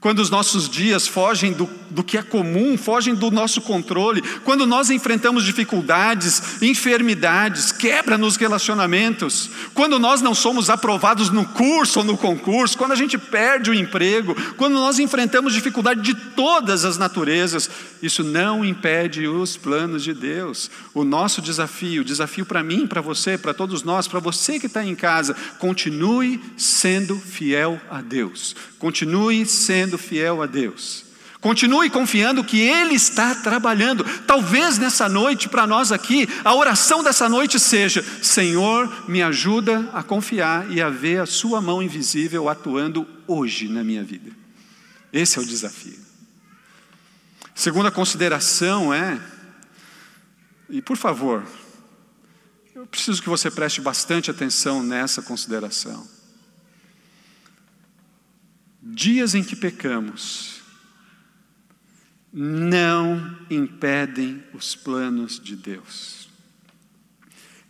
Quando 0.00 0.18
os 0.18 0.28
nossos 0.28 0.68
dias 0.68 1.08
fogem 1.08 1.54
do, 1.54 1.64
do, 1.88 2.04
que 2.04 2.18
é 2.18 2.22
comum, 2.22 2.76
fogem 2.76 3.14
do 3.14 3.30
nosso 3.30 3.62
controle, 3.62 4.20
quando 4.44 4.66
nós 4.66 4.90
enfrentamos 4.90 5.44
dificuldades, 5.44 6.60
enfermidades, 6.60 7.72
quebra 7.78 8.18
nos 8.18 8.36
relacionamentos, 8.36 9.48
quando 9.72 9.98
nós 9.98 10.20
não 10.20 10.34
somos 10.34 10.68
aprovados 10.68 11.30
no 11.30 11.44
curso 11.46 12.00
ou 12.00 12.04
no 12.04 12.18
concurso, 12.18 12.76
quando 12.76 12.92
a 12.92 12.96
gente 12.96 13.16
perde 13.16 13.70
o 13.70 13.74
emprego, 13.74 14.34
quando 14.56 14.74
nós 14.74 14.98
enfrentamos 14.98 15.54
dificuldade 15.54 16.02
de 16.02 16.14
todas 16.14 16.84
as 16.84 16.98
naturezas, 16.98 17.70
isso 18.02 18.24
não 18.24 18.64
impede 18.64 19.26
os 19.26 19.56
planos 19.56 20.02
de 20.02 20.12
Deus. 20.12 20.70
O 20.92 21.04
nosso 21.04 21.40
desafio, 21.40 22.02
o 22.02 22.04
desafio 22.04 22.44
para 22.44 22.62
mim, 22.62 22.86
para 22.86 23.00
você, 23.00 23.38
para 23.38 23.54
todos 23.54 23.82
nós, 23.82 24.08
para 24.08 24.20
você 24.20 24.58
que 24.58 24.66
está 24.66 24.84
em 24.84 24.94
casa, 24.94 25.34
continue 25.58 26.40
sendo 26.56 27.16
fiel 27.16 27.80
a 27.88 28.02
Deus, 28.02 28.56
continue 28.78 29.46
sendo 29.46 29.96
fiel 29.96 30.42
a 30.42 30.46
Deus. 30.46 31.07
Continue 31.40 31.88
confiando 31.88 32.42
que 32.42 32.58
Ele 32.60 32.94
está 32.94 33.34
trabalhando. 33.34 34.04
Talvez 34.26 34.76
nessa 34.76 35.08
noite, 35.08 35.48
para 35.48 35.66
nós 35.68 35.92
aqui, 35.92 36.28
a 36.44 36.52
oração 36.54 37.02
dessa 37.02 37.28
noite 37.28 37.60
seja: 37.60 38.04
Senhor, 38.22 39.08
me 39.08 39.22
ajuda 39.22 39.88
a 39.92 40.02
confiar 40.02 40.68
e 40.70 40.82
a 40.82 40.88
ver 40.88 41.20
a 41.20 41.26
Sua 41.26 41.60
mão 41.60 41.80
invisível 41.80 42.48
atuando 42.48 43.06
hoje 43.26 43.68
na 43.68 43.84
minha 43.84 44.02
vida. 44.02 44.32
Esse 45.12 45.38
é 45.38 45.42
o 45.42 45.46
desafio. 45.46 45.98
Segunda 47.54 47.90
consideração 47.90 48.92
é, 48.92 49.20
e 50.68 50.82
por 50.82 50.96
favor, 50.96 51.46
eu 52.74 52.86
preciso 52.86 53.22
que 53.22 53.28
você 53.28 53.50
preste 53.50 53.80
bastante 53.80 54.30
atenção 54.30 54.82
nessa 54.82 55.22
consideração. 55.22 56.06
Dias 58.82 59.34
em 59.34 59.42
que 59.42 59.54
pecamos 59.54 60.57
não 62.40 63.36
impedem 63.50 64.44
os 64.54 64.76
planos 64.76 65.40
de 65.40 65.56
Deus. 65.56 66.28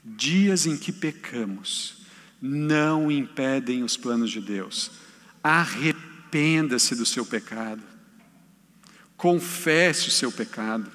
Dias 0.05 0.67
em 0.67 0.77
que 0.77 0.93
pecamos 0.93 2.03
não 2.39 3.11
impedem 3.11 3.83
os 3.83 3.97
planos 3.97 4.31
de 4.31 4.43
Deus. 4.43 4.91
Arrependa-se 5.43 6.95
do 6.95 7.07
seu 7.07 7.25
pecado. 7.25 7.83
Confesse 9.17 10.09
o 10.09 10.13
seu 10.13 10.31
pecado. 10.31 10.93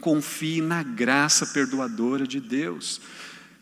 Confie 0.00 0.60
na 0.60 0.84
graça 0.84 1.44
perdoadora 1.44 2.24
de 2.24 2.38
Deus. 2.38 3.00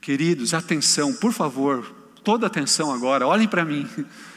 Queridos, 0.03 0.53
atenção, 0.53 1.14
por 1.14 1.33
favor, 1.33 1.83
toda 2.22 2.47
atenção 2.47 2.93
agora, 2.93 3.27
olhem 3.27 3.49
para 3.49 3.64
mim. 3.64 3.89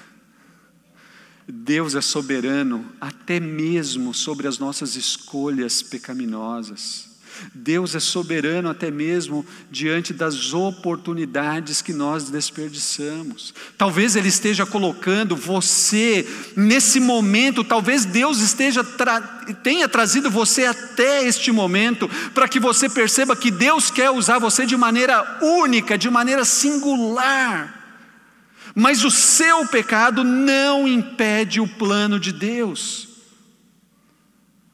Deus 1.48 1.96
é 1.96 2.02
soberano 2.02 2.86
até 3.00 3.40
mesmo 3.40 4.14
sobre 4.14 4.48
as 4.48 4.60
nossas 4.60 4.96
escolhas 4.96 5.82
pecaminosas. 5.82 7.08
Deus 7.54 7.96
é 7.96 8.00
soberano 8.00 8.70
até 8.70 8.90
mesmo 8.90 9.46
diante 9.70 10.14
das 10.14 10.54
oportunidades 10.54 11.82
que 11.82 11.94
nós 11.94 12.30
desperdiçamos. 12.30 13.54
Talvez 13.78 14.16
Ele 14.16 14.28
esteja 14.28 14.66
colocando 14.66 15.36
você 15.36 16.28
nesse 16.56 17.00
momento, 17.00 17.64
talvez 17.64 18.06
Deus 18.06 18.40
esteja 18.40 18.84
tra 18.84 19.22
tenha 19.64 19.88
trazido 19.88 20.30
você 20.30 20.66
até 20.66 21.26
este 21.26 21.52
momento 21.52 22.10
para 22.34 22.50
que 22.50 22.60
você 22.60 22.90
perceba 22.90 23.36
que 23.36 23.52
Deus 23.52 23.90
quer 23.90 24.10
usar 24.10 24.40
você 24.40 24.66
de 24.66 24.76
maneira 24.76 25.40
única, 25.42 25.98
de 25.98 26.10
maneira 26.10 26.44
singular. 26.44 27.77
Mas 28.80 29.04
o 29.04 29.10
seu 29.10 29.66
pecado 29.66 30.24
não 30.24 30.88
impede 30.88 31.60
o 31.60 31.68
plano 31.68 32.20
de 32.20 32.32
Deus. 32.32 33.08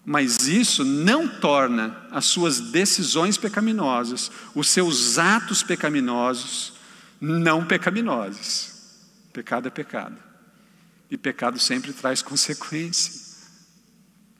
Mas 0.05 0.45
isso 0.45 0.83
não 0.83 1.25
torna 1.25 2.05
as 2.11 2.25
suas 2.25 2.59
decisões 2.59 3.37
pecaminosas, 3.37 4.29
os 4.53 4.67
seus 4.67 5.17
atos 5.17 5.63
pecaminosos, 5.63 6.73
não 7.21 7.65
pecaminosos. 7.65 8.73
Pecado 9.31 9.69
é 9.69 9.71
pecado. 9.71 10.17
E 11.09 11.15
pecado 11.15 11.57
sempre 11.57 11.93
traz 11.93 12.21
consequência. 12.21 13.21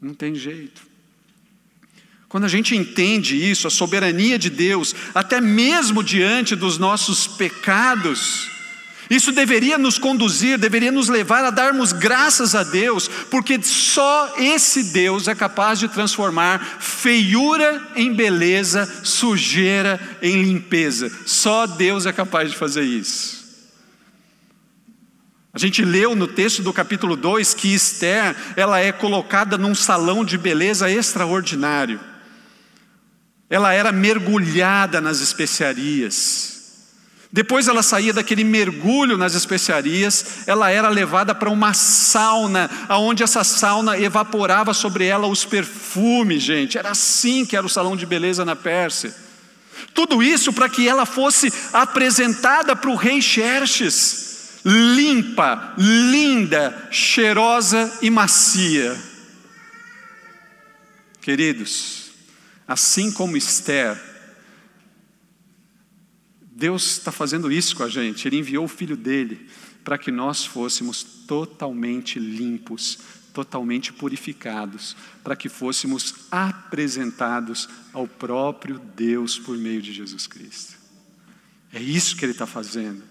Não 0.01 0.13
tem 0.13 0.35
jeito. 0.35 0.81
Quando 2.27 2.43
a 2.43 2.49
gente 2.49 2.75
entende 2.75 3.49
isso, 3.49 3.65
a 3.65 3.71
soberania 3.71 4.37
de 4.37 4.49
Deus, 4.49 4.93
até 5.15 5.39
mesmo 5.39 6.03
diante 6.03 6.53
dos 6.53 6.77
nossos 6.77 7.25
pecados, 7.25 8.51
isso 9.13 9.31
deveria 9.31 9.77
nos 9.77 9.97
conduzir, 9.97 10.57
deveria 10.57 10.91
nos 10.91 11.09
levar 11.09 11.43
a 11.43 11.49
darmos 11.49 11.91
graças 11.91 12.55
a 12.55 12.63
Deus, 12.63 13.07
porque 13.29 13.61
só 13.61 14.35
esse 14.37 14.91
Deus 14.91 15.27
é 15.27 15.35
capaz 15.35 15.77
de 15.77 15.87
transformar 15.87 16.77
feiura 16.79 17.81
em 17.95 18.13
beleza, 18.13 18.85
sujeira 19.03 19.99
em 20.21 20.41
limpeza. 20.41 21.11
Só 21.25 21.67
Deus 21.67 22.05
é 22.05 22.13
capaz 22.13 22.51
de 22.51 22.57
fazer 22.57 22.83
isso. 22.83 23.43
A 25.53 25.59
gente 25.59 25.85
leu 25.85 26.15
no 26.15 26.27
texto 26.27 26.63
do 26.63 26.73
capítulo 26.73 27.15
2 27.15 27.53
que 27.53 27.73
Esther, 27.73 28.35
ela 28.55 28.79
é 28.79 28.91
colocada 28.91 29.57
num 29.57 29.75
salão 29.75 30.25
de 30.25 30.35
beleza 30.37 30.89
extraordinário. 30.89 31.99
Ela 33.49 33.73
era 33.73 33.91
mergulhada 33.91 34.99
nas 34.99 35.19
especiarias. 35.19 36.52
Depois 37.33 37.67
ela 37.67 37.81
saía 37.81 38.13
daquele 38.13 38.43
mergulho 38.43 39.17
nas 39.17 39.33
especiarias, 39.33 40.43
ela 40.45 40.69
era 40.69 40.87
levada 40.87 41.33
para 41.33 41.49
uma 41.49 41.73
sauna, 41.73 42.69
aonde 42.87 43.23
essa 43.23 43.43
sauna 43.43 43.97
evaporava 43.97 44.71
sobre 44.71 45.05
ela 45.05 45.25
os 45.25 45.43
perfumes, 45.43 46.43
gente. 46.43 46.77
Era 46.77 46.91
assim 46.91 47.43
que 47.43 47.57
era 47.57 47.65
o 47.65 47.69
salão 47.69 47.95
de 47.95 48.05
beleza 48.05 48.45
na 48.45 48.55
Pérsia. 48.55 49.15
Tudo 49.95 50.21
isso 50.21 50.53
para 50.53 50.69
que 50.69 50.87
ela 50.87 51.07
fosse 51.07 51.51
apresentada 51.73 52.75
para 52.75 52.91
o 52.91 52.95
rei 52.95 53.19
Xerxes, 53.19 54.59
limpa, 54.63 55.73
linda, 55.75 56.87
cheirosa 56.91 57.97
e 58.03 58.11
macia. 58.11 58.95
Queridos, 61.19 62.11
assim 62.67 63.11
como 63.11 63.35
Esther, 63.35 64.12
Deus 66.63 66.93
está 66.93 67.11
fazendo 67.11 67.51
isso 67.51 67.75
com 67.75 67.83
a 67.83 67.89
gente. 67.89 68.25
Ele 68.25 68.37
enviou 68.37 68.63
o 68.63 68.69
Filho 68.69 68.95
dele 68.95 69.49
para 69.83 69.97
que 69.97 70.09
nós 70.09 70.45
fôssemos 70.45 71.03
totalmente 71.03 72.17
limpos, 72.17 72.99
totalmente 73.33 73.91
purificados, 73.91 74.95
para 75.21 75.35
que 75.35 75.49
fôssemos 75.49 76.15
apresentados 76.31 77.67
ao 77.91 78.07
próprio 78.07 78.79
Deus 78.95 79.37
por 79.37 79.57
meio 79.57 79.81
de 79.81 79.91
Jesus 79.91 80.25
Cristo. 80.25 80.75
É 81.73 81.81
isso 81.81 82.15
que 82.15 82.23
ele 82.23 82.31
está 82.31 82.47
fazendo. 82.47 83.03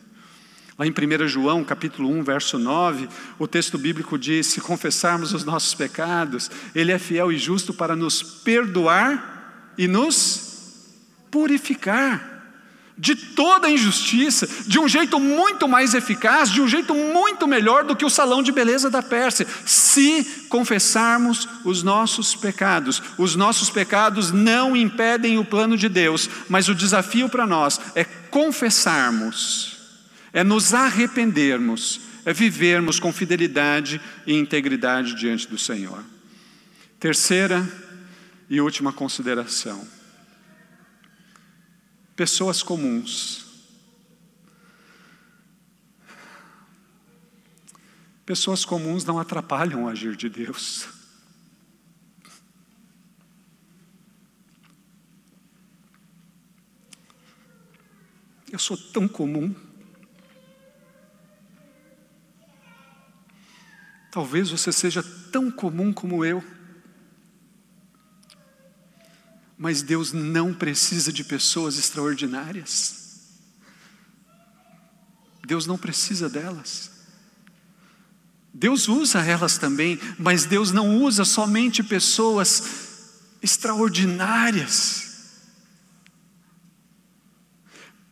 Lá 0.78 0.86
em 0.86 0.90
1 0.90 1.28
João, 1.28 1.62
capítulo 1.62 2.09
1, 2.09 2.24
verso 2.24 2.59
9, 2.59 3.07
o 3.38 3.46
texto 3.46 3.76
bíblico 3.76 4.18
diz: 4.18 4.46
Se 4.46 4.62
confessarmos 4.62 5.34
os 5.34 5.44
nossos 5.44 5.74
pecados, 5.74 6.50
Ele 6.74 6.90
é 6.90 6.98
fiel 6.98 7.30
e 7.30 7.36
justo 7.36 7.74
para 7.74 7.94
nos 7.94 8.22
perdoar 8.22 9.74
e 9.76 9.86
nos 9.86 10.88
purificar 11.30 12.32
de 13.03 13.16
toda 13.16 13.68
injustiça, 13.68 14.48
de 14.64 14.78
um 14.78 14.88
jeito 14.88 15.18
muito 15.18 15.66
mais 15.66 15.92
eficaz, 15.92 16.48
de 16.48 16.61
um 16.62 16.68
jeito 16.68 16.94
muito 16.94 17.48
melhor 17.48 17.82
do 17.82 17.96
que 17.96 18.05
o 18.05 18.11
salão 18.11 18.44
de 18.44 18.53
beleza 18.53 18.88
da 18.88 19.03
Pérsia, 19.03 19.44
se 19.66 20.46
confessarmos 20.48 21.48
os 21.64 21.82
nossos 21.82 22.36
pecados. 22.36 23.03
Os 23.18 23.34
nossos 23.34 23.70
pecados 23.70 24.30
não 24.30 24.76
impedem 24.76 25.36
o 25.36 25.44
plano 25.44 25.76
de 25.76 25.88
Deus, 25.88 26.30
mas 26.48 26.68
o 26.68 26.76
desafio 26.76 27.28
para 27.28 27.44
nós 27.44 27.80
é 27.96 28.05
confessarmos, 28.05 29.78
é 30.32 30.44
nos 30.44 30.72
arrependermos, 30.72 32.03
é 32.24 32.32
vivermos 32.32 33.00
com 33.00 33.12
fidelidade 33.12 34.00
e 34.24 34.32
integridade 34.32 35.16
diante 35.16 35.48
do 35.48 35.59
Senhor. 35.59 36.05
Terceira 37.00 37.68
e 38.48 38.61
última 38.61 38.92
consideração 38.92 40.01
pessoas 42.17 42.63
comuns. 42.63 43.47
Pessoas 48.25 48.65
comuns 48.65 49.05
não 49.05 49.19
atrapalham 49.19 49.85
o 49.85 49.89
agir 49.89 50.17
de 50.17 50.29
Deus. 50.29 50.89
Eu 58.51 58.59
sou 58.59 58.77
tão 58.77 59.09
comum. 59.09 59.55
Talvez 64.11 64.51
você 64.51 64.71
seja 64.71 65.03
tão 65.33 65.51
comum 65.51 65.91
como 65.91 66.23
eu. 66.23 66.45
Mas 69.63 69.81
Deus 69.81 70.13
não 70.13 70.53
precisa 70.53 71.13
de 71.13 71.23
pessoas 71.23 71.79
extraordinárias. 71.79 72.97
Deus 75.47 75.67
não 75.67 75.79
precisa 75.79 76.29
delas. 76.29 76.91
Deus 78.53 78.89
usa 78.89 79.21
elas 79.21 79.59
também, 79.59 80.01
mas 80.19 80.47
Deus 80.47 80.73
não 80.73 81.01
usa 81.01 81.25
somente 81.25 81.81
pessoas 81.81 82.65
extraordinárias. 83.41 85.13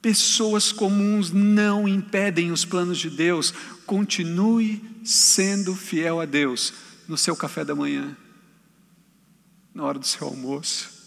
Pessoas 0.00 0.70
comuns 0.70 1.32
não 1.32 1.88
impedem 1.88 2.52
os 2.52 2.64
planos 2.64 2.96
de 2.96 3.10
Deus. 3.10 3.52
Continue 3.84 5.00
sendo 5.04 5.74
fiel 5.74 6.20
a 6.20 6.26
Deus 6.26 6.72
no 7.08 7.18
seu 7.18 7.34
café 7.34 7.64
da 7.64 7.74
manhã, 7.74 8.16
na 9.74 9.82
hora 9.82 9.98
do 9.98 10.06
seu 10.06 10.28
almoço. 10.28 10.99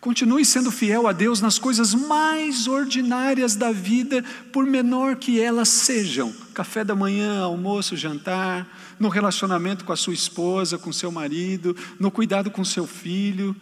Continue 0.00 0.46
sendo 0.46 0.70
fiel 0.70 1.06
a 1.06 1.12
Deus 1.12 1.42
nas 1.42 1.58
coisas 1.58 1.92
mais 1.92 2.66
ordinárias 2.66 3.54
da 3.54 3.70
vida, 3.70 4.24
por 4.50 4.64
menor 4.64 5.16
que 5.16 5.38
elas 5.38 5.68
sejam 5.68 6.32
café 6.54 6.82
da 6.82 6.94
manhã, 6.94 7.40
almoço, 7.40 7.96
jantar, 7.96 8.66
no 8.98 9.10
relacionamento 9.10 9.84
com 9.84 9.92
a 9.92 9.96
sua 9.96 10.14
esposa, 10.14 10.78
com 10.78 10.90
seu 10.90 11.12
marido, 11.12 11.76
no 11.98 12.10
cuidado 12.10 12.50
com 12.50 12.64
seu 12.64 12.86
filho, 12.86 13.54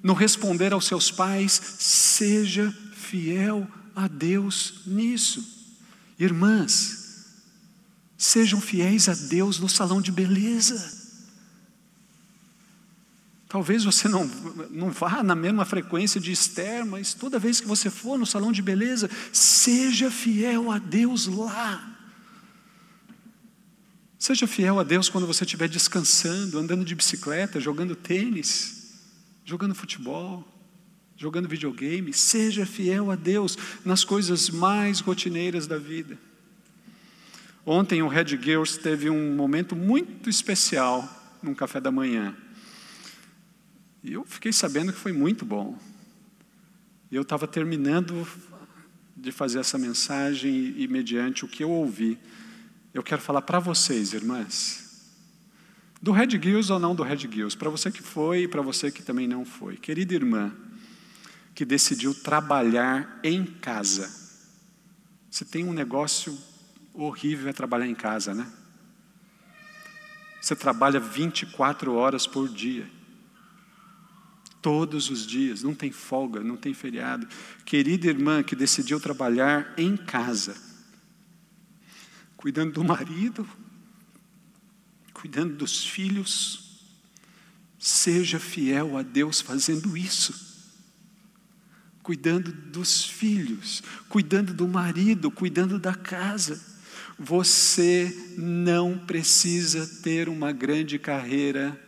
no 0.00 0.12
responder 0.12 0.72
aos 0.72 0.86
seus 0.86 1.10
pais. 1.10 1.60
Seja 1.78 2.72
fiel 2.92 3.66
a 3.94 4.06
Deus 4.06 4.82
nisso. 4.86 5.44
Irmãs, 6.18 7.34
sejam 8.16 8.60
fiéis 8.60 9.08
a 9.08 9.14
Deus 9.14 9.58
no 9.58 9.68
salão 9.68 10.00
de 10.00 10.12
beleza. 10.12 10.99
Talvez 13.50 13.82
você 13.82 14.06
não, 14.06 14.30
não 14.70 14.90
vá 14.90 15.24
na 15.24 15.34
mesma 15.34 15.64
frequência 15.64 16.20
de 16.20 16.30
Esther, 16.30 16.86
mas 16.86 17.14
toda 17.14 17.36
vez 17.36 17.60
que 17.60 17.66
você 17.66 17.90
for 17.90 18.16
no 18.16 18.24
salão 18.24 18.52
de 18.52 18.62
beleza, 18.62 19.10
seja 19.32 20.08
fiel 20.08 20.70
a 20.70 20.78
Deus 20.78 21.26
lá. 21.26 21.98
Seja 24.16 24.46
fiel 24.46 24.78
a 24.78 24.84
Deus 24.84 25.08
quando 25.08 25.26
você 25.26 25.42
estiver 25.42 25.68
descansando, 25.68 26.60
andando 26.60 26.84
de 26.84 26.94
bicicleta, 26.94 27.58
jogando 27.58 27.96
tênis, 27.96 29.00
jogando 29.44 29.74
futebol, 29.74 30.46
jogando 31.16 31.48
videogame. 31.48 32.12
Seja 32.12 32.64
fiel 32.64 33.10
a 33.10 33.16
Deus 33.16 33.58
nas 33.84 34.04
coisas 34.04 34.48
mais 34.48 35.00
rotineiras 35.00 35.66
da 35.66 35.76
vida. 35.76 36.16
Ontem 37.66 38.00
o 38.00 38.06
Red 38.06 38.28
Girls 38.40 38.78
teve 38.78 39.10
um 39.10 39.34
momento 39.34 39.74
muito 39.74 40.30
especial 40.30 41.36
num 41.42 41.52
café 41.52 41.80
da 41.80 41.90
manhã. 41.90 42.32
E 44.02 44.12
eu 44.12 44.24
fiquei 44.24 44.52
sabendo 44.52 44.92
que 44.92 44.98
foi 44.98 45.12
muito 45.12 45.44
bom. 45.44 45.78
E 47.10 47.16
eu 47.16 47.22
estava 47.22 47.46
terminando 47.46 48.26
de 49.16 49.30
fazer 49.30 49.58
essa 49.58 49.76
mensagem 49.76 50.74
e, 50.76 50.88
mediante 50.88 51.44
o 51.44 51.48
que 51.48 51.62
eu 51.62 51.70
ouvi, 51.70 52.18
eu 52.94 53.02
quero 53.02 53.20
falar 53.20 53.42
para 53.42 53.58
vocês, 53.58 54.12
irmãs, 54.12 55.12
do 56.00 56.12
Red 56.12 56.40
Gills 56.42 56.70
ou 56.70 56.78
não 56.78 56.94
do 56.94 57.02
Red 57.02 57.18
Gills, 57.18 57.54
para 57.54 57.68
você 57.68 57.90
que 57.90 58.02
foi 58.02 58.44
e 58.44 58.48
para 58.48 58.62
você 58.62 58.90
que 58.90 59.02
também 59.02 59.28
não 59.28 59.44
foi. 59.44 59.76
Querida 59.76 60.14
irmã, 60.14 60.52
que 61.54 61.64
decidiu 61.64 62.14
trabalhar 62.14 63.20
em 63.22 63.44
casa. 63.44 64.10
Você 65.30 65.44
tem 65.44 65.64
um 65.64 65.72
negócio 65.72 66.36
horrível 66.94 67.48
é 67.48 67.52
trabalhar 67.52 67.86
em 67.86 67.94
casa, 67.94 68.34
né? 68.34 68.50
Você 70.40 70.56
trabalha 70.56 70.98
24 70.98 71.94
horas 71.94 72.26
por 72.26 72.48
dia. 72.48 72.88
Todos 74.62 75.08
os 75.08 75.26
dias, 75.26 75.62
não 75.62 75.74
tem 75.74 75.90
folga, 75.90 76.40
não 76.40 76.56
tem 76.56 76.74
feriado. 76.74 77.26
Querida 77.64 78.08
irmã 78.08 78.42
que 78.42 78.54
decidiu 78.54 79.00
trabalhar 79.00 79.72
em 79.76 79.96
casa, 79.96 80.54
cuidando 82.36 82.72
do 82.72 82.84
marido, 82.84 83.48
cuidando 85.14 85.56
dos 85.56 85.84
filhos, 85.84 86.70
seja 87.78 88.38
fiel 88.38 88.98
a 88.98 89.02
Deus 89.02 89.40
fazendo 89.40 89.96
isso. 89.96 90.48
Cuidando 92.02 92.52
dos 92.52 93.04
filhos, 93.04 93.82
cuidando 94.08 94.52
do 94.52 94.68
marido, 94.68 95.30
cuidando 95.30 95.78
da 95.78 95.94
casa. 95.94 96.60
Você 97.18 98.34
não 98.36 98.98
precisa 98.98 99.86
ter 100.02 100.28
uma 100.28 100.52
grande 100.52 100.98
carreira 100.98 101.78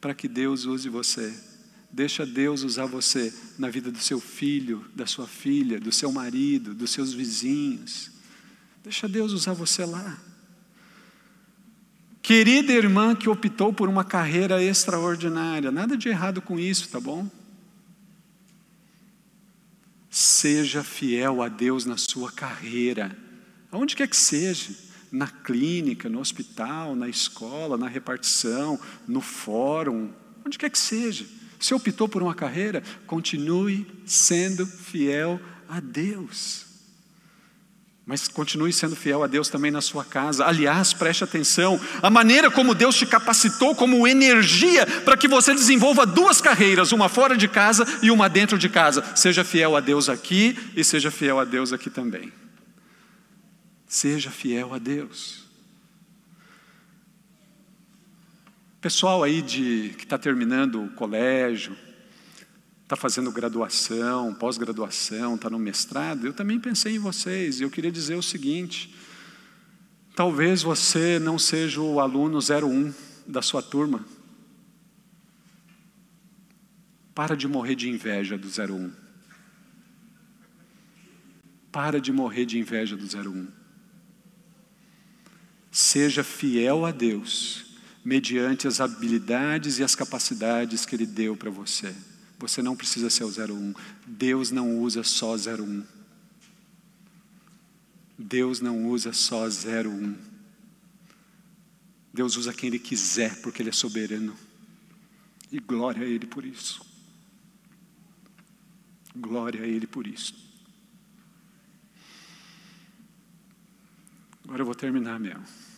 para 0.00 0.14
que 0.14 0.28
Deus 0.28 0.64
use 0.64 0.88
você. 0.88 1.49
Deixa 1.92 2.24
Deus 2.24 2.62
usar 2.62 2.86
você 2.86 3.34
na 3.58 3.68
vida 3.68 3.90
do 3.90 3.98
seu 3.98 4.20
filho, 4.20 4.84
da 4.94 5.06
sua 5.06 5.26
filha, 5.26 5.80
do 5.80 5.90
seu 5.90 6.12
marido, 6.12 6.72
dos 6.72 6.90
seus 6.90 7.12
vizinhos. 7.12 8.10
Deixa 8.82 9.08
Deus 9.08 9.32
usar 9.32 9.54
você 9.54 9.84
lá. 9.84 10.18
Querida 12.22 12.72
irmã 12.72 13.16
que 13.16 13.28
optou 13.28 13.72
por 13.72 13.88
uma 13.88 14.04
carreira 14.04 14.62
extraordinária, 14.62 15.72
nada 15.72 15.96
de 15.96 16.08
errado 16.08 16.40
com 16.40 16.60
isso, 16.60 16.88
tá 16.88 17.00
bom? 17.00 17.28
Seja 20.08 20.84
fiel 20.84 21.42
a 21.42 21.48
Deus 21.48 21.84
na 21.84 21.96
sua 21.96 22.30
carreira, 22.30 23.16
aonde 23.72 23.96
quer 23.96 24.06
que 24.06 24.16
seja, 24.16 24.76
na 25.10 25.26
clínica, 25.26 26.08
no 26.08 26.20
hospital, 26.20 26.94
na 26.94 27.08
escola, 27.08 27.76
na 27.76 27.88
repartição, 27.88 28.78
no 29.08 29.20
fórum, 29.20 30.12
onde 30.46 30.56
quer 30.56 30.70
que 30.70 30.78
seja. 30.78 31.26
Se 31.60 31.74
optou 31.74 32.08
por 32.08 32.22
uma 32.22 32.34
carreira, 32.34 32.82
continue 33.06 33.86
sendo 34.06 34.66
fiel 34.66 35.38
a 35.68 35.78
Deus. 35.78 36.64
Mas 38.06 38.26
continue 38.26 38.72
sendo 38.72 38.96
fiel 38.96 39.22
a 39.22 39.26
Deus 39.26 39.48
também 39.48 39.70
na 39.70 39.82
sua 39.82 40.04
casa. 40.04 40.46
Aliás, 40.46 40.94
preste 40.94 41.22
atenção: 41.22 41.78
a 42.02 42.08
maneira 42.08 42.50
como 42.50 42.74
Deus 42.74 42.96
te 42.96 43.06
capacitou 43.06 43.74
como 43.76 44.08
energia 44.08 44.86
para 45.04 45.18
que 45.18 45.28
você 45.28 45.52
desenvolva 45.54 46.06
duas 46.06 46.40
carreiras, 46.40 46.92
uma 46.92 47.08
fora 47.10 47.36
de 47.36 47.46
casa 47.46 47.86
e 48.02 48.10
uma 48.10 48.28
dentro 48.28 48.58
de 48.58 48.68
casa. 48.68 49.14
Seja 49.14 49.44
fiel 49.44 49.76
a 49.76 49.80
Deus 49.80 50.08
aqui 50.08 50.58
e 50.74 50.82
seja 50.82 51.10
fiel 51.10 51.38
a 51.38 51.44
Deus 51.44 51.72
aqui 51.74 51.90
também. 51.90 52.32
Seja 53.86 54.30
fiel 54.30 54.72
a 54.72 54.78
Deus. 54.78 55.39
Pessoal 58.80 59.22
aí 59.22 59.42
de, 59.42 59.94
que 59.98 60.04
está 60.04 60.16
terminando 60.16 60.82
o 60.82 60.90
colégio, 60.92 61.76
está 62.82 62.96
fazendo 62.96 63.30
graduação, 63.30 64.32
pós-graduação, 64.32 65.34
está 65.34 65.50
no 65.50 65.58
mestrado, 65.58 66.26
eu 66.26 66.32
também 66.32 66.58
pensei 66.58 66.96
em 66.96 66.98
vocês 66.98 67.60
e 67.60 67.62
eu 67.62 67.70
queria 67.70 67.92
dizer 67.92 68.14
o 68.14 68.22
seguinte: 68.22 68.94
talvez 70.16 70.62
você 70.62 71.18
não 71.18 71.38
seja 71.38 71.78
o 71.78 72.00
aluno 72.00 72.38
01 72.38 72.94
da 73.26 73.42
sua 73.42 73.60
turma. 73.60 74.02
Para 77.14 77.36
de 77.36 77.46
morrer 77.46 77.74
de 77.74 77.90
inveja 77.90 78.38
do 78.38 78.48
01. 78.48 78.92
Para 81.70 82.00
de 82.00 82.10
morrer 82.10 82.46
de 82.46 82.58
inveja 82.58 82.96
do 82.96 83.04
01. 83.04 83.46
Seja 85.70 86.24
fiel 86.24 86.86
a 86.86 86.90
Deus 86.90 87.69
mediante 88.04 88.66
as 88.66 88.80
habilidades 88.80 89.78
e 89.78 89.84
as 89.84 89.94
capacidades 89.94 90.86
que 90.86 90.94
Ele 90.94 91.06
deu 91.06 91.36
para 91.36 91.50
você. 91.50 91.94
Você 92.38 92.62
não 92.62 92.74
precisa 92.74 93.10
ser 93.10 93.24
o 93.24 93.28
01. 93.28 93.74
Deus 94.06 94.50
não 94.50 94.78
usa 94.78 95.02
só 95.02 95.34
01. 95.34 95.84
Deus 98.18 98.60
não 98.60 98.86
usa 98.86 99.12
só 99.12 99.46
01. 99.46 100.16
Deus 102.12 102.36
usa 102.36 102.52
quem 102.52 102.68
Ele 102.68 102.78
quiser, 102.78 103.40
porque 103.42 103.60
Ele 103.60 103.68
é 103.68 103.72
soberano. 103.72 104.34
E 105.52 105.58
glória 105.58 106.02
a 106.02 106.08
Ele 106.08 106.26
por 106.26 106.44
isso. 106.44 106.80
Glória 109.14 109.62
a 109.62 109.66
Ele 109.66 109.86
por 109.86 110.06
isso. 110.06 110.34
Agora 114.44 114.62
eu 114.62 114.66
vou 114.66 114.74
terminar 114.74 115.20
mesmo 115.20 115.69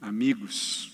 amigos. 0.00 0.92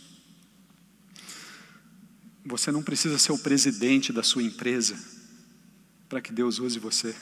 Você 2.44 2.72
não 2.72 2.82
precisa 2.82 3.18
ser 3.18 3.32
o 3.32 3.38
presidente 3.38 4.12
da 4.12 4.22
sua 4.22 4.42
empresa 4.42 4.98
para 6.09 6.20
que 6.20 6.32
Deus 6.32 6.59
use 6.59 6.78
você. 6.78 7.14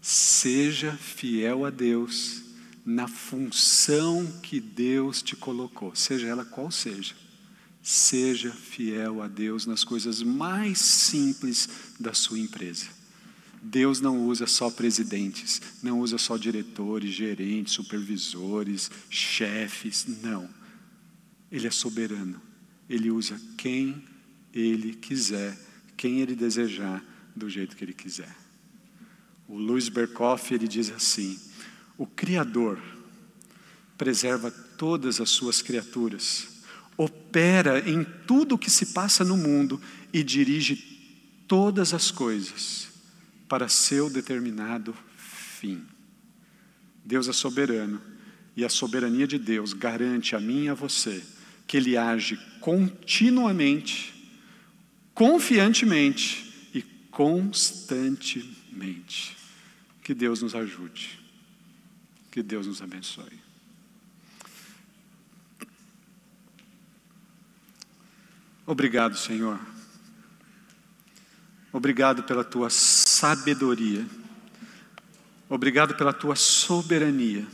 Seja 0.00 0.92
fiel 0.92 1.64
a 1.64 1.70
Deus 1.70 2.42
na 2.84 3.08
função 3.08 4.26
que 4.42 4.60
Deus 4.60 5.22
te 5.22 5.34
colocou, 5.36 5.94
seja 5.94 6.26
ela 6.26 6.44
qual 6.44 6.70
seja. 6.70 7.14
Seja 7.82 8.50
fiel 8.50 9.22
a 9.22 9.28
Deus 9.28 9.66
nas 9.66 9.84
coisas 9.84 10.22
mais 10.22 10.78
simples 10.78 11.68
da 12.00 12.14
sua 12.14 12.38
empresa. 12.38 12.86
Deus 13.64 13.98
não 13.98 14.26
usa 14.26 14.46
só 14.46 14.70
presidentes, 14.70 15.60
não 15.82 16.00
usa 16.00 16.18
só 16.18 16.36
diretores, 16.36 17.14
gerentes, 17.14 17.72
supervisores, 17.72 18.90
chefes, 19.08 20.06
não. 20.22 20.50
Ele 21.50 21.66
é 21.66 21.70
soberano. 21.70 22.40
Ele 22.90 23.10
usa 23.10 23.40
quem 23.56 24.04
ele 24.52 24.92
quiser, 24.92 25.58
quem 25.96 26.20
ele 26.20 26.34
desejar, 26.34 27.02
do 27.34 27.48
jeito 27.48 27.74
que 27.74 27.82
ele 27.82 27.94
quiser. 27.94 28.36
O 29.48 29.56
Luiz 29.56 29.88
Berkoff 29.88 30.52
ele 30.52 30.68
diz 30.68 30.90
assim: 30.90 31.40
o 31.96 32.06
Criador 32.06 32.78
preserva 33.96 34.50
todas 34.50 35.22
as 35.22 35.30
suas 35.30 35.62
criaturas, 35.62 36.48
opera 36.98 37.80
em 37.88 38.04
tudo 38.26 38.56
o 38.56 38.58
que 38.58 38.70
se 38.70 38.86
passa 38.86 39.24
no 39.24 39.38
mundo 39.38 39.80
e 40.12 40.22
dirige 40.22 40.76
todas 41.48 41.94
as 41.94 42.10
coisas 42.10 42.93
para 43.48 43.68
seu 43.68 44.10
determinado 44.10 44.94
fim. 45.16 45.86
Deus 47.04 47.28
é 47.28 47.32
soberano 47.32 48.00
e 48.56 48.64
a 48.64 48.68
soberania 48.68 49.26
de 49.26 49.36
Deus 49.38 49.72
garante 49.72 50.36
a 50.36 50.40
mim 50.40 50.64
e 50.64 50.68
a 50.68 50.74
você 50.74 51.24
que 51.66 51.76
Ele 51.76 51.96
age 51.96 52.38
continuamente, 52.60 54.14
confiantemente 55.12 56.70
e 56.72 56.82
constantemente. 57.10 59.36
Que 60.02 60.14
Deus 60.14 60.40
nos 60.42 60.54
ajude, 60.54 61.18
que 62.30 62.40
Deus 62.42 62.66
nos 62.66 62.82
abençoe. 62.82 63.42
Obrigado, 68.66 69.16
Senhor. 69.16 69.58
Obrigado 71.72 72.22
pela 72.22 72.44
tua 72.44 72.68
sabedoria. 73.24 74.04
Obrigado 75.48 75.94
pela 75.94 76.12
tua 76.12 76.36
soberania. 76.36 77.46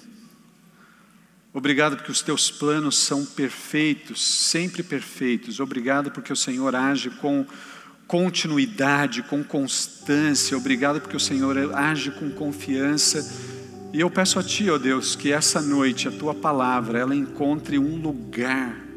Obrigado 1.54 1.96
porque 1.96 2.10
os 2.10 2.22
teus 2.22 2.50
planos 2.50 2.98
são 2.98 3.24
perfeitos, 3.24 4.20
sempre 4.20 4.82
perfeitos. 4.82 5.60
Obrigado 5.60 6.10
porque 6.10 6.32
o 6.32 6.36
Senhor 6.36 6.74
age 6.74 7.08
com 7.10 7.46
continuidade, 8.08 9.22
com 9.22 9.44
constância. 9.44 10.56
Obrigado 10.56 11.00
porque 11.00 11.16
o 11.16 11.20
Senhor 11.20 11.56
age 11.72 12.10
com 12.10 12.28
confiança. 12.32 13.24
E 13.92 14.00
eu 14.00 14.10
peço 14.10 14.40
a 14.40 14.42
Ti, 14.42 14.70
ó 14.70 14.76
Deus, 14.78 15.14
que 15.14 15.30
essa 15.30 15.62
noite 15.62 16.08
a 16.08 16.10
Tua 16.10 16.34
palavra 16.34 16.98
ela 16.98 17.14
encontre 17.14 17.78
um 17.78 17.94
lugar 17.94 18.89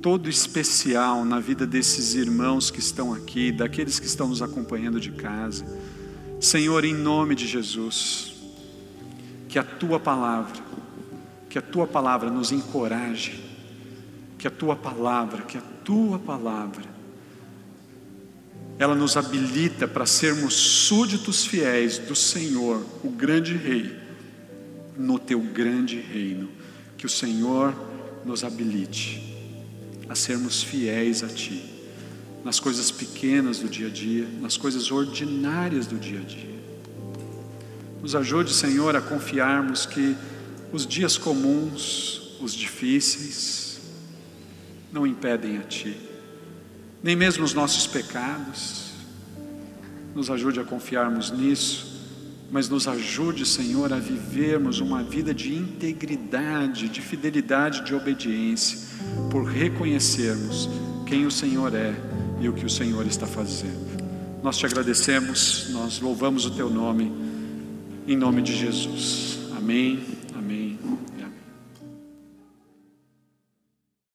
todo 0.00 0.28
especial 0.28 1.24
na 1.24 1.40
vida 1.40 1.66
desses 1.66 2.14
irmãos 2.14 2.70
que 2.70 2.80
estão 2.80 3.12
aqui, 3.12 3.52
daqueles 3.52 3.98
que 3.98 4.06
estão 4.06 4.28
nos 4.28 4.42
acompanhando 4.42 5.00
de 5.00 5.10
casa. 5.12 5.64
Senhor, 6.40 6.84
em 6.84 6.94
nome 6.94 7.34
de 7.34 7.46
Jesus, 7.46 8.34
que 9.48 9.58
a 9.58 9.64
Tua 9.64 9.98
palavra 9.98 10.68
que 11.48 11.58
a 11.58 11.62
tua 11.62 11.86
palavra 11.86 12.30
nos 12.30 12.52
encoraje, 12.52 13.42
que 14.36 14.46
a 14.46 14.50
tua 14.50 14.76
palavra, 14.76 15.42
que 15.42 15.56
a 15.56 15.62
tua 15.84 16.18
palavra, 16.18 16.84
ela 18.78 18.94
nos 18.94 19.16
habilita 19.16 19.88
para 19.88 20.06
sermos 20.06 20.54
súditos 20.54 21.44
fiéis 21.44 21.98
do 21.98 22.14
Senhor, 22.14 22.84
o 23.02 23.10
grande 23.10 23.56
Rei, 23.56 23.96
no 24.96 25.18
teu 25.18 25.40
grande 25.40 25.98
reino. 25.98 26.48
Que 26.96 27.06
o 27.06 27.08
Senhor 27.08 27.74
nos 28.24 28.44
habilite 28.44 29.27
a 30.08 30.14
sermos 30.14 30.62
fiéis 30.62 31.22
a 31.22 31.28
Ti, 31.28 31.62
nas 32.44 32.58
coisas 32.58 32.90
pequenas 32.90 33.58
do 33.58 33.68
dia 33.68 33.88
a 33.88 33.90
dia, 33.90 34.26
nas 34.40 34.56
coisas 34.56 34.90
ordinárias 34.90 35.86
do 35.86 35.96
dia 35.96 36.20
a 36.20 36.24
dia. 36.24 36.58
Nos 38.00 38.14
ajude, 38.14 38.52
Senhor, 38.52 38.94
a 38.96 39.00
confiarmos 39.00 39.84
que 39.84 40.16
os 40.72 40.86
dias 40.86 41.18
comuns, 41.18 42.36
os 42.40 42.54
difíceis, 42.54 43.80
não 44.92 45.06
impedem 45.06 45.58
a 45.58 45.62
Ti, 45.62 45.96
nem 47.02 47.16
mesmo 47.16 47.44
os 47.44 47.54
nossos 47.54 47.86
pecados. 47.86 48.88
Nos 50.14 50.30
ajude 50.30 50.58
a 50.58 50.64
confiarmos 50.64 51.30
nisso, 51.30 51.97
mas 52.50 52.68
nos 52.68 52.88
ajude, 52.88 53.44
Senhor, 53.44 53.92
a 53.92 53.98
vivermos 53.98 54.80
uma 54.80 55.02
vida 55.02 55.34
de 55.34 55.54
integridade, 55.54 56.88
de 56.88 57.00
fidelidade, 57.00 57.84
de 57.84 57.94
obediência, 57.94 58.78
por 59.30 59.44
reconhecermos 59.44 60.68
quem 61.06 61.26
o 61.26 61.30
Senhor 61.30 61.74
é 61.74 61.94
e 62.40 62.48
o 62.48 62.52
que 62.52 62.64
o 62.64 62.70
Senhor 62.70 63.06
está 63.06 63.26
fazendo. 63.26 63.88
Nós 64.42 64.56
te 64.56 64.64
agradecemos, 64.64 65.68
nós 65.70 66.00
louvamos 66.00 66.46
o 66.46 66.50
Teu 66.50 66.70
nome, 66.70 67.12
em 68.06 68.16
nome 68.16 68.40
de 68.40 68.56
Jesus. 68.56 69.38
Amém. 69.56 70.17